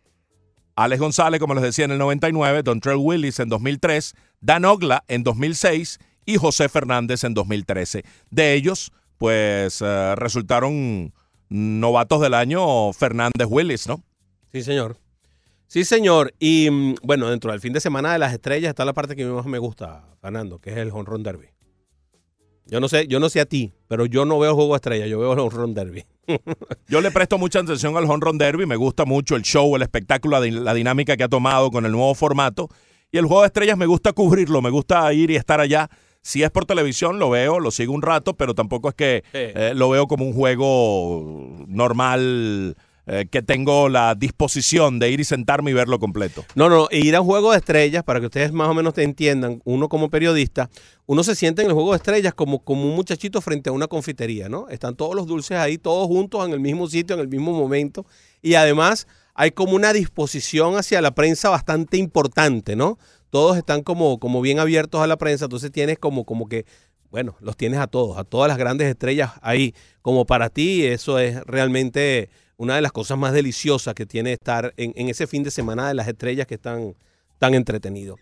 [0.76, 5.24] Alex González, como les decía, en el 99, Dontrell Willis en 2003, Dan Ogla en
[5.24, 8.04] 2006 y José Fernández en 2013.
[8.30, 11.14] De ellos, pues eh, resultaron
[11.50, 14.04] novatos del año Fernández Willis, ¿no?
[14.52, 14.98] Sí, señor.
[15.70, 16.34] Sí, señor.
[16.40, 19.24] Y mm, bueno, dentro del fin de semana de las estrellas está la parte que
[19.26, 21.46] más me gusta, Fernando, que es el Home Run Derby.
[22.66, 25.08] Yo no sé, yo no sé a ti, pero yo no veo juego de estrellas,
[25.10, 26.04] yo veo el Home Run Derby.
[26.88, 29.82] Yo le presto mucha atención al Home Run Derby, me gusta mucho el show, el
[29.82, 32.68] espectáculo, la, di- la dinámica que ha tomado con el nuevo formato.
[33.12, 35.90] Y el juego de estrellas me gusta cubrirlo, me gusta ir y estar allá.
[36.22, 39.74] Si es por televisión, lo veo, lo sigo un rato, pero tampoco es que eh,
[39.76, 42.76] lo veo como un juego normal
[43.12, 46.46] eh, que tengo la disposición de ir y sentarme y verlo completo.
[46.54, 49.02] No, no, ir a un juego de estrellas, para que ustedes más o menos te
[49.02, 50.70] entiendan, uno como periodista,
[51.08, 53.88] uno se siente en el juego de estrellas como, como un muchachito frente a una
[53.88, 54.70] confitería, ¿no?
[54.70, 58.06] Están todos los dulces ahí, todos juntos en el mismo sitio, en el mismo momento,
[58.44, 63.00] y además hay como una disposición hacia la prensa bastante importante, ¿no?
[63.32, 66.68] Todos están como, como bien abiertos a la prensa, entonces tienes como, como que,
[67.10, 71.18] bueno, los tienes a todos, a todas las grandes estrellas ahí, como para ti, eso
[71.18, 72.30] es realmente
[72.60, 75.94] una de las cosas más deliciosas que tiene estar en, ese fin de semana de
[75.94, 76.94] las estrellas que están
[77.38, 78.20] tan entretenidos.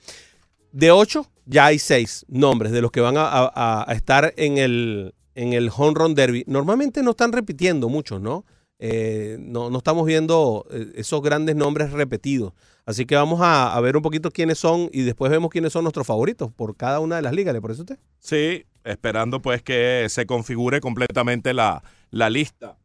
[0.71, 5.53] De ocho, ya hay seis nombres de los que van a, estar en el, en
[5.53, 6.43] el Home Run Derby.
[6.45, 8.45] Normalmente no están repitiendo muchos, ¿no?
[8.77, 12.53] Eh, no, estamos viendo eh, esos grandes nombres repetidos.
[12.85, 15.83] Así que vamos a, a ver un poquito quiénes son y después vemos quiénes son
[15.83, 17.55] nuestros favoritos por cada una de las ligas.
[17.55, 17.99] ¿Le parece a usted?
[18.19, 21.81] Sí, esperando pues que se configure completamente la,
[22.11, 22.77] la lista.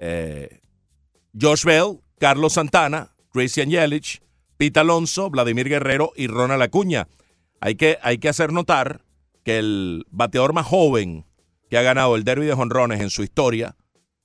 [0.00, 0.60] Eh,
[1.40, 4.20] Josh Bell, Carlos Santana, Christian Yelich,
[4.56, 7.08] Pete Alonso, Vladimir Guerrero y Ronald Acuña.
[7.60, 9.02] Hay que, hay que hacer notar
[9.44, 11.24] que el bateador más joven
[11.70, 13.76] que ha ganado el derby de jonrones en su historia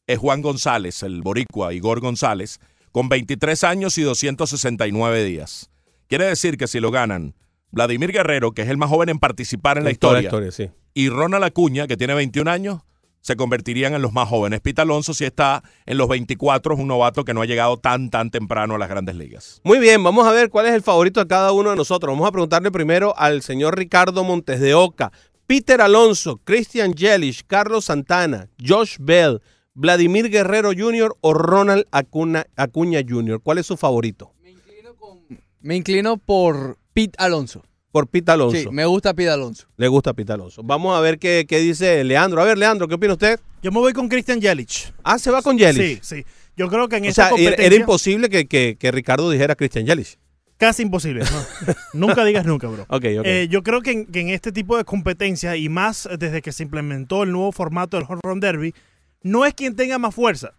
[0.08, 2.60] es Juan González, el boricua Igor González,
[2.92, 5.70] con 23 años y 269 días.
[6.08, 7.36] Quiere decir que si lo ganan
[7.72, 10.70] Vladimir Guerrero, que es el más joven en participar en la historia, sí.
[10.94, 12.82] y Ronald Acuña, que tiene 21 años,
[13.24, 14.60] se convertirían en los más jóvenes.
[14.60, 18.10] Pete Alonso, si está en los 24, es un novato que no ha llegado tan,
[18.10, 19.62] tan temprano a las grandes ligas.
[19.64, 22.12] Muy bien, vamos a ver cuál es el favorito de cada uno de nosotros.
[22.14, 25.14] Vamos a preguntarle primero al señor Ricardo Montes de Oca,
[25.48, 29.42] Peter Alonso, Christian Yelich, Carlos Santana, Josh Bell,
[29.74, 31.16] Vladimir Guerrero Jr.
[31.22, 33.40] o Ronald Acuna- Acuña Jr.
[33.42, 34.34] ¿Cuál es su favorito?
[35.62, 37.64] Me inclino por Pete Alonso.
[37.94, 38.58] Por Pete Alonso.
[38.58, 39.68] Sí, me gusta Pete Alonso.
[39.78, 40.64] Le gusta Pete Alonso.
[40.64, 42.42] Vamos a ver qué, qué dice Leandro.
[42.42, 43.40] A ver, Leandro, ¿qué opina usted?
[43.62, 44.92] Yo me voy con Christian Yelich.
[45.04, 46.00] Ah, se va con Yelich.
[46.04, 46.26] Sí, sí.
[46.58, 47.66] Yo creo que en O esa sea, era, competencia...
[47.68, 50.18] era imposible que, que- que Ricardo dijera Christian Yelich.
[50.58, 51.24] Casi imposible.
[51.24, 51.74] ¿no?
[52.08, 52.82] nunca digas nunca, bro.
[52.90, 53.26] Ok, ok.
[53.26, 56.52] Eh, yo creo que en, que en este tipo de competencias, y más desde que
[56.52, 58.74] se implementó el nuevo formato del Home Run Derby,
[59.22, 60.56] no es quien tenga más fuerza,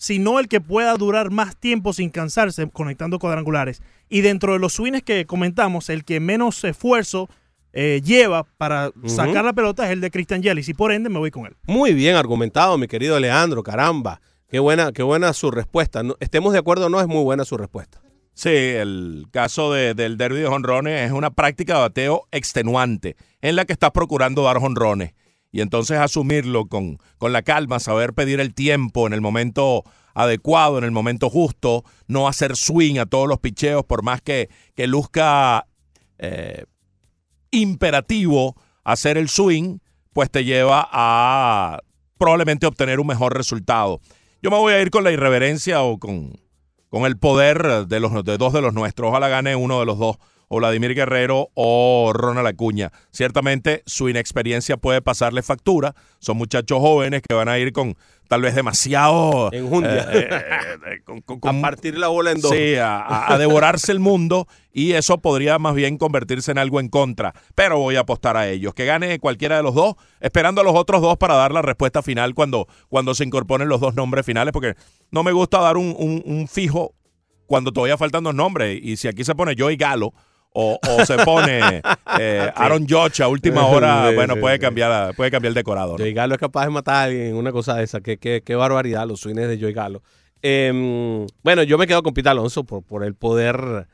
[0.00, 3.82] sino el que pueda durar más tiempo sin cansarse conectando cuadrangulares.
[4.08, 7.28] Y dentro de los swings que comentamos, el que menos esfuerzo
[7.74, 11.18] eh, lleva para sacar la pelota es el de Christian Yelich, y por ende me
[11.18, 11.54] voy con él.
[11.66, 14.22] Muy bien argumentado, mi querido Leandro, caramba.
[14.48, 16.02] Qué buena, qué buena su respuesta.
[16.02, 18.00] No- estemos de acuerdo o no, es muy buena su respuesta.
[18.32, 23.54] Sí, el caso de- del derby de jonrones es una práctica de bateo extenuante en
[23.54, 25.12] la que estás procurando dar jonrones.
[25.52, 29.84] Y entonces asumirlo con, con la calma, saber pedir el tiempo en el momento
[30.14, 34.48] adecuado, en el momento justo, no hacer swing a todos los picheos, por más que,
[34.74, 35.66] que luzca
[36.18, 36.64] eh,
[37.50, 39.78] imperativo hacer el swing,
[40.12, 41.78] pues te lleva a
[42.18, 44.00] probablemente obtener un mejor resultado.
[44.42, 46.38] Yo me voy a ir con la irreverencia o con,
[46.88, 49.10] con el poder de, los, de dos de los nuestros.
[49.10, 50.16] Ojalá gane uno de los dos,
[50.52, 52.90] o Vladimir Guerrero o Ronald Acuña.
[53.12, 55.94] Ciertamente su inexperiencia puede pasarle factura.
[56.18, 57.96] Son muchachos jóvenes que van a ir con
[58.26, 59.48] tal vez demasiado...
[59.52, 60.08] Enjundia.
[60.12, 62.50] eh, eh, eh, con- con- A partir la bola en dos.
[62.50, 67.32] Sí, a, devorarse el mundo y eso podría más bien convertirse en algo en contra.
[67.54, 68.74] Pero voy a apostar a ellos.
[68.74, 72.02] Que gane cualquiera de los dos, esperando a los otros dos para dar la respuesta
[72.02, 74.74] final cuando, cuando se incorporen los dos nombres finales, porque
[75.12, 76.94] no me gusta dar un, un- un fijo
[77.46, 78.80] cuando todavía faltan dos nombres.
[78.82, 80.12] Y si aquí se pone Joey Galo
[80.52, 81.82] o, o se pone
[82.18, 85.98] eh, Aaron Judge a última hora, bueno, puede cambiar, puede cambiar el decorador.
[85.98, 88.00] Joey Galo es capaz de matar a alguien en una cosa de esa.
[88.00, 90.02] Qué, qué, qué barbaridad los swings de Joey Galo.
[90.42, 93.86] Em, bueno, yo me quedo con Pete Alonso por, por el poder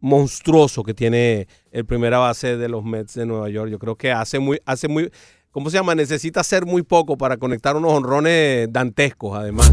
[0.00, 3.70] monstruoso que tiene el primera base de los Mets de Nueva York.
[3.70, 5.10] Yo creo que hace muy, hace muy,
[5.50, 5.94] ¿cómo se llama?
[5.94, 9.72] Necesita hacer muy poco para conectar unos honrones dantescos, además.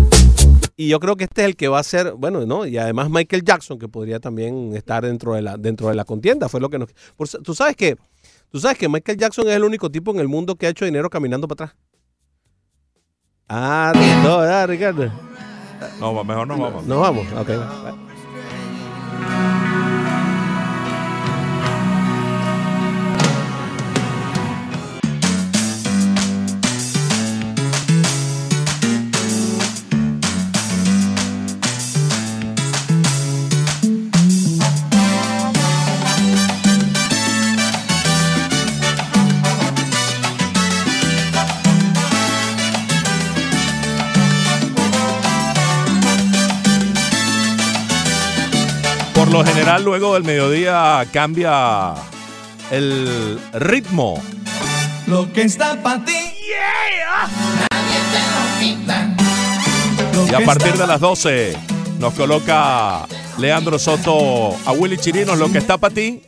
[0.82, 2.66] Y yo creo que este es el que va a ser, bueno, ¿no?
[2.66, 6.50] Y además Michael Jackson, que podría también estar dentro de la, dentro de la contienda,
[6.50, 6.90] fue lo que nos...
[7.16, 7.98] por- tú sabes que,
[8.50, 10.86] tú sabes que Michael Jackson es el único tipo en el mundo que ha hecho
[10.86, 11.80] dinero caminando para atrás.
[13.48, 15.12] Ah, no, ah, Ricardo.
[16.00, 16.88] No, mejor nos vamos.
[16.88, 17.28] Nos vamos.
[17.34, 17.50] Ok.
[49.72, 51.94] General, luego del mediodía cambia
[52.72, 54.22] el ritmo.
[55.08, 56.14] Lo que está para ti.
[57.72, 59.16] Nadie te lo quita.
[60.14, 61.58] Lo Y a partir de las 12
[62.00, 63.08] nos coloca
[63.38, 66.22] Leandro Soto a Willy Chirinos, lo que está para ti.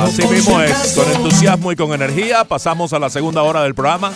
[0.00, 4.12] Así mismo es, con entusiasmo y con energía pasamos a la segunda hora del programa.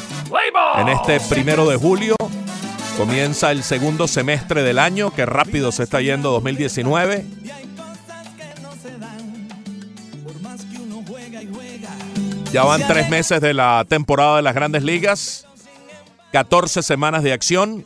[0.78, 2.16] En este primero de julio
[2.96, 7.24] comienza el segundo semestre del año, que rápido se está yendo 2019.
[12.52, 15.46] Ya van tres meses de la temporada de las grandes ligas,
[16.32, 17.84] 14 semanas de acción.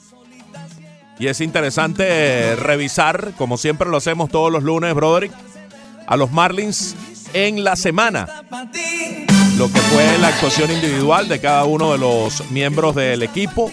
[1.18, 5.32] Y es interesante revisar, como siempre lo hacemos todos los lunes, Broderick,
[6.06, 6.94] a los Marlins
[7.32, 8.44] en la semana.
[9.58, 13.70] Lo que fue la actuación individual de cada uno de los miembros del equipo.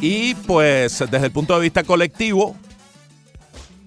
[0.00, 2.56] Y pues desde el punto de vista colectivo,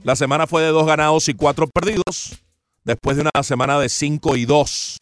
[0.04, 2.42] la semana fue de dos ganados y cuatro perdidos,
[2.84, 4.98] después de una semana de cinco y dos.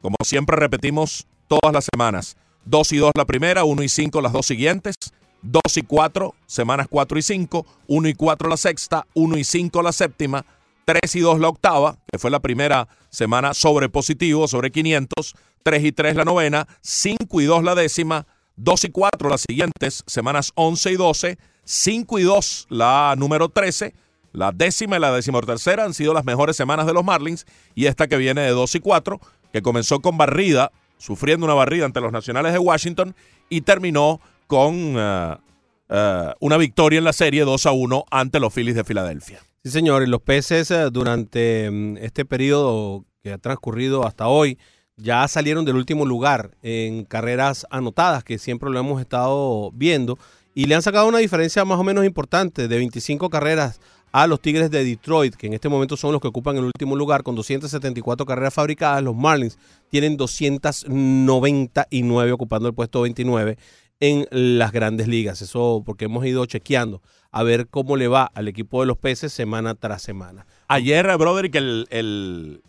[0.00, 2.36] Como siempre repetimos todas las semanas.
[2.68, 4.94] 2 y 2 la primera, 1 y 5 las dos siguientes,
[5.40, 9.82] 2 y 4, semanas 4 y 5, 1 y 4 la sexta, 1 y 5
[9.82, 10.44] la séptima,
[10.84, 15.84] 3 y 2 la octava, que fue la primera semana sobre positivo, sobre 500, 3
[15.84, 18.26] y 3 la novena, 5 y 2 la décima,
[18.58, 23.94] 2 y 4 las siguientes, semanas 11 y 12, 5 y 2 la número 13,
[24.32, 27.86] la décima y la décima tercera han sido las mejores semanas de los Marlins y
[27.86, 29.20] esta que viene de 2 y 4,
[29.52, 33.14] que comenzó con barrida, sufriendo una barrida ante los Nacionales de Washington
[33.48, 38.76] y terminó con eh, una victoria en la serie 2 a 1 ante los Phillies
[38.76, 39.40] de Filadelfia.
[39.64, 40.02] Sí, señor.
[40.02, 44.58] Y los peces eh, durante mm, este periodo que ha transcurrido hasta hoy
[44.98, 50.18] ya salieron del último lugar en carreras anotadas, que siempre lo hemos estado viendo,
[50.54, 53.80] y le han sacado una diferencia más o menos importante de 25 carreras
[54.12, 56.96] a los Tigres de Detroit, que en este momento son los que ocupan el último
[56.96, 59.02] lugar con 274 carreras fabricadas.
[59.02, 59.58] Los Marlins
[59.90, 63.58] tienen 299 ocupando el puesto 29
[64.00, 65.42] en las grandes ligas.
[65.42, 69.30] Eso porque hemos ido chequeando a ver cómo le va al equipo de los peces
[69.32, 70.46] semana tras semana.
[70.66, 72.62] Ayer, Broderick, el, el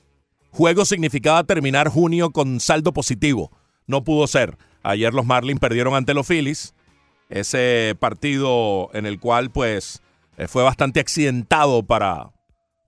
[0.52, 3.52] juego significaba terminar junio con saldo positivo.
[3.88, 4.58] No pudo ser.
[4.84, 6.74] Ayer los Marlins perdieron ante los Phillies.
[7.30, 10.02] Ese partido en el cual, pues,
[10.38, 12.32] eh, fue bastante accidentado para,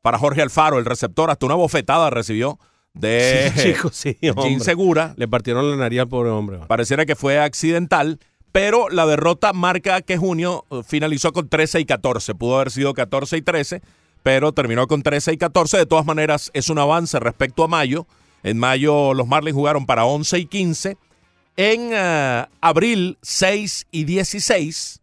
[0.01, 1.29] para Jorge Alfaro, el receptor.
[1.29, 2.57] Hasta una bofetada recibió
[2.93, 4.59] de Sí, sí, Jim hombre.
[4.61, 5.13] Segura.
[5.17, 6.59] Le partieron la nariz al pobre hombre.
[6.67, 8.19] Pareciera que fue accidental,
[8.51, 12.35] pero la derrota marca que junio eh, finalizó con 13 y 14.
[12.35, 13.81] Pudo haber sido 14 y 13,
[14.23, 15.77] pero terminó con 13 y 14.
[15.77, 18.07] De todas maneras, es un avance respecto a mayo.
[18.43, 20.97] En mayo los Marlins jugaron para 11 y 15.
[21.57, 25.01] En eh, abril 6 y 16.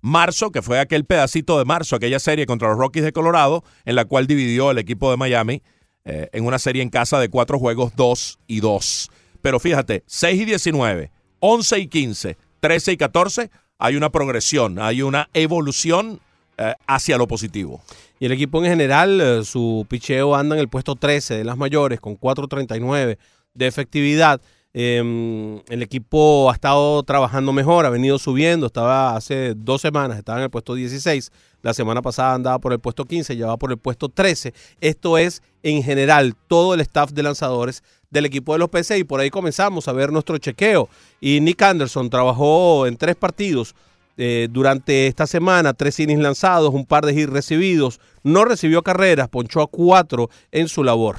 [0.00, 3.94] Marzo, que fue aquel pedacito de marzo, aquella serie contra los Rockies de Colorado, en
[3.94, 5.62] la cual dividió el equipo de Miami
[6.04, 9.10] eh, en una serie en casa de cuatro juegos, 2 y 2.
[9.40, 15.02] Pero fíjate, 6 y 19, 11 y 15, 13 y 14, hay una progresión, hay
[15.02, 16.20] una evolución
[16.58, 17.80] eh, hacia lo positivo.
[18.22, 21.56] Y el equipo en general, eh, su picheo anda en el puesto 13 de las
[21.56, 23.18] mayores, con 4.39
[23.52, 24.40] de efectividad.
[24.72, 30.38] Eh, el equipo ha estado trabajando mejor, ha venido subiendo, estaba hace dos semanas, estaba
[30.38, 33.72] en el puesto 16, la semana pasada andaba por el puesto 15, ya va por
[33.72, 34.54] el puesto 13.
[34.80, 39.04] Esto es en general todo el staff de lanzadores del equipo de los PC y
[39.04, 40.88] por ahí comenzamos a ver nuestro chequeo.
[41.20, 43.74] Y Nick Anderson trabajó en tres partidos
[44.16, 49.28] eh, durante esta semana, tres innings lanzados, un par de hits recibidos, no recibió carreras,
[49.28, 51.16] ponchó a cuatro en su labor.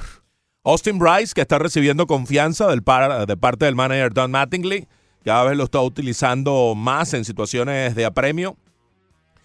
[0.62, 4.88] Austin Bryce, que está recibiendo confianza del par- de parte del manager Don Mattingly,
[5.24, 8.56] cada vez lo está utilizando más en situaciones de apremio.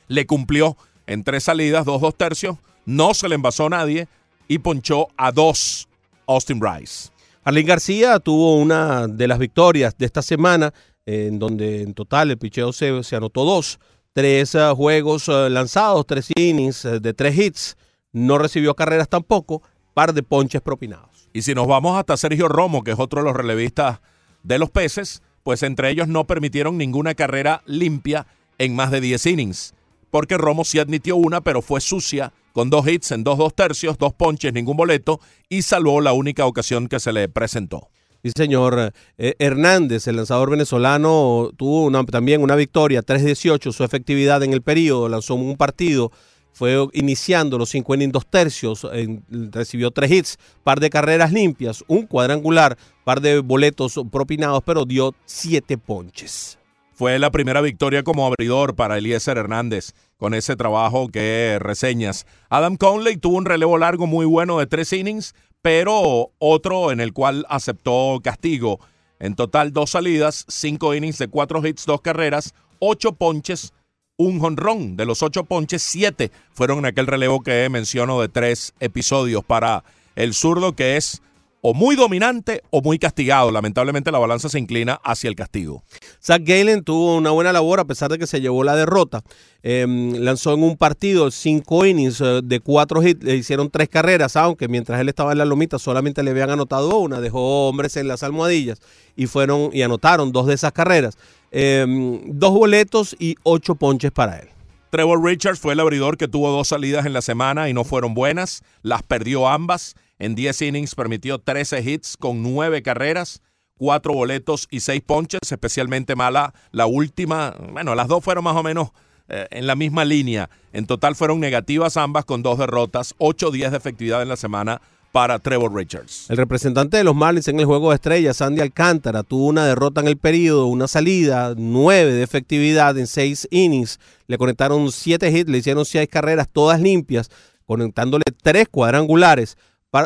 [0.08, 0.78] Le cumplió
[1.08, 4.08] en tres salidas, dos, dos tercios, no se le envasó a nadie
[4.48, 5.88] y ponchó a dos
[6.28, 7.10] Austin Bryce.
[7.44, 10.74] Arlene García tuvo una de las victorias de esta semana,
[11.10, 13.80] en donde en total el picheo se, se anotó dos,
[14.14, 17.78] tres eh, juegos eh, lanzados, tres innings eh, de tres hits,
[18.12, 19.64] no recibió carreras tampoco,
[19.96, 21.30] par de ponches propinados.
[21.34, 24.02] Y si nos vamos hasta Sergio Romo, que es otro de los relevistas
[24.44, 28.28] de los peces, pues entre ellos no permitieron ninguna carrera limpia
[28.60, 29.74] en más de 10 innings,
[30.12, 33.98] porque Romo sí admitió una, pero fue sucia, con dos hits en dos dos tercios,
[33.98, 37.90] dos ponches, ningún boleto, y salvó la única ocasión que se le presentó.
[38.24, 38.92] Sí, señor.
[39.18, 44.62] Eh, Hernández, el lanzador venezolano, tuvo una- también una victoria, 3-18, su efectividad en el
[44.62, 46.12] periodo, lanzó un partido,
[46.52, 51.84] fue iniciando los cinco innings dos tercios, en- recibió tres hits, par de carreras limpias,
[51.88, 56.58] un cuadrangular, par de boletos propinados, pero dio siete ponches.
[56.94, 62.26] Fue la primera victoria como abridor para Eliezer Hernández con ese trabajo que reseñas.
[62.50, 67.14] Adam Conley tuvo un relevo largo muy bueno de tres innings, pero otro en el
[67.14, 68.80] cual aceptó castigo.
[69.20, 73.74] En total, dos salidas, cinco innings de cuatro hits, dos carreras, ocho ponches,
[74.18, 74.96] un jonrón.
[74.96, 79.84] De los ocho ponches, siete fueron en aquel relevo que menciono de tres episodios para
[80.16, 81.22] el zurdo, que es
[81.62, 83.52] o muy dominante o muy castigado.
[83.52, 85.84] Lamentablemente, la balanza se inclina hacia el castigo.
[86.24, 89.24] Zach Galen tuvo una buena labor a pesar de que se llevó la derrota.
[89.62, 89.86] Eh,
[90.18, 94.70] lanzó en un partido cinco innings eh, de cuatro hits, le hicieron tres carreras, aunque
[94.70, 98.24] mientras él estaba en la lomita solamente le habían anotado una, dejó hombres en las
[98.24, 98.80] almohadillas
[99.18, 101.18] y fueron y anotaron dos de esas carreras.
[101.52, 101.86] Eh,
[102.28, 104.50] dos boletos y ocho ponches para él.
[104.92, 108.14] Trevor Richards fue el abridor que tuvo dos salidas en la semana y no fueron
[108.14, 108.64] buenas.
[108.82, 109.96] Las perdió ambas.
[110.20, 113.42] En 10 innings permitió 13 hits con 9 carreras,
[113.78, 115.52] 4 boletos y 6 ponches.
[115.52, 117.56] Especialmente mala la última.
[117.72, 118.90] Bueno, las dos fueron más o menos
[119.30, 120.50] eh, en la misma línea.
[120.74, 123.16] En total fueron negativas ambas con dos derrotas.
[123.18, 126.30] 8 días de efectividad en la semana para Trevor Richards.
[126.30, 130.02] El representante de los Marlins en el juego de estrellas, Sandy Alcántara, tuvo una derrota
[130.02, 134.00] en el periodo, una salida, nueve de efectividad en seis innings.
[134.28, 137.30] Le conectaron siete hits, le hicieron seis carreras, todas limpias,
[137.66, 139.58] conectándole tres cuadrangulares,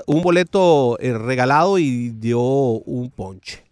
[0.06, 3.64] un boleto eh, regalado y dio un ponche.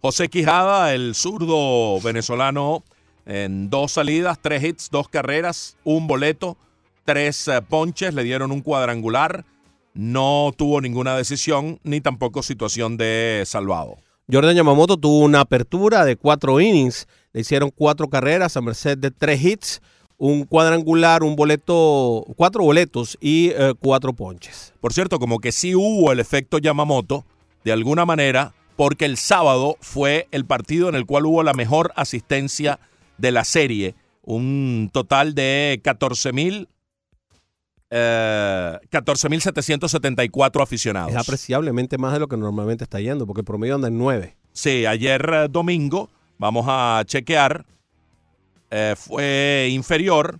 [0.00, 2.84] José Quijada, el zurdo venezolano,
[3.26, 6.56] en dos salidas, tres hits, dos carreras, un boleto,
[7.04, 9.44] tres eh, ponches, le dieron un cuadrangular,
[9.94, 13.96] no tuvo ninguna decisión ni tampoco situación de salvado.
[14.30, 19.10] Jordan Yamamoto tuvo una apertura de cuatro innings, le hicieron cuatro carreras a merced de
[19.10, 19.82] tres hits,
[20.18, 24.74] un cuadrangular, un boleto, cuatro boletos y eh, cuatro ponches.
[24.80, 27.24] Por cierto, como que sí hubo el efecto Yamamoto,
[27.64, 31.92] de alguna manera, porque el sábado fue el partido en el cual hubo la mejor
[31.96, 32.80] asistencia
[33.16, 36.68] de la serie, un total de 14 mil...
[37.90, 41.10] eh, 14.774 aficionados.
[41.10, 44.36] Es apreciablemente más de lo que normalmente está yendo, porque el promedio anda en 9.
[44.52, 47.64] Sí, ayer eh, domingo, vamos a chequear,
[48.70, 50.38] eh, fue inferior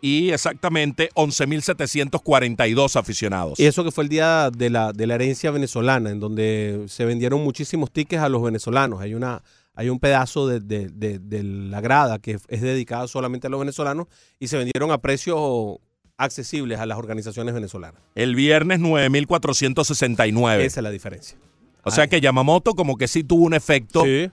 [0.00, 3.58] y exactamente 11.742 aficionados.
[3.58, 7.04] Y eso que fue el día de la, de la herencia venezolana, en donde se
[7.04, 9.00] vendieron muchísimos tickets a los venezolanos.
[9.00, 9.42] Hay una
[9.78, 13.60] hay un pedazo de, de- de- de la grada que es dedicado solamente a los
[13.60, 14.06] venezolanos
[14.38, 15.76] y se vendieron a precios
[16.16, 18.00] accesibles a las organizaciones venezolanas.
[18.14, 20.60] El viernes 9.469.
[20.60, 21.36] Esa es la diferencia.
[21.82, 24.30] O sea que Yamamoto como que sí tuvo un efecto Sí.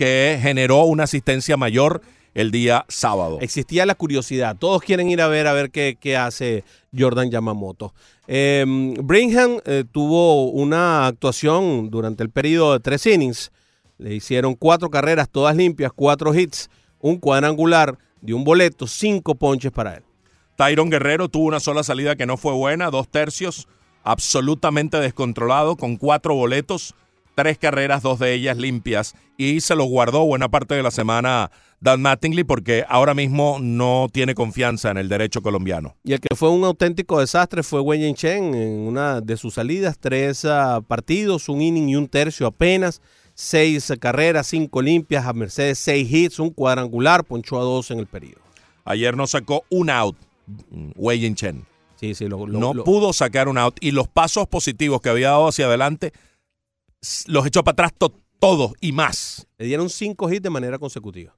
[0.00, 2.00] Que generó una asistencia mayor
[2.32, 3.36] el día sábado.
[3.42, 4.56] Existía la curiosidad.
[4.58, 6.64] Todos quieren ir a ver a ver qué, qué hace
[6.98, 7.92] Jordan Yamamoto.
[8.26, 8.64] Eh,
[9.02, 13.52] Brigham eh, tuvo una actuación durante el periodo de tres innings.
[13.98, 19.70] Le hicieron cuatro carreras, todas limpias, cuatro hits, un cuadrangular de un boleto, cinco ponches
[19.70, 20.02] para él.
[20.56, 23.68] Tyron Guerrero tuvo una sola salida que no fue buena, dos tercios,
[24.02, 26.94] absolutamente descontrolado, con cuatro boletos,
[27.42, 31.50] tres carreras, dos de ellas limpias, y se lo guardó buena parte de la semana
[31.80, 35.96] Dan Mattingly porque ahora mismo no tiene confianza en el derecho colombiano.
[36.04, 39.96] Y el que fue un auténtico desastre fue Wei Chen en una de sus salidas,
[39.98, 43.00] tres ah, partidos, un inning y un tercio apenas,
[43.34, 48.06] seis carreras, cinco limpias, a Mercedes seis hits, un cuadrangular, ponchó a dos en el
[48.06, 48.42] periodo.
[48.84, 50.16] Ayer no sacó un out,
[50.70, 51.64] mm, Wei Chen.
[51.96, 55.08] Sí, sí, lo, lo- no lo- pudo sacar un out y los pasos positivos que
[55.08, 56.12] había dado hacia adelante
[57.26, 59.46] los echó para atrás to- todos y más.
[59.58, 61.34] le dieron cinco hits de manera consecutiva.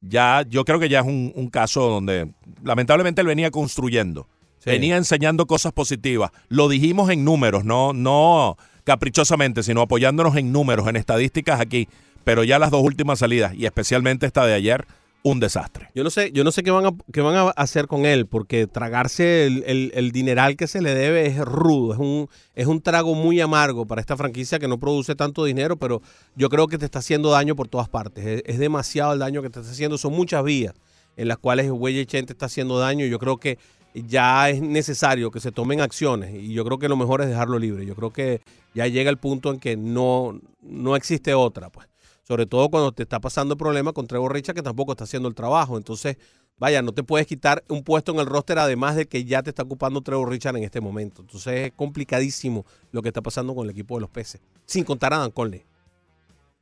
[0.00, 2.32] Ya, yo creo que ya es un, un caso donde
[2.64, 4.28] lamentablemente él venía construyendo,
[4.58, 4.70] Sí.
[4.70, 6.30] venía enseñando cosas positivas.
[6.48, 11.88] Lo dijimos en números, no, no caprichosamente, sino apoyándonos en números, en estadísticas aquí.
[12.24, 14.86] Pero ya las dos últimas salidas, y especialmente esta de ayer,
[15.24, 15.88] un desastre.
[15.94, 18.26] Yo no sé, yo no sé qué van a, qué van a hacer con él,
[18.26, 22.66] porque tragarse el, el- el dineral que se le debe es rudo, es un, es
[22.66, 26.02] un trago muy amargo para esta franquicia que no produce tanto dinero, pero
[26.34, 28.42] yo creo que te está haciendo daño por todas partes.
[28.44, 29.96] Es, demasiado el daño que te está haciendo.
[29.96, 30.74] Son muchas vías
[31.16, 33.06] en las cuales Weye Chen te está haciendo daño.
[33.06, 33.58] Yo creo que,
[33.94, 37.58] ya es necesario que se tomen acciones y yo creo que lo mejor es dejarlo
[37.58, 37.84] libre.
[37.86, 38.40] Yo creo que
[38.74, 41.91] ya llega el punto en que no, no existe otra, pues.
[42.22, 45.28] Sobre todo cuando te está pasando el problema con Trevor Richard que tampoco está haciendo
[45.28, 45.76] el trabajo.
[45.76, 46.16] Entonces,
[46.56, 49.50] vaya, no te puedes quitar un puesto en el roster además de que ya te
[49.50, 51.22] está ocupando Trevor Richard en este momento.
[51.22, 54.40] Entonces es complicadísimo lo que está pasando con el equipo de los peces.
[54.66, 55.64] Sin contar a Dan Conley.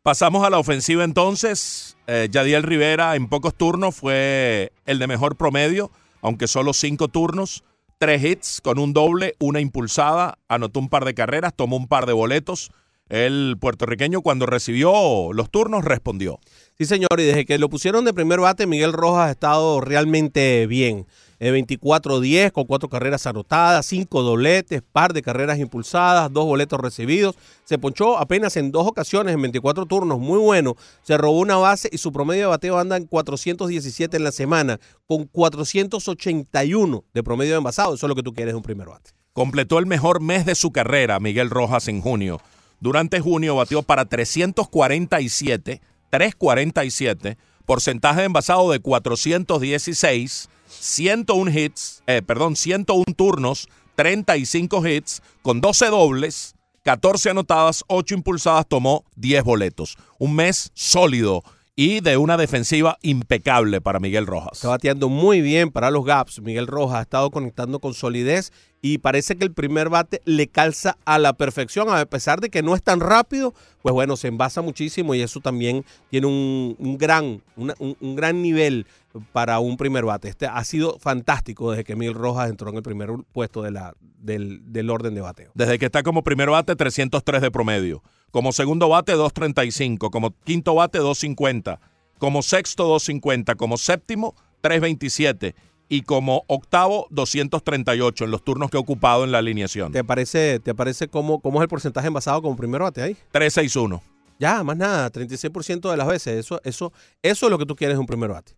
[0.02, 1.98] Pasamos a la ofensiva entonces.
[2.06, 5.90] Eh, Yadiel Rivera en pocos turnos fue el de mejor promedio,
[6.22, 7.64] aunque solo cinco turnos.
[7.98, 12.06] Tres hits con un doble, una impulsada, anotó un par de carreras, tomó un par
[12.06, 12.70] de boletos.
[13.10, 16.38] El puertorriqueño cuando recibió los turnos respondió.
[16.78, 20.66] Sí, señor, y desde que lo pusieron de primer bate, Miguel Rojas ha estado realmente
[20.68, 21.06] bien.
[21.40, 27.34] 24-10 con cuatro carreras anotadas, cinco dobletes, par de carreras impulsadas, dos boletos recibidos.
[27.64, 30.76] Se ponchó apenas en dos ocasiones en 24 turnos, muy bueno.
[31.02, 34.78] Se robó una base y su promedio de bateo anda en 417 en la semana,
[35.06, 37.94] con 481 de promedio de envasado.
[37.94, 39.10] Eso es lo que tú quieres de un primer bate.
[39.32, 42.40] Completó el mejor mes de su carrera, Miguel Rojas, en junio.
[42.80, 52.56] Durante junio batió para 347, 347, porcentaje de envasado de 416, 101 hits, eh, perdón,
[52.56, 56.54] 101 turnos, 35 hits, con 12 dobles,
[56.84, 59.98] 14 anotadas, 8 impulsadas, tomó 10 boletos.
[60.18, 61.42] Un mes sólido
[61.76, 64.52] y de una defensiva impecable para Miguel Rojas.
[64.54, 66.40] Está bateando muy bien para los gaps.
[66.40, 68.52] Miguel Rojas ha estado conectando con solidez
[68.82, 72.62] y parece que el primer bate le calza a la perfección, a pesar de que
[72.62, 76.96] no es tan rápido, pues bueno, se envasa muchísimo y eso también tiene un, un
[76.96, 78.86] gran, un, un gran nivel
[79.32, 80.28] para un primer bate.
[80.28, 83.94] Este ha sido fantástico desde que Miguel Rojas entró en el primer puesto de la,
[84.00, 85.50] del, del orden de bateo.
[85.54, 88.02] Desde que está como primer bate, 303 de promedio.
[88.30, 90.10] Como segundo bate, 235.
[90.10, 91.80] Como quinto bate, 250.
[92.18, 93.56] Como sexto, 250.
[93.56, 95.54] Como séptimo, 327.
[95.92, 99.90] Y como octavo, 238 en los turnos que ha ocupado en la alineación.
[99.90, 103.16] ¿Te parece, te parece cómo, cómo es el porcentaje envasado como primer bate ahí?
[103.32, 104.00] 361.
[104.38, 106.38] Ya, más nada, 36% de las veces.
[106.38, 108.54] Eso, eso, eso es lo que tú quieres un primer bate.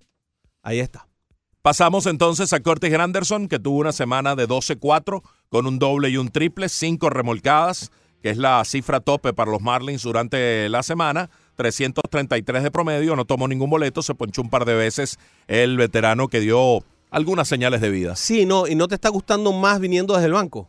[0.62, 1.09] Ahí está.
[1.62, 6.18] Pasamos entonces a Curtis Granderson, que tuvo una semana de 12-4 con un doble y
[6.18, 11.30] un triple, cinco remolcadas, que es la cifra tope para los Marlins durante la semana.
[11.57, 16.28] 333 de promedio, no tomó ningún boleto, se ponchó un par de veces el veterano
[16.28, 18.17] que dio algunas señales de vida.
[18.17, 20.69] Sí, no, y no te está gustando más viniendo desde el banco.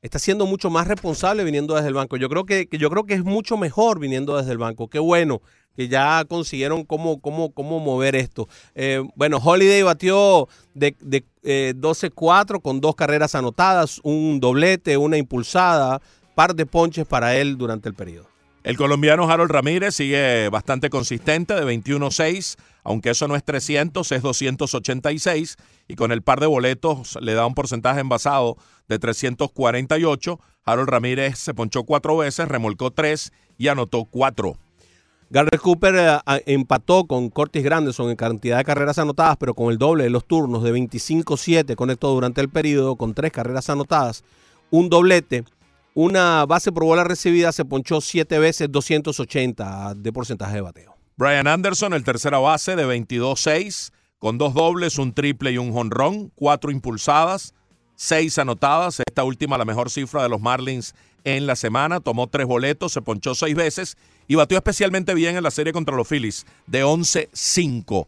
[0.00, 2.16] Está siendo mucho más responsable viniendo desde el banco.
[2.16, 4.88] Yo creo que, que yo creo que es mucho mejor viniendo desde el banco.
[4.88, 5.42] Qué bueno
[5.76, 8.48] que ya consiguieron cómo, cómo, cómo mover esto.
[8.74, 15.18] Eh, bueno, Holiday batió de, de eh, 12-4 con dos carreras anotadas, un doblete, una
[15.18, 16.00] impulsada,
[16.34, 18.27] par de ponches para él durante el periodo.
[18.64, 24.22] El colombiano Harold Ramírez sigue bastante consistente de 21-6, aunque eso no es 300, es
[24.22, 25.56] 286
[25.86, 28.56] y con el par de boletos le da un porcentaje envasado
[28.88, 30.40] de 348.
[30.64, 34.58] Harold Ramírez se ponchó cuatro veces, remolcó tres y anotó cuatro.
[35.30, 39.78] Garrett Cooper eh, empató con Curtis Granderson en cantidad de carreras anotadas, pero con el
[39.78, 44.24] doble de los turnos de 25-7 conectó durante el periodo con tres carreras anotadas,
[44.70, 45.44] un doblete,
[46.00, 50.96] una base por bola recibida, se ponchó siete veces 280 de porcentaje de bateo.
[51.16, 53.90] Brian Anderson, el tercera base de 22-6,
[54.20, 57.52] con dos dobles, un triple y un jonrón, cuatro impulsadas,
[57.96, 59.00] seis anotadas.
[59.00, 60.94] Esta última la mejor cifra de los Marlins
[61.24, 61.98] en la semana.
[61.98, 63.96] Tomó tres boletos, se ponchó seis veces
[64.28, 68.06] y batió especialmente bien en la serie contra los Phillies de 11-5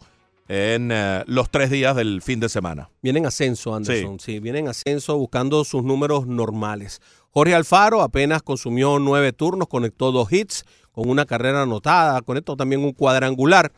[0.52, 2.90] en eh, los tres días del fin de semana.
[3.02, 4.18] Viene en ascenso, Anderson.
[4.18, 4.40] Sí.
[4.40, 7.00] viene en ascenso buscando sus números normales.
[7.32, 12.84] Jorge Alfaro apenas consumió nueve turnos, conectó dos hits con una carrera anotada, conectó también
[12.84, 13.72] un cuadrangular,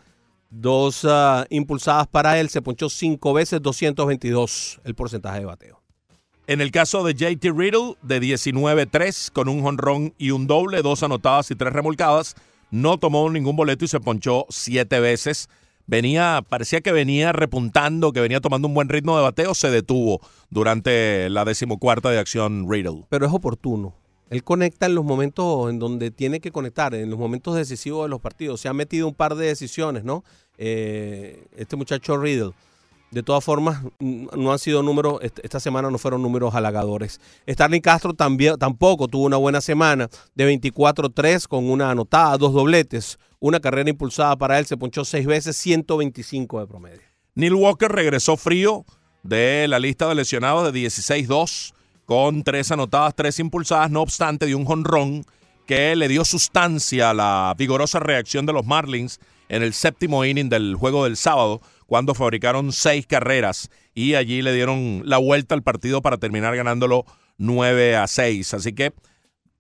[0.49, 5.83] dos ah, impulsadas para él, se ponchó cinco veces, 222 el porcentaje de bateo.
[6.47, 11.03] En el caso de JT Riddle, de 19-3, con un jonrón y un doble, dos
[11.03, 12.35] anotadas y tres remolcadas,
[12.71, 15.49] no tomó ningún boleto y se ponchó siete veces.
[15.87, 20.21] Venía, parecía que venía repuntando, que venía tomando un buen ritmo de bateo, se detuvo
[20.51, 23.05] durante la decimocuarta de acción Riddle.
[23.09, 23.95] Pero es oportuno.
[24.31, 28.09] Él conecta en los momentos en donde tiene que conectar, en los momentos decisivos de
[28.09, 28.61] los partidos.
[28.61, 30.25] Se ha metido un par de decisiones, ¿no?
[30.57, 32.53] Eh, este muchacho Riddle.
[33.11, 37.21] De todas formas, no han sido números, est- esta semana no fueron números halagadores.
[37.47, 43.19] Starling Castro también, tampoco tuvo una buena semana de 24-3 con una anotada, dos dobletes,
[43.43, 47.03] una carrera impulsada para él, se ponchó seis veces, 125 de promedio.
[47.35, 48.85] Neil Walker regresó frío
[49.25, 51.75] de la lista de lesionados de 16-2,
[52.07, 55.25] con tres anotadas, tres impulsadas, no obstante, de un jonrón
[55.67, 59.19] que le dio sustancia a la vigorosa reacción de los Marlins
[59.49, 64.55] en el séptimo inning del juego del sábado, cuando fabricaron seis carreras y allí le
[64.55, 67.07] dieron la vuelta al partido para terminar ganándolo
[67.39, 68.55] 9 a 6.
[68.55, 68.93] Así que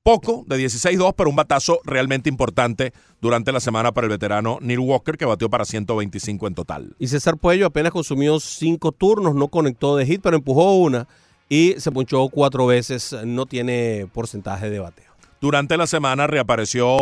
[0.03, 4.81] poco de 16-2, pero un batazo realmente importante durante la semana para el veterano Neil
[4.81, 6.97] Walker, que batió para 125 en total.
[6.99, 11.07] Y César Puello apenas consumió cinco turnos, no conectó de hit, pero empujó una
[11.49, 13.15] y se punchó cuatro veces.
[13.25, 15.13] No tiene porcentaje de bateo.
[15.41, 16.97] Durante la semana reapareció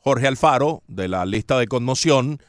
[0.00, 2.40] Jorge Alfaro de la lista de conmoción.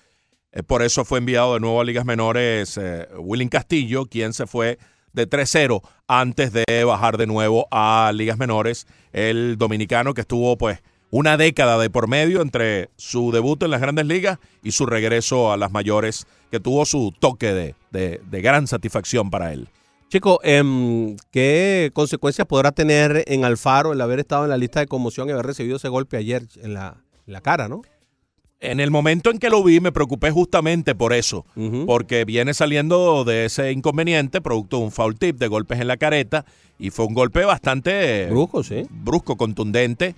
[0.52, 4.48] Eh, por eso fue enviado de nuevo a ligas menores eh, Willing Castillo, quien se
[4.48, 4.80] fue
[5.18, 8.88] de 3-0 antes de bajar de nuevo a ligas menores.
[9.12, 13.82] El dominicano que estuvo pues una década de por medio entre su debut en las
[13.82, 18.68] grandes ligas y su regreso a las mayores, que tuvo su toque de, de, gran
[18.68, 19.70] satisfacción para él.
[20.10, 24.88] Chico, em, ¿qué consecuencias podrá tener en Alfaro el haber estado en la lista de
[24.88, 27.82] conmoción y haber recibido ese golpe ayer en la, en la cara, no?
[28.60, 31.46] En el momento en que lo vi me preocupé justamente por eso,
[31.86, 35.98] porque viene saliendo de ese inconveniente, producto de un foul tip de golpes en la
[35.98, 36.44] careta,
[36.80, 38.84] y fue un golpe bastante Brusco, sí.
[38.90, 40.16] brusco, contundente,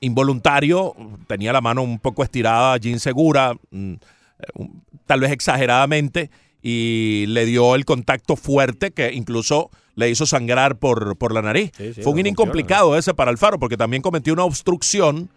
[0.00, 0.94] involuntario,
[1.26, 4.68] tenía la mano un poco estirada, allí insegura, mm, eh,
[5.06, 6.30] tal vez exageradamente,
[6.62, 11.72] y le dio el contacto fuerte que incluso le hizo sangrar por, por la nariz.
[11.76, 15.30] Sí, sí, fue un inning complicado ese para Alfaro, porque también cometió una obstrucción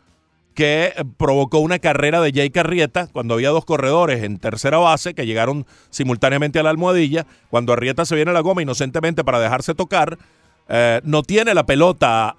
[0.53, 5.25] que provocó una carrera de Jay Carrieta cuando había dos corredores en tercera base que
[5.25, 7.25] llegaron simultáneamente a la almohadilla.
[7.49, 10.17] Cuando Arrieta se viene a la goma inocentemente para dejarse tocar,
[10.69, 12.29] eh, no tiene la pelota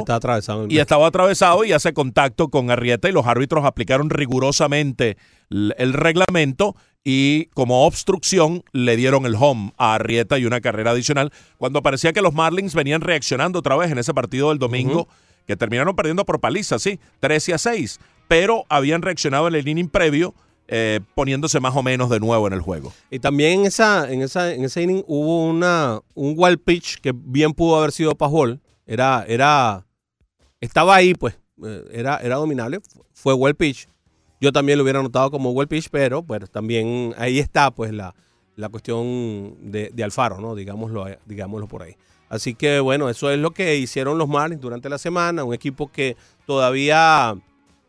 [0.00, 0.66] Está atravesado.
[0.68, 5.16] y estaba atravesado y hace contacto con Arrieta y los árbitros aplicaron rigurosamente
[5.50, 11.32] el reglamento y como obstrucción le dieron el home a Arrieta y una carrera adicional
[11.56, 15.08] cuando parecía que los Marlins venían reaccionando otra vez en ese partido del domingo
[15.46, 19.88] que terminaron perdiendo por paliza, sí, 13 a 6, pero habían reaccionado en el inning
[19.88, 20.34] previo
[20.68, 22.92] eh, poniéndose más o menos de nuevo en el juego.
[23.10, 27.12] Y también en esa, en esa, en ese inning hubo una, un wild pitch que
[27.14, 28.60] bien pudo haber sido Pajol.
[28.86, 29.84] Era, era,
[30.60, 32.80] estaba ahí, pues, eh, era, era dominable.
[33.12, 33.88] Fue wild pitch.
[34.40, 38.14] Yo también lo hubiera anotado como wild pitch, pero pues también ahí está, pues, la,
[38.56, 40.54] la cuestión de, de Alfaro, ¿no?
[40.54, 41.96] Digámoslo, eh, digámoslo por ahí.
[42.32, 45.44] Así que bueno, eso es lo que hicieron los Marlins durante la semana.
[45.44, 46.16] Un equipo que
[46.46, 47.34] todavía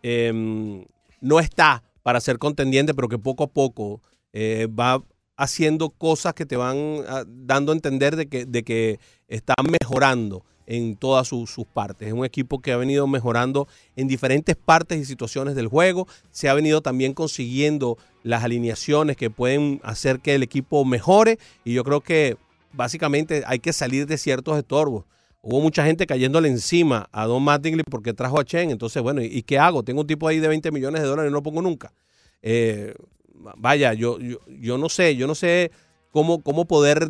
[0.01, 0.83] em,
[1.21, 4.01] no está para ser contendiente, pero que poco a poco
[4.33, 5.01] eh, va
[5.37, 6.75] haciendo cosas que te van
[7.07, 12.09] ah, dando a entender de que, de que está mejorando en todas sus, sus partes.
[12.09, 16.05] Es un equipo que ha venido mejorando en diferentes partes y situaciones del juego.
[16.31, 21.39] Se ha venido también consiguiendo las alineaciones que pueden hacer que el equipo mejore.
[21.63, 22.35] Y yo creo que
[22.73, 25.05] básicamente hay que salir de ciertos estorbos.
[25.41, 28.71] Hubo mucha gente cayéndole encima a Don Mattingly porque trajo a Chen.
[28.71, 29.83] Entonces, bueno, ¿y, qué hago?
[29.83, 31.91] Tengo un tipo ahí de 20 millones de dólares y no lo pongo nunca.
[32.41, 32.93] Eh,
[33.57, 35.71] vaya, yo, yo, yo no sé, yo no sé
[36.11, 37.09] cómo, cómo poder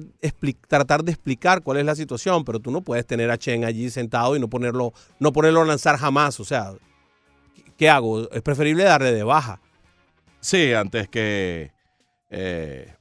[0.68, 3.92] tratar de explicar cuál es la situación, pero tú no puedes tener a Chen allí
[3.92, 6.40] sentado y no ponerlo, no ponerlo a lanzar jamás.
[6.40, 6.74] O sea,
[7.78, 8.32] ¿qué hago?
[8.32, 9.62] Es preferible darle de baja.
[10.40, 11.72] Sí, antes que
[12.32, 12.96] eh,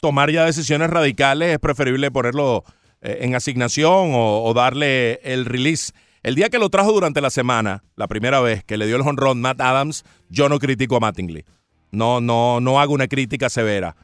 [0.00, 2.64] tomar ya decisiones radicales, es preferible ponerlo
[3.02, 5.92] eh, en asignación o, darle el release.
[6.22, 9.02] El día que lo trajo durante la semana, la primera vez que le dio el
[9.02, 11.44] honrón Matt Adams, yo no critico a Mattingly.
[11.92, 13.96] No, no, no hago una crítica severa.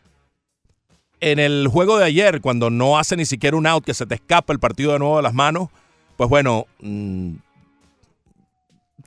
[1.21, 4.15] En el juego de ayer, cuando no hace ni siquiera un out, que se te
[4.15, 5.69] escapa el partido de nuevo de las manos,
[6.17, 7.35] pues bueno, mm,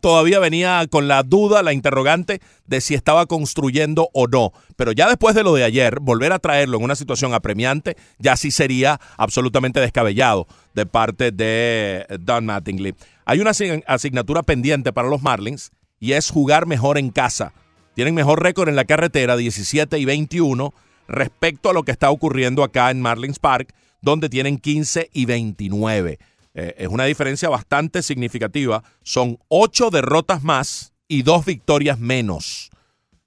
[0.01, 4.51] todavía venía con la duda, la interrogante de si estaba construyendo o no.
[4.75, 8.35] Pero ya después de lo de ayer, volver a traerlo en una situación apremiante, ya
[8.37, 12.95] sí sería absolutamente descabellado de parte de Don Mattingly.
[13.25, 17.53] Hay una asign- asignatura pendiente para los Marlins y es jugar mejor en casa.
[17.95, 20.73] Tienen mejor récord en la carretera, 17 y 21,
[21.07, 26.19] respecto a lo que está ocurriendo acá en Marlins Park, donde tienen 15 y 29.
[26.55, 28.83] Eh, es una diferencia bastante significativa.
[29.03, 32.71] Son ocho derrotas más y dos victorias menos.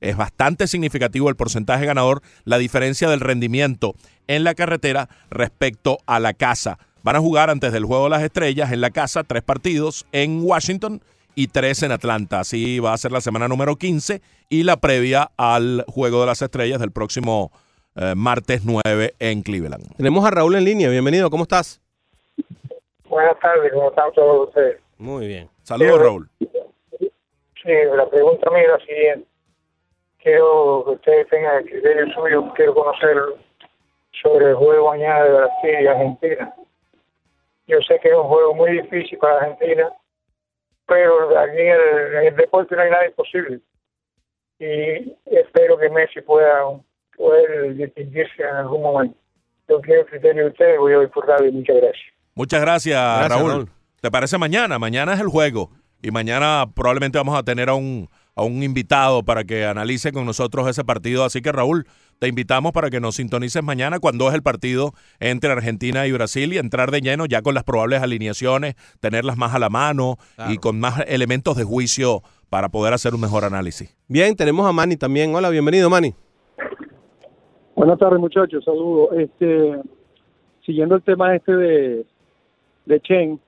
[0.00, 3.94] Es bastante significativo el porcentaje ganador, la diferencia del rendimiento
[4.26, 6.78] en la carretera respecto a la casa.
[7.02, 10.42] Van a jugar antes del Juego de las Estrellas en la casa tres partidos en
[10.42, 11.02] Washington
[11.34, 12.40] y tres en Atlanta.
[12.40, 16.42] Así va a ser la semana número 15 y la previa al Juego de las
[16.42, 17.52] Estrellas del próximo
[17.96, 19.96] eh, martes 9 en Cleveland.
[19.96, 20.88] Tenemos a Raúl en línea.
[20.90, 21.80] Bienvenido, ¿cómo estás?
[23.08, 24.80] Buenas tardes, ¿cómo están todos ustedes?
[24.98, 25.48] Muy bien.
[25.62, 26.30] Saludos, Raúl.
[26.40, 29.28] Sí, la pregunta mía es la siguiente.
[30.18, 33.16] Quiero que ustedes tengan el criterio suyo, quiero conocer
[34.22, 36.54] sobre el juego mañana de Brasil y Argentina.
[37.66, 39.92] Yo sé que es un juego muy difícil para Argentina,
[40.86, 43.60] pero aquí en el, en el deporte no hay nada imposible.
[44.58, 46.62] Y espero que Messi pueda
[47.16, 49.18] poder distinguirse en algún momento.
[49.68, 51.52] Yo quiero el criterio de ustedes, voy a ir por radio.
[51.52, 52.17] Muchas gracias.
[52.38, 53.50] Muchas gracias, Gracias, Raúl.
[53.50, 53.68] Raúl.
[54.00, 54.78] ¿Te parece mañana?
[54.78, 55.70] Mañana es el juego
[56.00, 60.24] y mañana probablemente vamos a tener a un, a un invitado para que analice con
[60.24, 61.24] nosotros ese partido.
[61.24, 61.84] Así que Raúl,
[62.20, 66.52] te invitamos para que nos sintonices mañana cuando es el partido entre Argentina y Brasil
[66.52, 70.52] y entrar de lleno ya con las probables alineaciones, tenerlas más a la mano Claro.
[70.52, 73.96] y con más elementos de juicio para poder hacer un mejor análisis.
[74.06, 75.34] Bien, tenemos a Manny también.
[75.34, 76.14] Hola, bienvenido, Manny.
[77.74, 78.64] Buenas tardes, muchachos.
[78.64, 79.08] Saludos.
[79.18, 79.80] Este,
[80.64, 82.06] siguiendo el tema este de,
[82.88, 83.40] de Chen,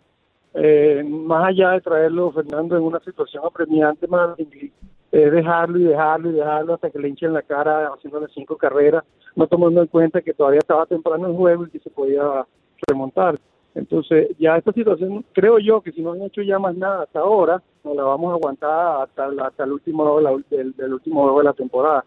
[0.55, 6.31] eh, más allá de traerlo, Fernando, en una situación apremiante, más es dejarlo y dejarlo
[6.31, 9.03] y dejarlo hasta que le hinchen la cara haciéndole cinco carreras,
[9.35, 12.47] no tomando en cuenta que todavía estaba temprano el juego y que se podía
[12.87, 13.37] remontar.
[13.75, 17.21] Entonces, ya esta situación, creo yo que si no han hecho ya más nada hasta
[17.21, 21.39] ahora, nos la vamos a aguantar hasta, hasta el último juego del, del último juego
[21.39, 22.05] de la temporada.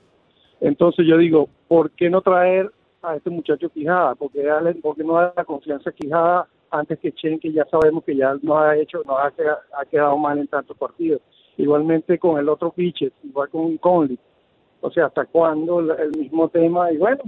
[0.61, 4.15] Entonces yo digo, ¿por qué no traer a este muchacho Quijada?
[4.15, 7.51] ¿Por qué, darle, por qué no dar la confianza a Quijada antes que Chen, que
[7.51, 10.75] ya sabemos que ya nos ha hecho, nos ha, queda- ha quedado mal en tantos
[10.77, 11.21] partidos?
[11.57, 14.17] Igualmente con el otro pitcher, igual con Conley.
[14.81, 16.91] O sea, ¿hasta cuándo el, mismo tema?
[16.91, 17.21] Y bueno,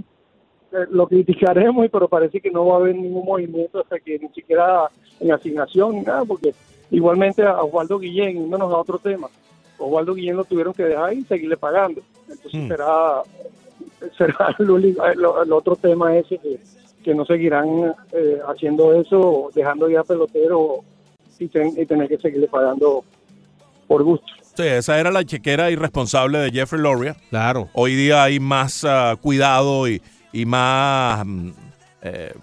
[0.72, 4.28] eh, lo criticaremos, pero parece que no va a haber ningún movimiento hasta que ni
[4.30, 4.88] siquiera
[5.20, 6.52] en asignación ni nada, porque
[6.90, 9.28] igualmente a Osvaldo Guillén, yéndonos a otro tema,
[9.78, 12.00] Osvaldo Guillén lo tuvieron que dejar y seguirle pagando.
[12.28, 12.68] Entonces Hmm.
[12.68, 13.22] será,
[14.18, 14.96] será el, el-
[15.44, 16.58] el otro tema ese que,
[17.06, 17.68] que no seguirán
[18.12, 20.80] eh, haciendo eso, dejando ya pelotero
[21.38, 23.04] y, ten- y tener que seguirle pagando
[23.86, 24.26] por gusto.
[24.56, 27.14] Sí, esa era la chequera irresponsable de Jeffrey Loria.
[27.30, 27.68] Claro.
[27.74, 30.02] Hoy día hay más ah, cuidado y,
[30.32, 31.50] y más mm,
[32.02, 32.34] eh,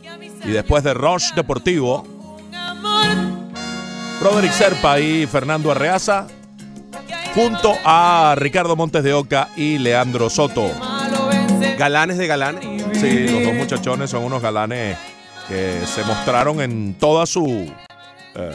[0.48, 2.06] Y después de Rush Deportivo,
[2.54, 3.06] Amor,
[4.22, 6.28] Broderick Serpa y Fernando Arreaza,
[7.34, 10.70] junto a Ricardo Montes de Oca y Leandro Soto.
[11.78, 12.64] Galanes de galanes.
[13.00, 14.98] Sí, los dos muchachones son unos galanes
[15.48, 17.70] que se mostraron en toda su
[18.36, 18.52] eh,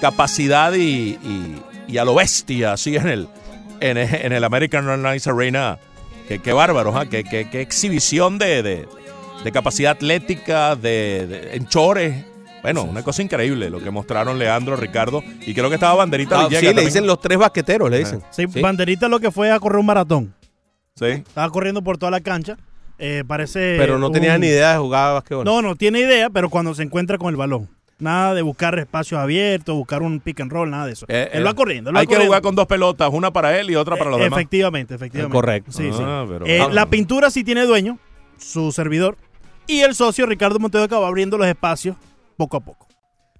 [0.00, 3.28] capacidad y, y- y a lo bestia, así en el,
[3.80, 3.96] en,
[4.32, 5.78] el- American Airlines Arena.
[6.28, 7.06] Qué, qué bárbaros, ¿ah?
[7.06, 8.88] qué, qué- qué exhibición de, de-
[9.44, 12.24] de capacidad atlética, de, de enchores.
[12.62, 16.44] Bueno, una cosa increíble lo que mostraron Leandro, Ricardo, y creo que estaba Banderita Ah,
[16.48, 18.22] Villegas sí, le dicen los tres basqueteros, le dicen.
[18.30, 20.34] Sí, Banderita lo que fue a correr un maratón.
[20.94, 21.06] Sí.
[21.06, 22.58] Estaba corriendo por toda la cancha.
[22.98, 23.76] Eh, parece.
[23.78, 25.44] Pero no tenía un- ni idea de jugar basquetbol.
[25.46, 27.66] No, no tiene idea, pero cuando se encuentra con el balón.
[27.98, 31.06] Nada de buscar espacios abiertos, buscar un pick and roll, nada de eso.
[31.08, 31.88] Eh, él eh, va corriendo.
[31.90, 34.20] él va Hay que jugar con dos pelotas, una para él y otra para los
[34.20, 34.38] Eh, demás.
[34.38, 35.34] Efectivamente, efectivamente.
[35.34, 35.72] correcto.
[35.72, 36.02] Sí, sí.
[36.28, 36.68] Pero- Ah.
[36.70, 37.98] la pintura sí tiene dueño,
[38.38, 39.16] su servidor.
[39.70, 41.96] Y el socio Ricardo Montedoca va abriendo los espacios
[42.36, 42.88] poco a poco.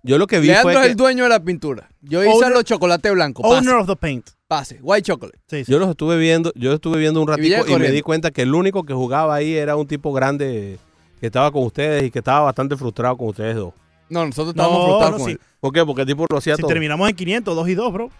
[0.02, 1.90] Yo lo que vi Leandro fue es que el dueño de la pintura.
[2.00, 3.42] Yo hice Owner- los chocolate blanco.
[3.42, 4.30] Pase, Owner of the paint.
[4.48, 4.78] pase.
[4.80, 5.38] White chocolate.
[5.48, 5.70] Sí, sí.
[5.72, 7.94] yo los estuve viendo, yo estuve viendo un Villa ratito y, me corriendo.
[7.96, 10.78] di cuenta que el único que jugaba ahí era un tipo grande
[11.20, 13.74] que estaba con ustedes y que estaba bastante frustrado con ustedes dos.
[14.08, 15.32] No, nosotros estábamos No, frustrados no, con sí.
[15.32, 15.40] él.
[15.60, 15.84] ¿Por qué?
[15.84, 16.68] Porque el tipo lo hacía Si todo.
[16.70, 18.10] terminamos en 500, 2 y 2, bro.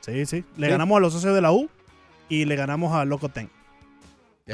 [0.00, 0.44] Sí, sí.
[0.56, 0.70] Le Sí.
[0.70, 1.68] ganamos a los socios de la U
[2.28, 3.50] y le ganamos a Loco Ten.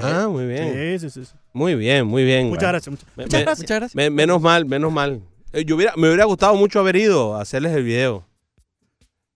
[0.03, 0.99] Ah, muy bien.
[0.99, 1.33] Sí, sí, sí.
[1.53, 2.49] Muy bien, muy bien.
[2.49, 2.91] Muchas gracias.
[2.91, 3.59] Muchas, Me- muchas me- gracias.
[3.65, 3.95] Muchas gracias.
[3.97, 5.21] Me- menos mal, menos mal.
[5.53, 8.27] Eh, Yo hubiera, me hubiera gustado mucho haber ido a hacerles el video.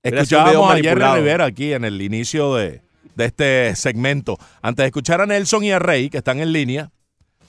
[0.03, 1.03] Escuchábamos a Jerry.
[1.17, 2.81] Rivera aquí en el inicio de,
[3.15, 4.39] de este segmento.
[4.63, 6.91] Antes de escuchar a Nelson y a Rey, que están en línea,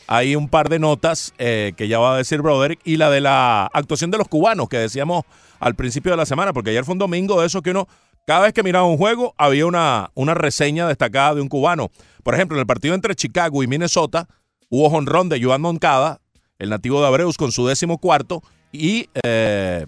[0.08, 3.22] hay un par de notas eh, que ya va a decir Broderick y la de
[3.22, 5.26] la actuación de los cubanos que decíamos
[5.60, 7.88] al principio de la semana, porque ayer fue un domingo de esos que uno,
[8.26, 11.90] cada vez que miraba un juego, había una, una reseña destacada de un cubano.
[12.24, 14.28] Por ejemplo, en el partido entre Chicago y Minnesota,
[14.70, 16.22] hubo jonrón de Joan Moncada,
[16.60, 19.86] el nativo de Abreus, con su décimo cuarto, y eh,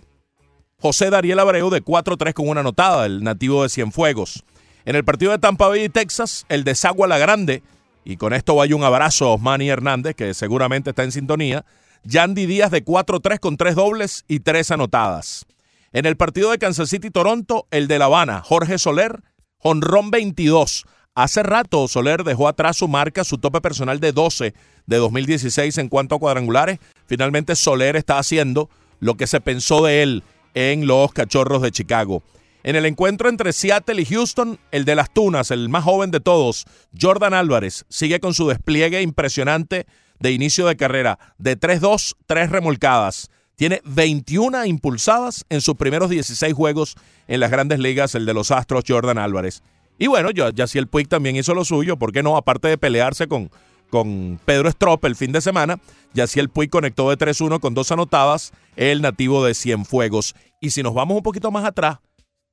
[0.80, 4.44] José Dariel Abreu de 4-3 con una anotada, el nativo de Cienfuegos.
[4.86, 7.62] En el partido de Tampa Bay y Texas, el de Sagua La Grande,
[8.04, 11.66] y con esto vaya un abrazo a Osmani Hernández, que seguramente está en sintonía,
[12.04, 15.46] Yandy Díaz de 4-3 con tres dobles y tres anotadas.
[15.94, 19.24] En el partido de Kansas City-Toronto, el de La Habana, Jorge Soler,
[19.60, 20.86] honrón 22.
[21.16, 24.54] Hace rato Soler dejó atrás su marca, su tope personal de 12
[24.86, 26.80] de 2016 en cuanto a cuadrangulares.
[27.08, 28.70] Finalmente Soler está haciendo
[29.02, 30.24] lo que se pensó de él
[30.54, 32.24] en los Cachorros de Chicago.
[32.64, 36.22] En el encuentro entre Seattle y Houston, el de las Tunas, el más joven de
[36.22, 36.64] todos,
[36.98, 39.88] Jordan Álvarez, sigue con su despliegue impresionante
[40.20, 43.30] de inicio de carrera, de 3-2, 3 remolcadas.
[43.56, 46.96] Tiene 21 impulsadas en sus primeros 16 juegos
[47.28, 49.62] en las grandes ligas, el de los Astros, Jordan Álvarez.
[50.00, 52.36] Y bueno, el Puig también hizo lo suyo, ¿por qué no?
[52.36, 53.52] Aparte de pelearse con,
[53.92, 55.80] con Pedro Strop el fin de semana,
[56.16, 60.34] el Puig conectó de 3-1 con dos anotadas, el nativo de Cienfuegos.
[60.60, 62.00] Y si nos vamos un poquito más atrás,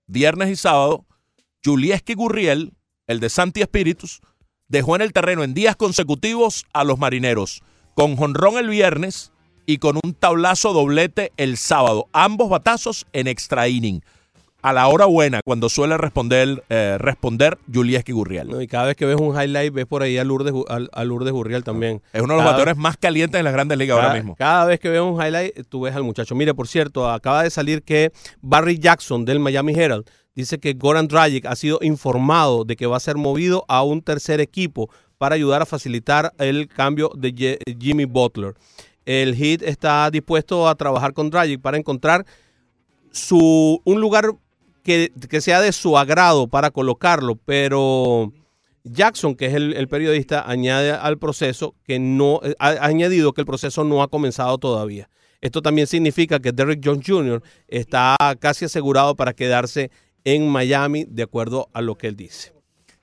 [0.06, 1.06] viernes y sábado,
[1.64, 2.74] Julieski Gurriel,
[3.06, 4.20] el de Santi Espíritus,
[4.68, 7.62] dejó en el terreno en días consecutivos a los marineros,
[7.94, 9.32] con jonrón el viernes
[9.68, 14.00] y con un tablazo doblete el sábado, ambos batazos en extra inning.
[14.62, 18.62] A la hora buena, cuando suele responder, eh, responder Julieski Gurriel.
[18.62, 21.64] y cada vez que ves un highlight, ves por ahí a Lourdes, a, Lourdes Gurriel
[21.64, 22.00] también.
[22.14, 24.36] Es uno de los bateadores más calientes en las grandes ligas ahora mismo.
[24.36, 26.34] Cada vez que ves un highlight, tú ves al muchacho.
[26.34, 31.08] Mire, por cierto, acaba de salir que Barry Jackson del Miami Herald dice que Goran
[31.08, 34.88] Dragic ha sido informado de que va a ser movido a un tercer equipo
[35.18, 38.54] para ayudar a facilitar el cambio de Jimmy Butler.
[39.08, 42.26] El Heat está dispuesto a trabajar con Dragic para encontrar
[43.10, 44.32] su, un lugar
[44.82, 45.10] que,
[45.40, 48.34] sea de su agrado para colocarlo, pero
[48.84, 53.82] Jackson, que es el, periodista, añade al proceso que no ha añadido que el proceso
[53.82, 55.08] no ha comenzado todavía.
[55.40, 57.42] Esto también significa que Derrick Jones Jr.
[57.66, 59.90] está casi asegurado para quedarse
[60.24, 62.52] en Miami, de acuerdo a lo que él dice.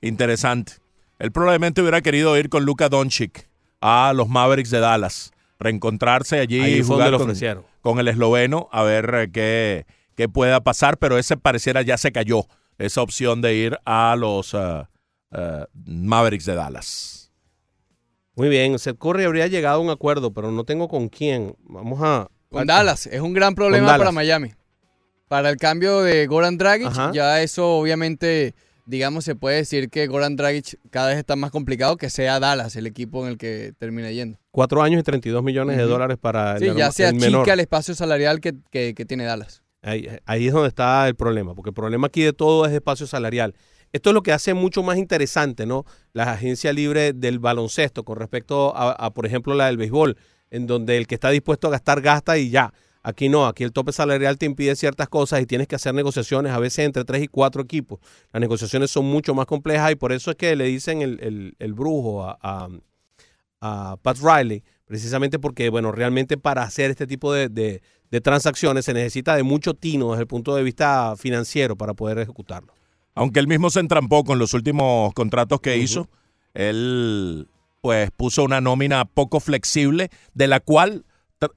[0.02, 0.74] Interesante.
[1.18, 3.50] Él probablemente hubiera querido ir con Luka Doncic
[3.82, 7.34] a los Mavericks de Dallas, reencontrarse allí y jugar con,
[7.82, 12.12] con, el esloveno, a ver eh, qué, qué, pueda pasar, pero ese pareciera ya se
[12.12, 12.46] cayó,
[12.78, 14.84] esa opción de ir a los eh,
[15.32, 17.32] eh, Mavericks de Dallas.
[18.36, 21.56] Muy bien, Seth Curry habría llegado a un acuerdo, pero no tengo con quién.
[21.64, 22.28] Vamos a...
[22.50, 24.54] Con Dallas, es un gran problema para Miami.
[25.30, 28.54] Para el cambio de Goran Dragic, ya eso obviamente,
[28.86, 32.76] digamos, se puede decir que Goran Dragic cada vez está más complicado que sea Dallas
[32.76, 34.38] el equipo en el que termina yendo.
[34.56, 38.40] Cuatro años y 32 millones de dólares para sí, ya se achica el espacio salarial
[38.40, 38.54] que,
[39.06, 39.64] tiene Dallas.
[39.82, 43.06] Ahí, ahí, es donde está el problema, porque el problema aquí de todo es espacio
[43.06, 43.54] salarial.
[43.92, 45.84] Esto es lo que hace mucho más interesante, ¿no?
[46.14, 50.16] La agencia libre del baloncesto con respecto a, a, por ejemplo, la del béisbol,
[50.52, 52.74] en donde el que está dispuesto a gastar gasta y ya.
[53.04, 56.54] Aquí no, aquí el tope salarial te impide ciertas cosas y tienes que hacer negociaciones
[56.54, 58.00] a veces entre tres y cuatro equipos.
[58.32, 62.24] Las negociaciones son mucho más complejas y por eso es que le dicen el, brujo
[62.24, 62.70] a,
[63.60, 67.82] Pat Riley, precisamente porque, bueno, realmente para hacer este tipo de,
[68.24, 72.74] transacciones se necesita de mucho tino desde el punto de vista financiero para poder ejecutarlo.
[73.14, 76.08] Aunque él mismo se entrampó con los últimos contratos que hizo,
[76.54, 77.48] él
[77.82, 81.06] pues puso una nómina poco flexible de la cual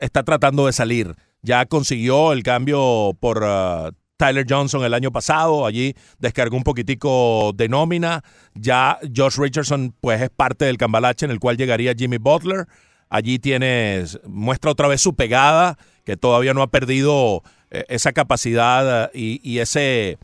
[0.01, 5.65] está tratando de salir ya consiguió el cambio por uh, Tyler Johnson el año pasado,
[5.65, 8.23] allí descargó un poquitico de nómina,
[8.55, 12.67] ya Josh Richardson pues es parte del cambalache en el cual llegaría Jimmy Butler,
[13.09, 19.07] allí tienes, muestra otra vez su pegada, que todavía no ha perdido eh, esa capacidad
[19.07, 20.19] uh, y, ese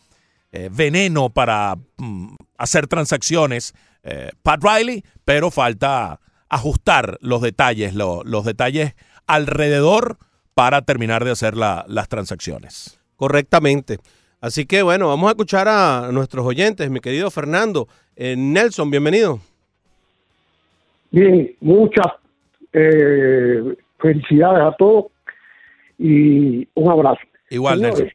[0.53, 8.45] eh, veneno para mm, hacer transacciones, eh, Pat Riley, pero falta ajustar los detalles, los
[8.45, 8.95] detalles
[9.27, 10.19] alrededor
[10.55, 12.99] para terminar de hacer las transacciones.
[13.17, 13.99] Correctamente.
[14.41, 17.89] Así que bueno, vamos a escuchar a nuestros oyentes, mi querido Fernando.
[18.17, 19.41] Eh, Nelson, bienvenido.
[21.11, 22.07] Bien, muchas
[22.73, 25.07] eh, felicidades a todos
[25.99, 27.21] y un abrazo.
[27.51, 28.09] Igual, Nelson.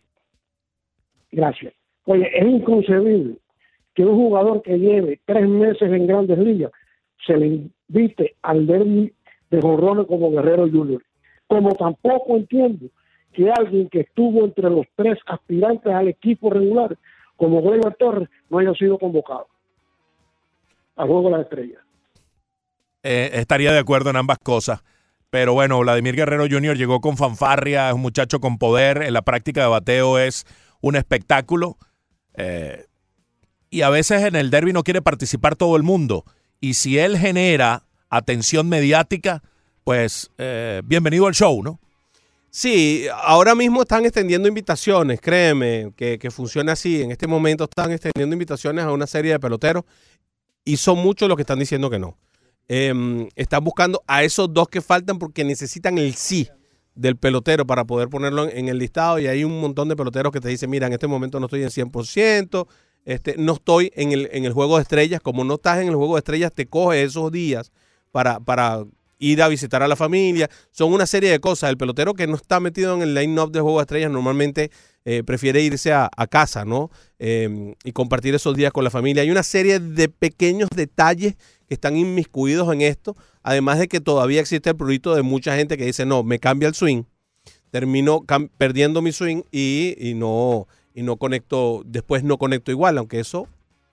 [1.31, 1.73] Gracias.
[2.05, 3.37] Oye, es inconcebible
[3.95, 6.71] que un jugador que lleve tres meses en grandes ligas
[7.25, 7.47] se le
[7.87, 9.13] invite al derby
[9.49, 11.01] de Jorrones como Guerrero Junior
[11.49, 12.85] como tampoco entiendo
[13.33, 16.97] que alguien que estuvo entre los tres aspirantes al equipo regular,
[17.37, 19.47] como Gleyber Torres, no haya sido convocado
[20.95, 21.81] al juego de las estrellas.
[23.03, 24.83] Eh, estaría de acuerdo en ambas cosas.
[25.29, 26.75] Pero bueno, Vladimir Guerrero Jr.
[26.75, 30.45] llegó con fanfarria, es un muchacho con poder, en la práctica de bateo es
[30.81, 31.77] un espectáculo.
[32.33, 32.85] Eh,
[33.69, 36.25] y a veces en el derby no quiere participar todo el mundo.
[36.59, 39.43] Y si él genera atención mediática,
[39.83, 41.79] pues eh, bienvenido al show, ¿no?
[42.51, 47.01] Sí, ahora mismo están extendiendo invitaciones, créeme, que, que funciona así.
[47.01, 49.83] En este momento están extendiendo invitaciones a una serie de peloteros
[50.65, 52.17] y son muchos los que están diciendo que no.
[52.67, 56.47] Em, están buscando a esos dos que faltan porque necesitan el sí
[56.93, 60.39] del pelotero para poder ponerlo en, el listado y hay un montón de peloteros que
[60.39, 62.67] te dicen, mira, en este momento no estoy en 100%,
[63.05, 65.95] este, no estoy en el, en el juego de estrellas, como no estás en el
[65.95, 67.71] juego de estrellas, te coge esos días
[68.11, 68.85] para, para
[69.19, 71.69] ir a visitar a la familia, son una serie de cosas.
[71.69, 74.71] El pelotero que no está metido en el line-up del juego de estrellas normalmente
[75.05, 76.89] eh, prefiere irse a, casa, ¿no?
[77.19, 79.23] Eh, y compartir esos días con la familia.
[79.23, 81.35] Hay una serie de pequeños detalles
[81.67, 85.77] que están inmiscuidos en esto, además de que todavía existe el prurito de mucha gente
[85.77, 87.03] que dice, no, me cambia el swing,
[87.69, 88.25] termino
[88.57, 90.67] perdiendo mi swing y no
[90.99, 93.47] y no conecto, después no conecto igual, aunque eso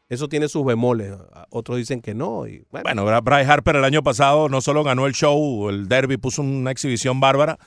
[0.08, 1.12] eso tiene sus bemoles.
[1.50, 2.46] Otros dicen que no.
[2.46, 6.16] Y, bueno, Bueno, Bryce Harper el año pasado no solo ganó el show, el derby,
[6.16, 7.58] puso una exhibición bárbara,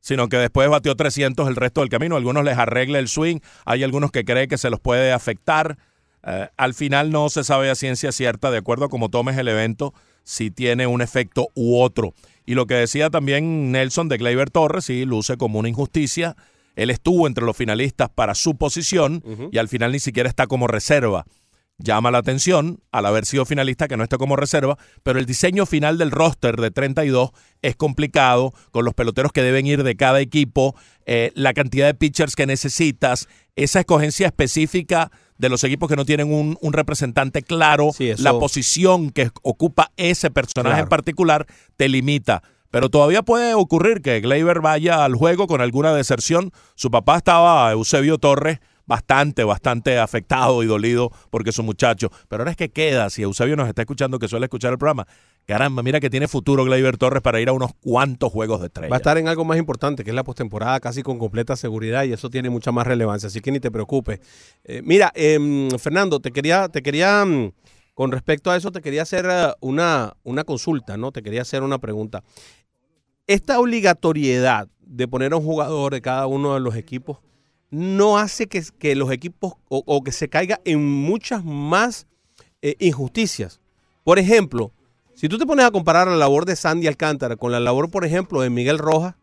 [0.00, 2.16] sino que después batió 300 el resto del camino.
[2.16, 5.76] Algunos les arregla el swing, hay algunos que creen que se los puede afectar.
[6.24, 9.48] Eh, al final no se sabe a ciencia cierta, de acuerdo a cómo tomes el
[9.48, 9.92] evento,
[10.22, 12.14] si tiene un efecto u otro.
[12.46, 16.36] Y lo que decía también Nelson de Gleyber Torres, sí, luce como una injusticia.
[16.76, 19.20] Él estuvo entre los finalistas para su posición
[19.50, 21.24] y al final ni siquiera está como reserva
[21.78, 25.64] llama la atención al haber sido finalista que no esté como reserva, pero el diseño
[25.64, 27.30] final del roster de 32
[27.62, 30.74] es complicado con los peloteros que deben ir de cada equipo,
[31.06, 36.04] eh, la cantidad de pitchers que necesitas, esa escogencia específica de los equipos que no
[36.04, 41.46] tienen un, un representante claro, Sí, eso- la posición que ocupa ese personaje en particular
[41.76, 42.42] te limita.
[42.70, 46.50] Pero todavía puede ocurrir que Gleyber vaya al juego con alguna deserción.
[46.74, 48.58] Su papá estaba, Eusebio Torres,
[48.88, 52.10] bastante, bastante afectado y dolido porque su muchacho.
[52.28, 55.06] Pero ahora es que queda, si Eusebio nos está escuchando, que suele escuchar el programa,
[55.44, 58.88] caramba, mira que tiene futuro Gleyber Torres para ir a unos cuantos juegos de estrella.
[58.88, 62.04] Va a estar en algo más importante, que es la postemporada, casi con completa seguridad,
[62.04, 64.20] y eso tiene mucha más relevancia, así que ni te preocupes.
[64.64, 67.52] Eh, mira, em, Fernando, te quería, te quería, mm,
[67.92, 71.12] con respecto a eso, te quería hacer eh, una, una consulta, ¿no?
[71.12, 72.24] Te quería hacer una pregunta.
[73.26, 77.18] Esta obligatoriedad de poner a un jugador de cada uno de los equipos
[77.70, 82.06] no hace que, que los equipos o, o que se caiga en muchas más
[82.62, 83.60] eh, injusticias.
[84.04, 84.72] Por ejemplo,
[85.14, 88.04] si tú te pones a comparar la labor de Sandy Alcántara con la labor, por
[88.04, 89.14] ejemplo, de Miguel Rojas,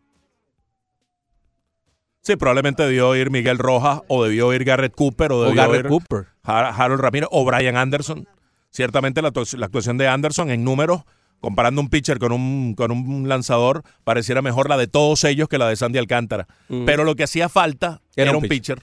[2.22, 5.84] Sí, probablemente debió ir Miguel Rojas o debió ir Garrett Cooper o o debió Garrett
[5.84, 6.26] ir Cooper.
[6.42, 8.26] Har- Harold Ramírez o Brian Anderson.
[8.70, 11.02] Ciertamente la, la actuación de Anderson en números,
[11.40, 15.58] comparando un pitcher con un, con un lanzador, pareciera mejor la de todos ellos que
[15.58, 16.46] la de Sandy Alcántara.
[16.86, 18.82] Pero lo que hacía falta era, un pitcher.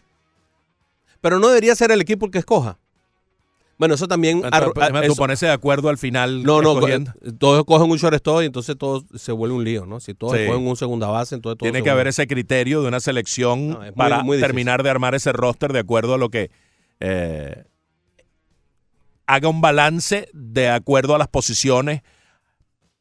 [1.22, 2.78] Pero no debería ser el equipo el que escoja.
[3.80, 4.44] Bueno, eso también.
[4.46, 6.44] Entonces, pues, tú ponerse de acuerdo al final.
[6.44, 7.12] no, no, escogiendo.
[7.40, 10.00] todos cogen un shortstop y entonces todo se vuelve un lío, ¿no?
[10.00, 10.46] Si todos Sí.
[10.46, 13.70] cogen un segunda base, entonces todo Tiene que vuelve- haber ese criterio de una selección
[13.70, 16.52] No, es muy- para muy terminar de armar ese roster de acuerdo a lo que
[17.00, 17.64] eh,
[19.26, 22.02] haga un balance de acuerdo a las posiciones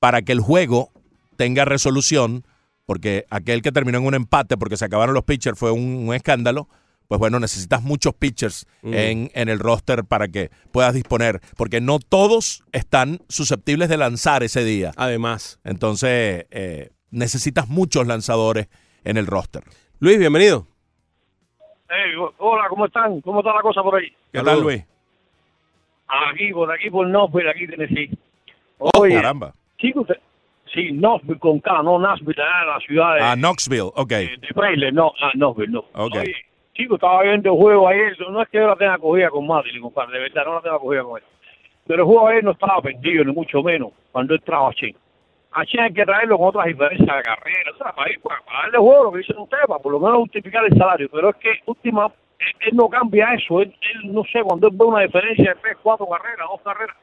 [0.02, 0.90] para que el juego
[1.36, 2.44] tenga resolución,
[2.86, 6.12] porque aquel que terminó en un empate porque se acabaron los pitchers fue un, un
[6.12, 6.68] escándalo.
[7.06, 8.94] Pues bueno, necesitas muchos pitchers Mm.
[8.94, 14.42] en, en el roster para que puedas disponer, porque no todos están susceptibles de lanzar
[14.42, 14.90] ese día.
[14.96, 15.60] Además.
[15.62, 18.66] Entonces, eh, necesitas muchos lanzadores
[19.04, 19.62] en el roster.
[20.00, 20.66] Luis, bienvenido.
[21.88, 23.20] Hey, hola, ¿cómo están?
[23.20, 24.08] ¿Cómo está la cosa por ahí?
[24.32, 24.84] ¿Qué tal, Luis?
[26.08, 28.18] Aquí, por aquí, por Knoxville, aquí Tennessee.
[28.78, 29.54] Oh, Oye, caramba.
[29.82, 30.20] Chicos, usted-
[30.72, 34.08] sí, Knoxville con K, no Nashville, la ciudad de, Ah, Knoxville, ok.
[34.08, 35.80] de Baylor, no, ah, Knoxville, no.
[35.94, 36.14] Ok.
[36.16, 36.34] Oye,
[36.74, 39.82] chicos, estaba viendo el juego ayer, no es que yo la tenga cogida con Madeline,
[39.82, 41.24] compadre, de verdad, no la tenga cogida con él.
[41.86, 44.96] Pero el juego ayer no estaba perdido, ni mucho menos, cuando él trajo a Chen.
[45.50, 48.40] A Chen hay que traerlo con otras diferencias de carrera, o sea, para, ir, para,
[48.42, 51.08] para darle juego, lo que dicen ustedes, para por lo menos justificar el salario.
[51.12, 52.06] Pero es que, última,
[52.38, 55.60] él, él no cambia eso, él, él, no sé, cuando él ve una diferencia de
[55.60, 56.96] tres, cuatro carreras, dos carreras,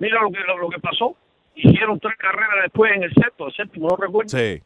[0.00, 1.14] mira lo que, lo, lo que pasó.
[1.54, 4.60] Hicieron tres carreras después en el sexto, el séptimo, no recuerdo Sí.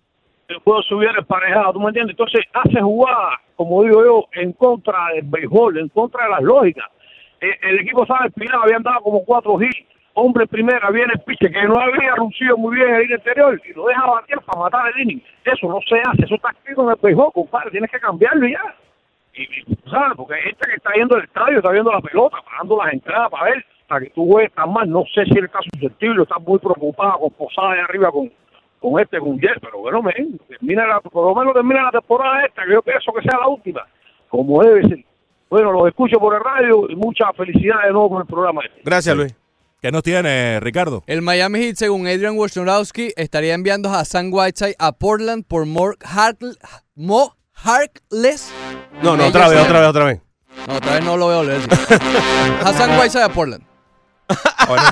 [0.49, 2.13] el juego se hubiera emparejado, ¿tú me entiendes?
[2.15, 6.87] Entonces hace jugadas, como digo yo, en contra del béisbol, en contra de las lógicas.
[7.41, 11.53] Eh, el equipo estaba espinado, habían dado como cuatro hits, hombre primera, viene el pitcher
[11.53, 14.93] que no había lucido muy bien en el interior y lo deja batear para matar
[14.95, 15.23] el inning.
[15.45, 18.53] Eso no se hace, eso está escrito en el béisbol, compadre, tienes que cambiarlo y
[18.53, 18.75] ya.
[19.35, 20.15] Y, y, ¿sabes?
[20.17, 23.45] Porque gente que está yendo al estadio, está viendo la pelota, pagando las entradas para
[23.45, 24.89] ver, para que tú juegues tan mal.
[24.89, 28.31] No sé si él está susceptible, está muy preocupado con Posada de arriba con,
[28.79, 32.45] con este, con Jet, pero bueno, men, termina la, por lo menos termina la temporada
[32.45, 33.87] esta, que yo pienso que sea la última,
[34.29, 35.05] como debe ser.
[35.51, 38.83] Bueno, los escucho por el radio y mucha felicidad de nuevo con el programa este.
[38.85, 39.35] Gracias, Luis.
[39.81, 41.05] ¿Qué nos tiene, Ricardo?
[41.07, 45.95] El Miami Heat, según Adrian Wojnarowski, estaría enviando a Sam Whiteside a Portland por Mo
[47.55, 48.53] Harkless.
[49.03, 50.21] No, no, otra vez, otra vez, otra vez.
[50.67, 51.69] No, otra vez no lo a decir.
[52.61, 53.68] Hassan Whiteside a Portland.
[54.67, 54.83] Bueno,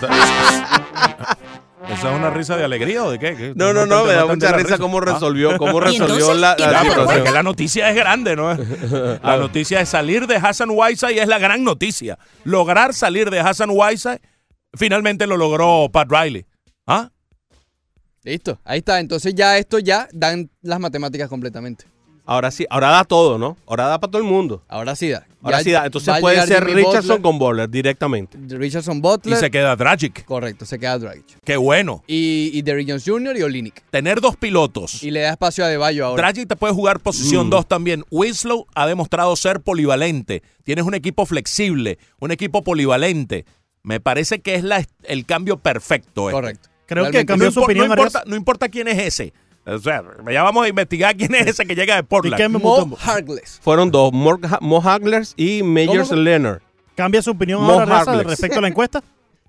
[1.88, 3.36] ¿Esa es una risa de alegría o de qué?
[3.36, 3.52] ¿Qué?
[3.54, 5.12] No, no, no, me da mucha la risa cómo Ah.
[5.12, 8.54] resolvió, cómo resolvió entonces, la, ¿y la porque la noticia es grande, ¿no?
[8.54, 12.18] La noticia es salir de Hassan Whiteside es la gran noticia.
[12.44, 14.20] Lograr salir de Hassan Whiteside,
[14.74, 16.46] finalmente lo logró Pat Riley.
[16.86, 17.10] ¿Ah?
[18.22, 18.98] Listo, ahí está.
[18.98, 21.84] Entonces ya esto ya dan las matemáticas completamente.
[22.26, 23.56] Ahora sí, ahora da todo, ¿no?
[23.66, 24.62] Ahora da para todo el mundo.
[24.68, 25.24] Ahora sí da.
[25.42, 25.86] Ahora Ya sí da.
[25.86, 27.22] Entonces puede ser Jimmy Richardson Butler.
[27.22, 28.36] con Bowler directamente.
[28.48, 29.36] Richardson Butler.
[29.36, 30.24] Y se queda Dragic.
[30.24, 31.24] Correcto, se queda Dragic.
[31.44, 32.02] Qué bueno.
[32.08, 33.36] Y, y Derrick Jones Jr.
[33.36, 33.82] y Olinick.
[33.90, 35.04] Tener dos pilotos.
[35.04, 36.20] Y le da espacio a Deballo ahora.
[36.22, 37.50] Dragic te puede jugar posición Mm.
[37.50, 38.04] 2 también.
[38.10, 40.42] Winslow ha demostrado ser polivalente.
[40.64, 43.44] Tienes un equipo flexible, un equipo polivalente.
[43.84, 46.28] Me parece que es la, el cambio perfecto.
[46.28, 46.32] este.
[46.32, 46.68] Correcto.
[46.86, 49.32] Creo que cambió no su opinión, No importa, no importa quién es ese.
[49.66, 52.58] O sea, ya vamos a investigar quién es ese que llega de Portland.
[52.58, 53.58] Mo Harkless.
[53.60, 56.14] Fueron dos, Mo, Mo Haglers y ¿Cómo?
[56.14, 56.60] Leonard.
[56.94, 59.02] ¿Cambia su opinión Mo ahora, respecto a la encuesta?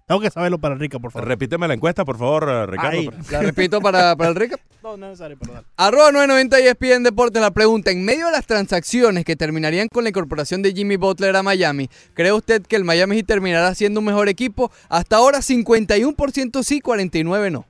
[0.07, 1.27] Tengo que saberlo para Rica, por favor.
[1.27, 2.98] Repíteme la encuesta, por favor, eh, Ricardo.
[2.98, 3.10] Ahí.
[3.30, 4.60] La repito para, para el recap.
[4.84, 5.65] No, no es necesario, perdón.
[5.76, 7.91] Arroba 990 ESPN Deportes la pregunta.
[7.91, 11.89] En medio de las transacciones que terminarían con la incorporación de Jimmy Butler a Miami,
[12.14, 14.72] ¿cree usted que el Miami Heat terminará siendo un mejor equipo?
[14.88, 17.65] Hasta ahora 51% sí, 49% no.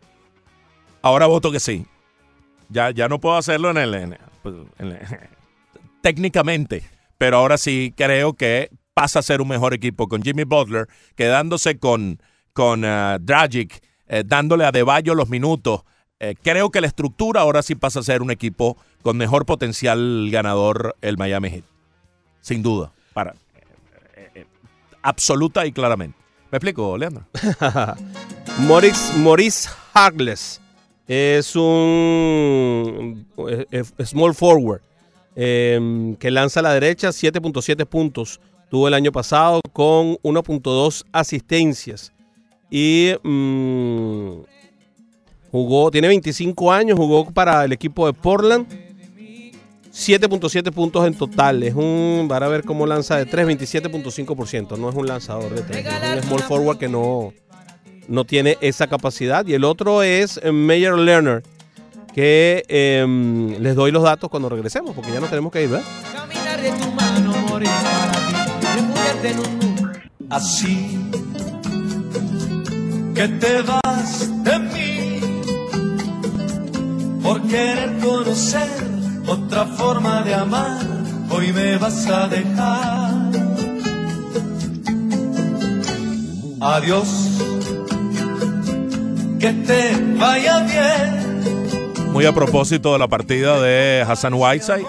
[1.02, 1.88] Ahora voto que sí.
[2.70, 4.56] Ya, ya no puedo hacerlo en el, pues,
[6.02, 6.84] técnicamente,
[7.18, 11.80] pero ahora sí creo que pasa a ser un mejor equipo con Jimmy Butler, quedándose
[11.80, 12.22] con,
[12.54, 15.82] con eh, Dragic, eh, dándole a Deballo los minutos.
[16.20, 20.30] Eh, creo que la estructura ahora sí pasa a ser un equipo con mejor potencial
[20.32, 21.64] ganador el Miami Heat.
[22.42, 22.92] Sin duda.
[23.14, 23.36] Para,
[24.16, 24.46] eh,
[25.04, 26.18] absoluta y claramente.
[26.52, 27.26] ¿Me explico, Leandro?
[28.68, 30.62] Maurice, Maurice Harkless
[31.08, 33.26] es un
[34.04, 34.82] small forward
[35.36, 38.40] eh, que lanza a la derecha 7.7 puntos.
[38.70, 42.12] Tuvo el año pasado con 1.2 asistencias.
[42.70, 44.42] Y mm,
[45.52, 48.68] jugó, tiene 25 años, jugó para el equipo de Portland.
[49.94, 51.64] 7.7 puntos en total.
[51.64, 54.78] Es un, para ver cómo lanza de 3, 27.5%.
[54.78, 55.86] No es un lanzador de 3.
[55.86, 57.34] Es un small forward que no,
[58.08, 59.46] no tiene esa capacidad.
[59.46, 61.44] Y el otro es eh, Meyer Lerner,
[62.14, 65.86] que em, les doy los datos cuando regresemos, porque ya nos tenemos que ir, ¿verdad?
[66.14, 68.12] Caminar de tu mano, morir para
[69.22, 69.58] ti, en un.
[70.30, 71.10] Así
[73.16, 75.20] que te vas de mí
[77.24, 78.68] por querer conocer
[79.26, 80.86] otra forma de amar.
[81.30, 83.32] Hoy me vas a dejar.
[86.60, 87.57] Adiós.
[89.40, 92.12] Que te vaya bien.
[92.12, 94.86] Muy a propósito de la partida de Hassan Whiteside,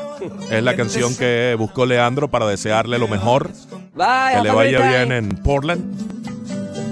[0.51, 5.37] es la canción que buscó Leandro para desearle lo mejor, que le vaya bien en
[5.37, 5.85] Portland.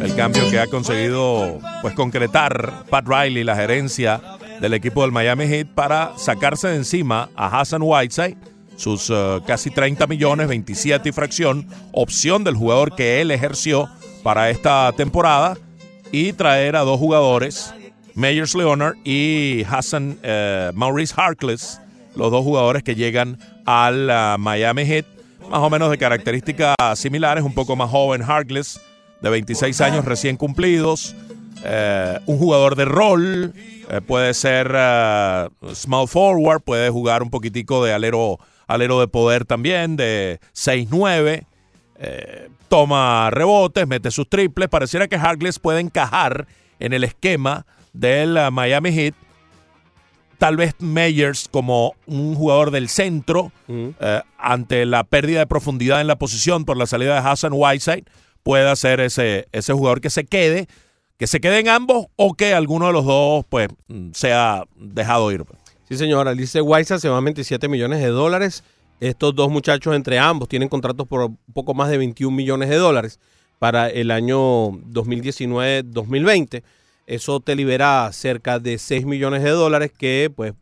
[0.02, 4.20] El cambio que ha conseguido pues concretar Pat Riley, la gerencia
[4.60, 8.36] del equipo del Miami Heat, para sacarse de encima a Hassan Whiteside,
[8.76, 13.88] sus eh, casi 30 millones, 27 y fracción, opción del jugador que él ejerció
[14.22, 15.56] para esta temporada,
[16.16, 17.74] y traer a dos jugadores,
[18.14, 21.78] Meyers Leonard y Hassan eh, Maurice Harkless,
[22.14, 25.04] los dos jugadores que llegan al ah, Miami Heat,
[25.50, 28.80] más o menos de características similares, un poco más joven Harkless,
[29.20, 31.14] de 26 años recién cumplidos,
[31.64, 33.52] eh, un jugador de rol,
[33.90, 39.44] eh, puede ser eh, small forward, puede jugar un poquitico de alero, alero de poder
[39.44, 41.44] también, de 6-9,
[41.98, 46.46] eh, toma rebotes, mete sus triples, pareciera que Harkless puede encajar
[46.78, 49.14] en el esquema del uh, Miami Heat.
[50.38, 56.06] Tal vez Meyers como un jugador del centro, eh, ante la pérdida de profundidad en
[56.06, 58.04] la posición por la salida de Hassan Whiteside,
[58.42, 60.66] pueda ser ese, ese jugador que se quede,
[61.16, 65.32] que se quede en ambos o que alguno de los dos pues mm, sea dejado
[65.32, 65.44] ir.
[65.88, 66.32] Sí, señora.
[66.32, 68.62] Alice Weiza se va a 27 millones de dólares.
[69.00, 72.76] Estos dos muchachos, entre ambos, tienen contratos por un poco más de 21 millones de
[72.76, 73.20] dólares
[73.58, 76.62] para el año 2019-2020.
[77.06, 80.54] Eso te libera cerca de 6 millones de dólares que pues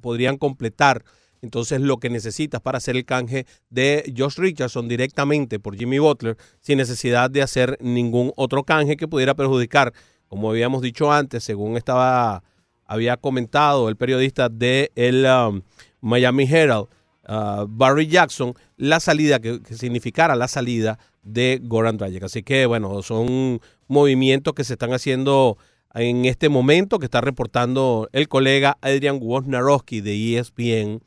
[0.00, 1.04] podrían completar
[1.42, 6.36] entonces lo que necesitas para hacer el canje de Josh Richardson directamente por Jimmy Butler
[6.60, 9.92] sin necesidad de hacer ningún otro canje que pudiera perjudicar,
[10.28, 12.42] como habíamos dicho antes, según estaba
[12.86, 15.62] había comentado el periodista de el um,
[16.00, 16.88] Miami Herald,
[17.28, 22.24] uh, Barry Jackson, la salida que, que significara la salida de Goran Dragic.
[22.24, 25.58] Así que bueno, son movimientos que se están haciendo
[25.94, 31.02] en este momento que está reportando el colega Adrian Wojnarowski de E ESPN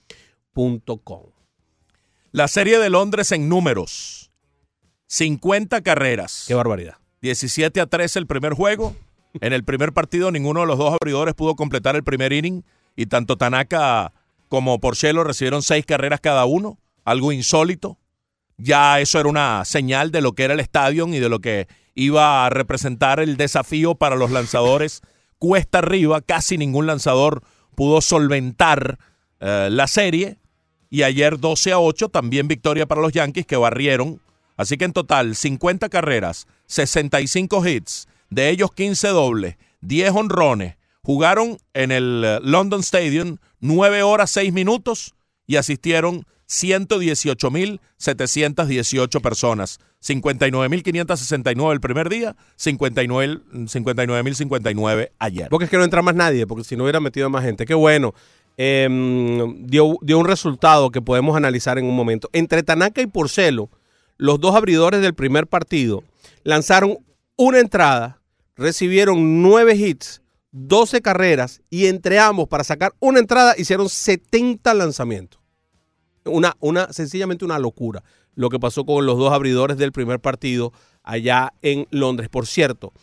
[2.31, 4.31] La serie de Londres en números.
[5.07, 6.45] 50 carreras.
[6.47, 6.95] Qué barbaridad.
[7.21, 8.95] 17 a 13 el primer juego.
[9.41, 12.63] En el primer partido ninguno de los dos abridores pudo completar el primer inning
[12.95, 14.13] y tanto Tanaka
[14.55, 17.99] como Porcello recibieron seis carreras cada uno, algo insólito.
[18.55, 21.67] Ya eso era una señal de lo que era el estadio y de lo que
[21.93, 25.01] iba a representar el desafío para los lanzadores
[25.39, 26.21] cuesta arriba.
[26.21, 27.43] Casi ningún lanzador
[27.75, 28.97] pudo solventar
[29.41, 30.37] eh, la serie.
[30.89, 34.21] Y ayer 12 a 8, también victoria para los Yankees que barrieron.
[34.55, 40.77] Así que en total 50 carreras, 65 hits, de ellos 15 dobles, 10 honrones.
[41.05, 45.13] Jugaron en el eh, London Stadium 9 horas 6 minutos
[45.45, 49.79] y asistieron 118.718 personas.
[50.03, 55.49] 59.569 el primer día, 59.059 59, ayer.
[55.49, 57.67] Porque es que no entra más nadie, porque si no hubiera metido más gente.
[57.67, 58.15] Qué bueno.
[58.57, 62.31] Em, dio, dio un resultado que podemos analizar en un momento.
[62.33, 63.69] Entre Tanaka y Porcelo,
[64.17, 66.03] los dos abridores del primer partido,
[66.43, 66.97] lanzaron
[67.35, 68.23] una entrada,
[68.55, 70.23] recibieron nueve hits,
[70.57, 75.41] 12 carreras y entre ambos para sacar una entrada hicieron 70 lanzamientos.
[76.23, 78.03] Una, una, sencillamente una locura
[78.35, 80.71] lo que pasó con los dos abridores del primer partido
[81.03, 82.29] allá en Londres.
[82.29, 82.93] Por cierto,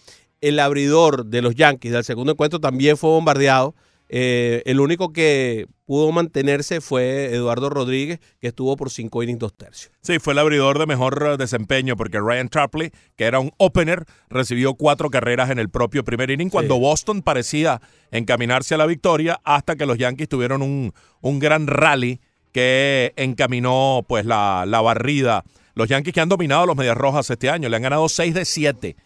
[0.40, 3.74] el abridor de los Yankees del segundo encuentro también fue bombardeado.
[4.14, 9.56] Eh, el único que pudo mantenerse fue Eduardo Rodríguez, que estuvo por cinco innings dos
[9.56, 9.90] tercios.
[10.02, 14.04] Sí, fue el abridor de mejor eh, desempeño, porque Ryan Trapley, que era un opener,
[14.28, 17.80] recibió cuatro carreras en el propio primer inning, cuando Boston parecía
[18.10, 22.20] encaminarse a la victoria, hasta que los Yankees tuvieron un, un gran rally
[22.52, 25.42] que encaminó pues la, la barrida.
[25.74, 28.34] Los Yankees que han dominado a los Medias Rojas este año, le han ganado 6
[28.34, 28.96] de 7.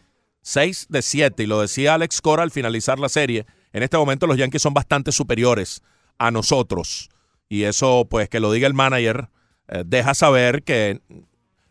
[0.42, 3.46] 6 de 7, y lo decía Alex Cora al finalizar la serie.
[3.76, 5.82] En este momento los Yankees son bastante superiores
[6.16, 7.10] a nosotros.
[7.46, 9.28] Y eso, pues, que lo diga el manager,
[9.68, 11.02] eh, deja saber que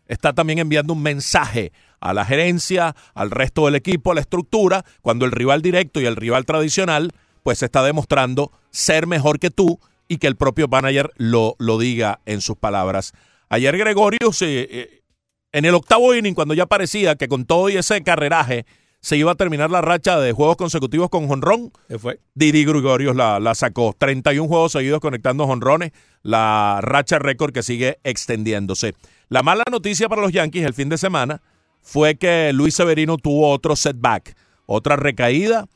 [0.06, 4.84] está también enviando un mensaje a la gerencia, al resto del equipo, a la estructura,
[5.02, 7.10] cuando el rival directo y el rival tradicional,
[7.42, 12.20] pues está demostrando ser mejor que tú y que el propio manager lo, lo diga
[12.24, 13.14] en sus palabras.
[13.48, 15.02] Ayer Gregorio, se,
[15.50, 18.64] en el octavo inning, cuando ya parecía que con todo y ese carreraje
[19.06, 21.70] se iba a terminar la racha de juegos consecutivos con jonrón,
[22.00, 22.18] fue?
[22.34, 23.94] Didi Gregorius la, la sacó.
[23.96, 25.92] 31 juegos seguidos conectando jonrones,
[26.24, 28.96] la racha récord que sigue extendiéndose.
[29.28, 31.40] La mala noticia para los Yankees el fin de semana
[31.82, 35.68] fue que Luis Severino tuvo otro setback, otra recaída.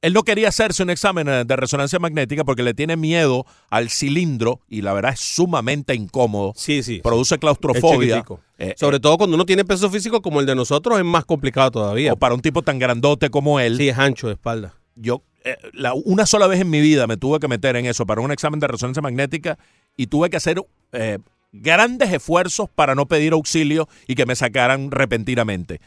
[0.00, 3.90] Él no quería hacerse un examen eh, de resonancia magnética porque le tiene miedo al
[3.90, 6.52] cilindro y la verdad es sumamente incómodo.
[6.56, 7.00] Sí, sí.
[7.02, 8.24] Produce claustrofobia.
[8.58, 11.72] Eh, Sobre todo cuando uno tiene peso físico como el de nosotros es más complicado
[11.72, 12.12] todavía.
[12.12, 13.76] O para un tipo tan grandote como él.
[13.76, 14.74] Sí, es ancho de espalda.
[14.94, 18.06] Yo eh, la, una sola vez en mi vida me tuve que meter en eso
[18.06, 19.58] para un examen de resonancia magnética
[19.96, 20.62] y tuve que hacer
[21.50, 25.80] grandes esfuerzos para no pedir auxilio y que me sacaran repentinamente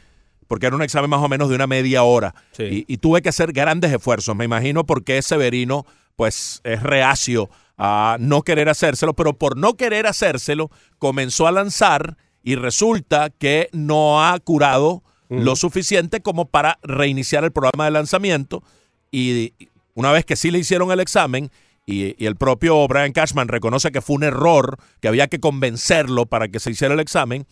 [0.52, 2.34] porque era un examen más o menos de una media hora.
[2.58, 4.36] Y, tuve que hacer grandes esfuerzos.
[4.36, 7.48] Me imagino por qué Severino pues es reacio
[7.78, 13.70] a no querer hacérselo, pero por no querer hacérselo comenzó a lanzar y resulta que
[13.72, 18.62] no ha curado lo suficiente como para reiniciar el programa de lanzamiento
[19.10, 19.54] y
[19.94, 21.50] una vez que sí le hicieron el examen
[21.86, 26.26] y, y, el propio Brian Cashman reconoce que fue un error, que había que convencerlo
[26.26, 27.46] para que se hiciera el examen,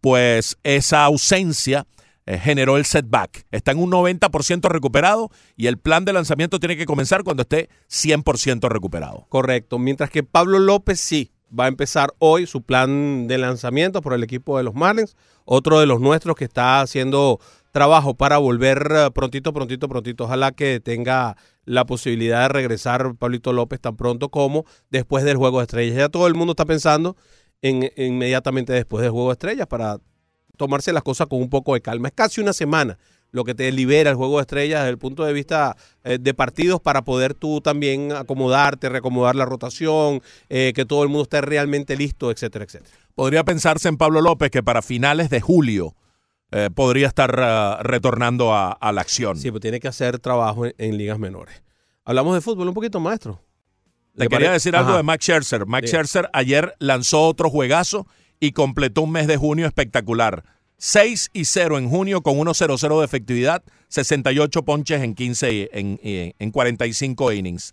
[0.00, 1.88] pues esa ausencia
[2.26, 3.46] eh, generó el setback.
[3.50, 7.68] Está en un 90% recuperado y el plan de lanzamiento tiene que comenzar cuando esté
[7.90, 9.26] 100% recuperado.
[9.28, 9.78] Correcto.
[9.78, 14.22] Mientras que Pablo López sí va a empezar hoy su plan de lanzamiento por el
[14.22, 15.16] equipo de los Marlins.
[15.44, 17.38] Otro de los nuestros que está haciendo
[17.70, 20.24] trabajo para volver eh, prontito, prontito, prontito.
[20.24, 25.58] Ojalá que tenga la posibilidad de regresar Pablito López tan pronto como después del Juego
[25.58, 25.96] de Estrellas.
[25.96, 27.16] Ya todo el mundo está pensando
[27.62, 29.98] en inmediatamente después del Juego de Estrellas para
[30.56, 32.08] tomarse las cosas con un poco de calma.
[32.08, 32.98] Es casi una semana
[33.34, 36.34] lo que te libera el juego de estrellas desde el punto de vista eh, de
[36.34, 41.40] partidos para poder tú también acomodarte, reacomodar la rotación, eh, que todo el mundo esté
[41.40, 42.94] realmente listo, etcétera, etcétera.
[43.16, 45.96] Podría pensarse en Pablo López que para finales de julio
[46.52, 49.36] eh, podría estar retornando a, la acción.
[49.36, 51.60] Sí, pero tiene que hacer trabajo en, ligas menores.
[52.04, 53.40] Hablamos de fútbol un poquito, maestro.
[54.14, 55.66] Le quería decir algo de Max Scherzer.
[55.66, 58.06] Max Scherzer ayer lanzó otro juegazo
[58.40, 60.44] y completó un mes de junio espectacular.
[60.78, 66.50] 6 y 0 en junio con 1-0-0 de efectividad, 68 ponches en 15 en, en
[66.50, 67.72] 45 innings.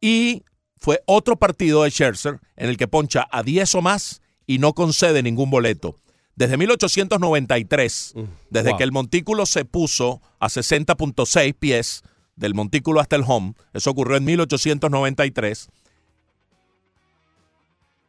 [0.00, 0.44] Y
[0.76, 4.72] fue otro partido de Scherzer en el que poncha a 10 o más y no
[4.74, 5.96] concede ningún boleto.
[6.38, 12.02] Desde 1893, mm, desde que el montículo se puso a 60.6 pies
[12.36, 15.68] del montículo hasta el home, eso ocurrió en 1893,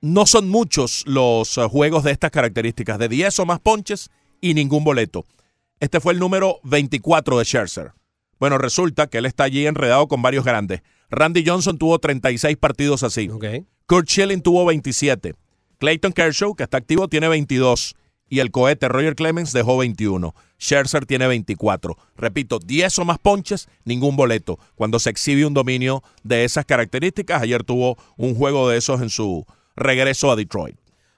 [0.01, 4.09] no son muchos los eh, juegos de estas características, de 10 o más ponches
[4.41, 5.25] y ningún boleto.
[5.79, 7.91] Este fue el número 24 de Scherzer.
[8.39, 10.81] Bueno, resulta que él está allí enredado con varios grandes.
[11.09, 13.29] Randy Johnson tuvo 36 partidos así.
[13.85, 15.33] Kurt Schilling tuvo 27.
[15.79, 17.95] Clayton Kershaw, que está activo, tiene 22.
[18.29, 20.35] Y el cohete Roger Clemens dejó 21.
[20.59, 21.97] Scherzer tiene 24.
[22.15, 24.59] Repito, 10 o más ponches, ningún boleto.
[24.75, 29.09] Cuando se exhibe un dominio de esas características, ayer tuvo un juego de esos en
[29.09, 29.45] su
[29.79, 30.75] regreso a Detroit.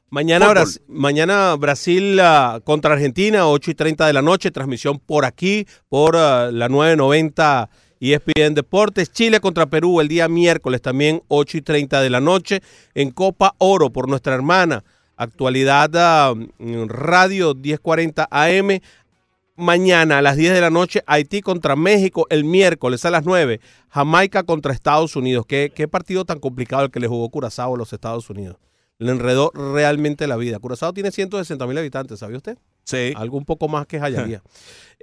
[0.10, 0.56] Mañana, Fútbol.
[0.64, 5.66] Bras- mañana Brasil ah, contra Argentina, 8 y 30 de la noche, transmisión por aquí,
[5.88, 7.70] por ah, la 990
[8.02, 9.12] ESPN Deportes.
[9.12, 12.62] Chile contra Perú el día miércoles también, 8 y 30 de la noche,
[12.94, 14.84] en Copa Oro por nuestra hermana.
[15.16, 18.80] Actualidad mm, Radio 1040 AM.
[19.62, 22.26] Mañana a las 10 de la noche, Haití contra México.
[22.32, 25.46] El miércoles a las 9, Jamaica contra Estados Unidos.
[25.48, 28.58] ¿Qué, qué partido tan complicado el que le jugó Curazao a los Estados Unidos?
[28.98, 30.58] Le enredó realmente la vida.
[30.58, 32.58] Curazao tiene 160 mil habitantes, ¿sabía usted?
[32.86, 33.14] Sí.
[33.16, 34.42] Algo un poco más que Jayalía.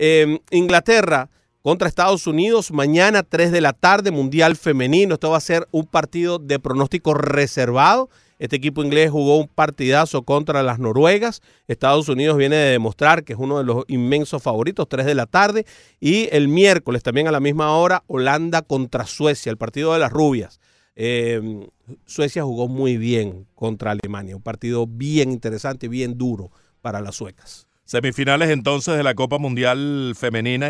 [0.01, 1.29] Eh, Inglaterra
[1.63, 5.15] contra Estados Unidos, mañana 3 de la tarde, Mundial Femenino.
[5.15, 8.11] Esto va a ser un partido de pronóstico reservado.
[8.39, 11.41] Este equipo inglés jugó un partidazo contra las noruegas.
[11.67, 15.27] Estados Unidos viene de demostrar que es uno de los inmensos favoritos, 3 de la
[15.27, 15.65] tarde.
[16.01, 20.13] Y el miércoles, también a la misma hora, Holanda contra Suecia, el partido de las
[20.13, 20.61] rubias.
[20.95, 21.67] Eh,
[22.07, 26.51] Suecia jugó muy bien contra Alemania, un partido bien interesante, bien duro
[26.83, 27.67] para las suecas.
[27.85, 30.69] Semifinales entonces de la Copa Mundial Femenina.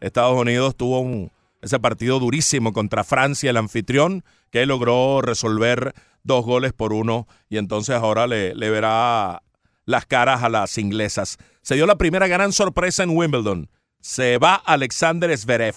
[0.00, 1.31] Estados Unidos tuvo un-
[1.62, 5.94] ese partido durísimo contra Francia, el anfitrión, que logró resolver
[6.24, 9.42] dos goles por uno y entonces ahora le, le verá
[9.86, 11.38] las caras a las inglesas.
[11.62, 13.68] Se dio la primera gran sorpresa en Wimbledon.
[14.00, 15.76] Se va Alexander Zverev,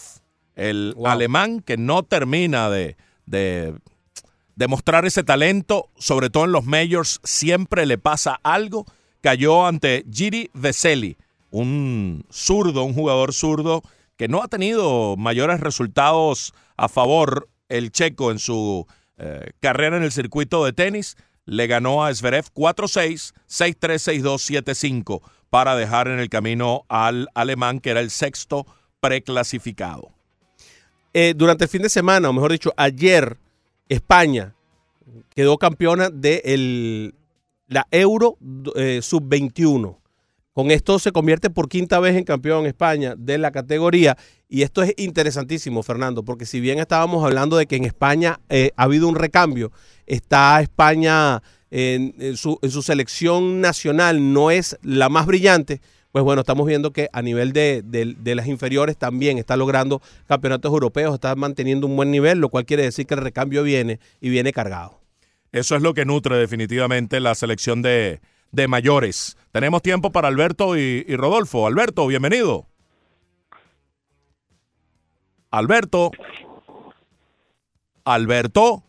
[0.55, 3.75] el alemán que no termina de, de
[4.55, 8.85] demostrar ese talento, sobre todo en los majors, siempre le pasa algo.
[9.21, 11.17] Cayó ante Giri Veseli,
[11.51, 13.83] un zurdo, un jugador zurdo
[14.17, 18.85] que no ha tenido mayores resultados a favor el checo en su
[19.17, 21.15] eh, carrera en el circuito de tenis.
[21.45, 27.79] Le ganó a Zverev 4-6, 6-3, 6-2, 7-5 para dejar en el camino al alemán
[27.79, 28.65] que era el sexto
[28.99, 30.11] preclasificado.
[31.13, 33.37] Eh, durante el fin de semana, o mejor dicho, ayer,
[33.87, 34.53] España
[35.35, 37.15] quedó campeona de el-
[37.67, 38.37] la Euro
[38.75, 39.97] eh, Sub-21.
[40.55, 44.15] Con esto se convierte por quinta vez en campeón España de la categoría.
[44.47, 48.71] Y esto es interesantísimo, Fernando, porque si bien estábamos hablando de que en España eh,
[48.77, 49.73] ha habido un recambio,
[50.05, 55.81] está España en, su, selección nacional no es la más brillante,
[56.13, 61.15] pues bueno, estamos viendo que a nivel de las inferiores también está logrando campeonatos europeos,
[61.15, 64.53] está manteniendo un buen nivel, lo cual quiere decir que el recambio viene y viene
[64.53, 65.01] cargado.
[65.51, 68.21] Eso es lo que nutre definitivamente la selección de,
[68.55, 69.37] de mayores.
[69.51, 71.67] Tenemos tiempo para Alberto y, y Rodolfo.
[71.67, 72.65] Alberto, bienvenido.
[75.51, 76.11] Alberto.
[78.05, 78.83] Alberto.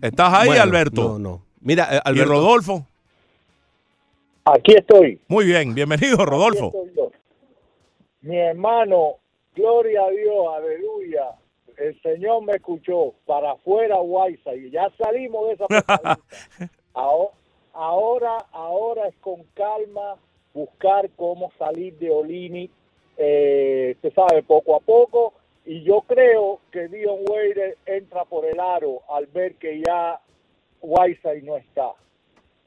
[0.00, 1.02] ¿Estás ahí, Bueno, Alberto?
[1.02, 1.42] No, no.
[1.60, 2.86] Mira, eh, ¿Y Alberto, Rodolfo?
[4.44, 5.20] Aquí estoy.
[5.28, 6.72] Muy bien, bienvenido, Rodolfo.
[8.22, 9.16] Mi hermano,
[9.54, 11.36] gloria a Dios, aleluya.
[11.76, 15.66] El Señor me escuchó para afuera, Guaysa, y ya salimos de esa.
[16.94, 17.30] Ahora,
[17.72, 20.16] ahora, ahora es con calma
[20.54, 22.70] buscar cómo salir de Olini,
[23.16, 25.34] eh, se sabe, poco a poco.
[25.64, 30.20] Y yo creo que Dion Wader entra por el aro al ver que ya
[30.80, 31.92] Whiteside no está.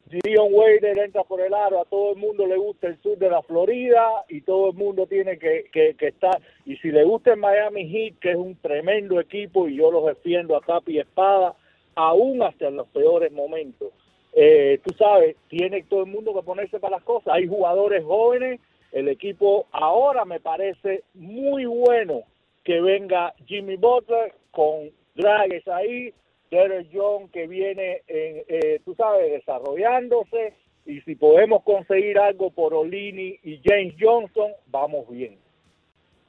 [0.08, 3.30] Dion Wader entra por el aro, a todo el mundo le gusta el sur de
[3.30, 6.40] la Florida y todo el mundo tiene que, que, estar.
[6.66, 10.06] Y si le gusta el Miami Heat, que es un tremendo equipo y yo los
[10.06, 11.56] defiendo a capa y espada,
[11.96, 13.90] aún hasta en los peores momentos.
[14.38, 17.34] Eh, tú sabes, tiene todo el mundo que ponerse para las cosas.
[17.34, 18.60] Hay jugadores jóvenes,
[18.92, 22.24] el equipo ahora me parece muy bueno
[22.66, 26.14] que venga Jimmy Butler con Dragues ahí,
[26.52, 30.54] Derek John que viene, en, eh, tú sabes, desarrollándose
[30.86, 35.38] y si podemos conseguir algo por Olini y James Johnson, vamos bien.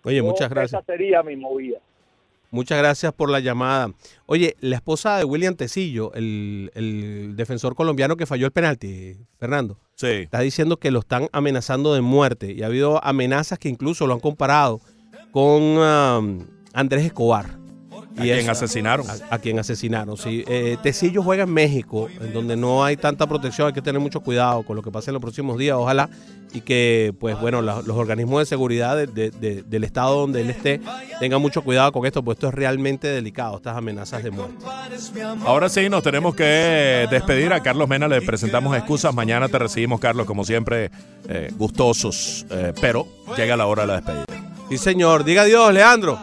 [0.04, 0.80] oye, muchas gracias.
[0.80, 1.80] Esa sería mi movida.
[2.56, 3.92] Muchas gracias por la llamada.
[4.24, 9.78] Oye, la esposa de William Tecillo, el, el defensor colombiano que falló el penalti, Fernando,
[9.94, 10.06] Sí.
[10.06, 14.14] está diciendo que lo están amenazando de muerte y ha habido amenazas que incluso lo
[14.14, 14.80] han comparado
[15.32, 17.58] con um, Andrés Escobar.
[18.18, 19.06] A quien asesinaron.
[19.10, 20.44] A, a quien asesinaron, sí.
[20.48, 24.20] Eh, Tecillo juega en México, en donde no hay tanta protección, hay que tener mucho
[24.20, 26.08] cuidado con lo que pase en los próximos días, ojalá,
[26.54, 30.40] y que, pues bueno, la- los organismos de seguridad de- de- de- del estado donde
[30.40, 30.80] él esté
[31.20, 34.64] tengan mucho cuidado con esto, pues esto es realmente delicado, estas amenazas de muerte.
[35.44, 37.52] Ahora sí, nos tenemos que despedir.
[37.52, 39.14] A Carlos Mena le presentamos excusas.
[39.14, 40.90] Mañana te recibimos, Carlos, como siempre,
[41.28, 42.46] eh, gustosos.
[42.50, 43.06] eh, pero
[43.36, 44.24] llega la hora de la despedida.
[44.70, 45.24] Sí, señor.
[45.24, 46.18] Diga adiós, Leandro.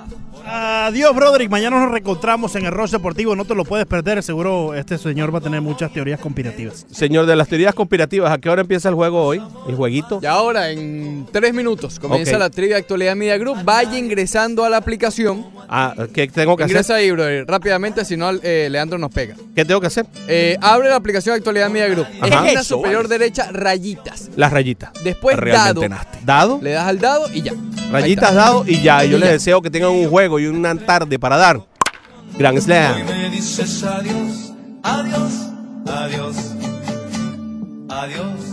[0.45, 1.49] Adiós, Broderick.
[1.49, 3.35] Mañana nos reencontramos en el Roche Deportivo.
[3.35, 4.21] No te lo puedes perder.
[4.23, 6.85] Seguro este señor va a tener muchas teorías conspirativas.
[6.91, 9.41] Señor de las teorías conspirativas, ¿a qué hora empieza el juego hoy?
[9.69, 10.19] ¿El jueguito?
[10.21, 12.39] Y ahora, en tres minutos, comienza Ok.
[12.39, 13.57] la trivia Actualidad Media Group.
[13.63, 15.45] Vaya ingresando a la aplicación.
[15.69, 16.95] Ah, ¿Qué tengo que Ingresa hacer?
[16.97, 19.35] ahí, brother, rápidamente, si no, eh, Leandro nos pega.
[19.55, 20.05] ¿Qué tengo que hacer?
[20.27, 22.07] Eh, abre la aplicación Actualidad Media Group.
[22.21, 22.27] Ajá.
[22.43, 24.29] Esquina Eso, superior derecha, rayitas.
[24.35, 24.91] Las rayitas.
[25.05, 25.89] Después Realmente dado.
[25.89, 26.17] nasty.
[26.25, 26.59] ¿Dado?
[26.61, 27.53] Le das al dado y ya.
[27.91, 29.05] Rayitas dado y ya.
[29.05, 29.33] Y yo Y les ya.
[29.33, 31.61] deseo que tengan un juego y una tarde para dar.
[32.37, 33.05] Grand Slam.
[33.05, 34.53] me dices adiós,
[34.83, 35.33] adiós,
[35.85, 36.35] adiós,
[37.89, 38.52] adiós.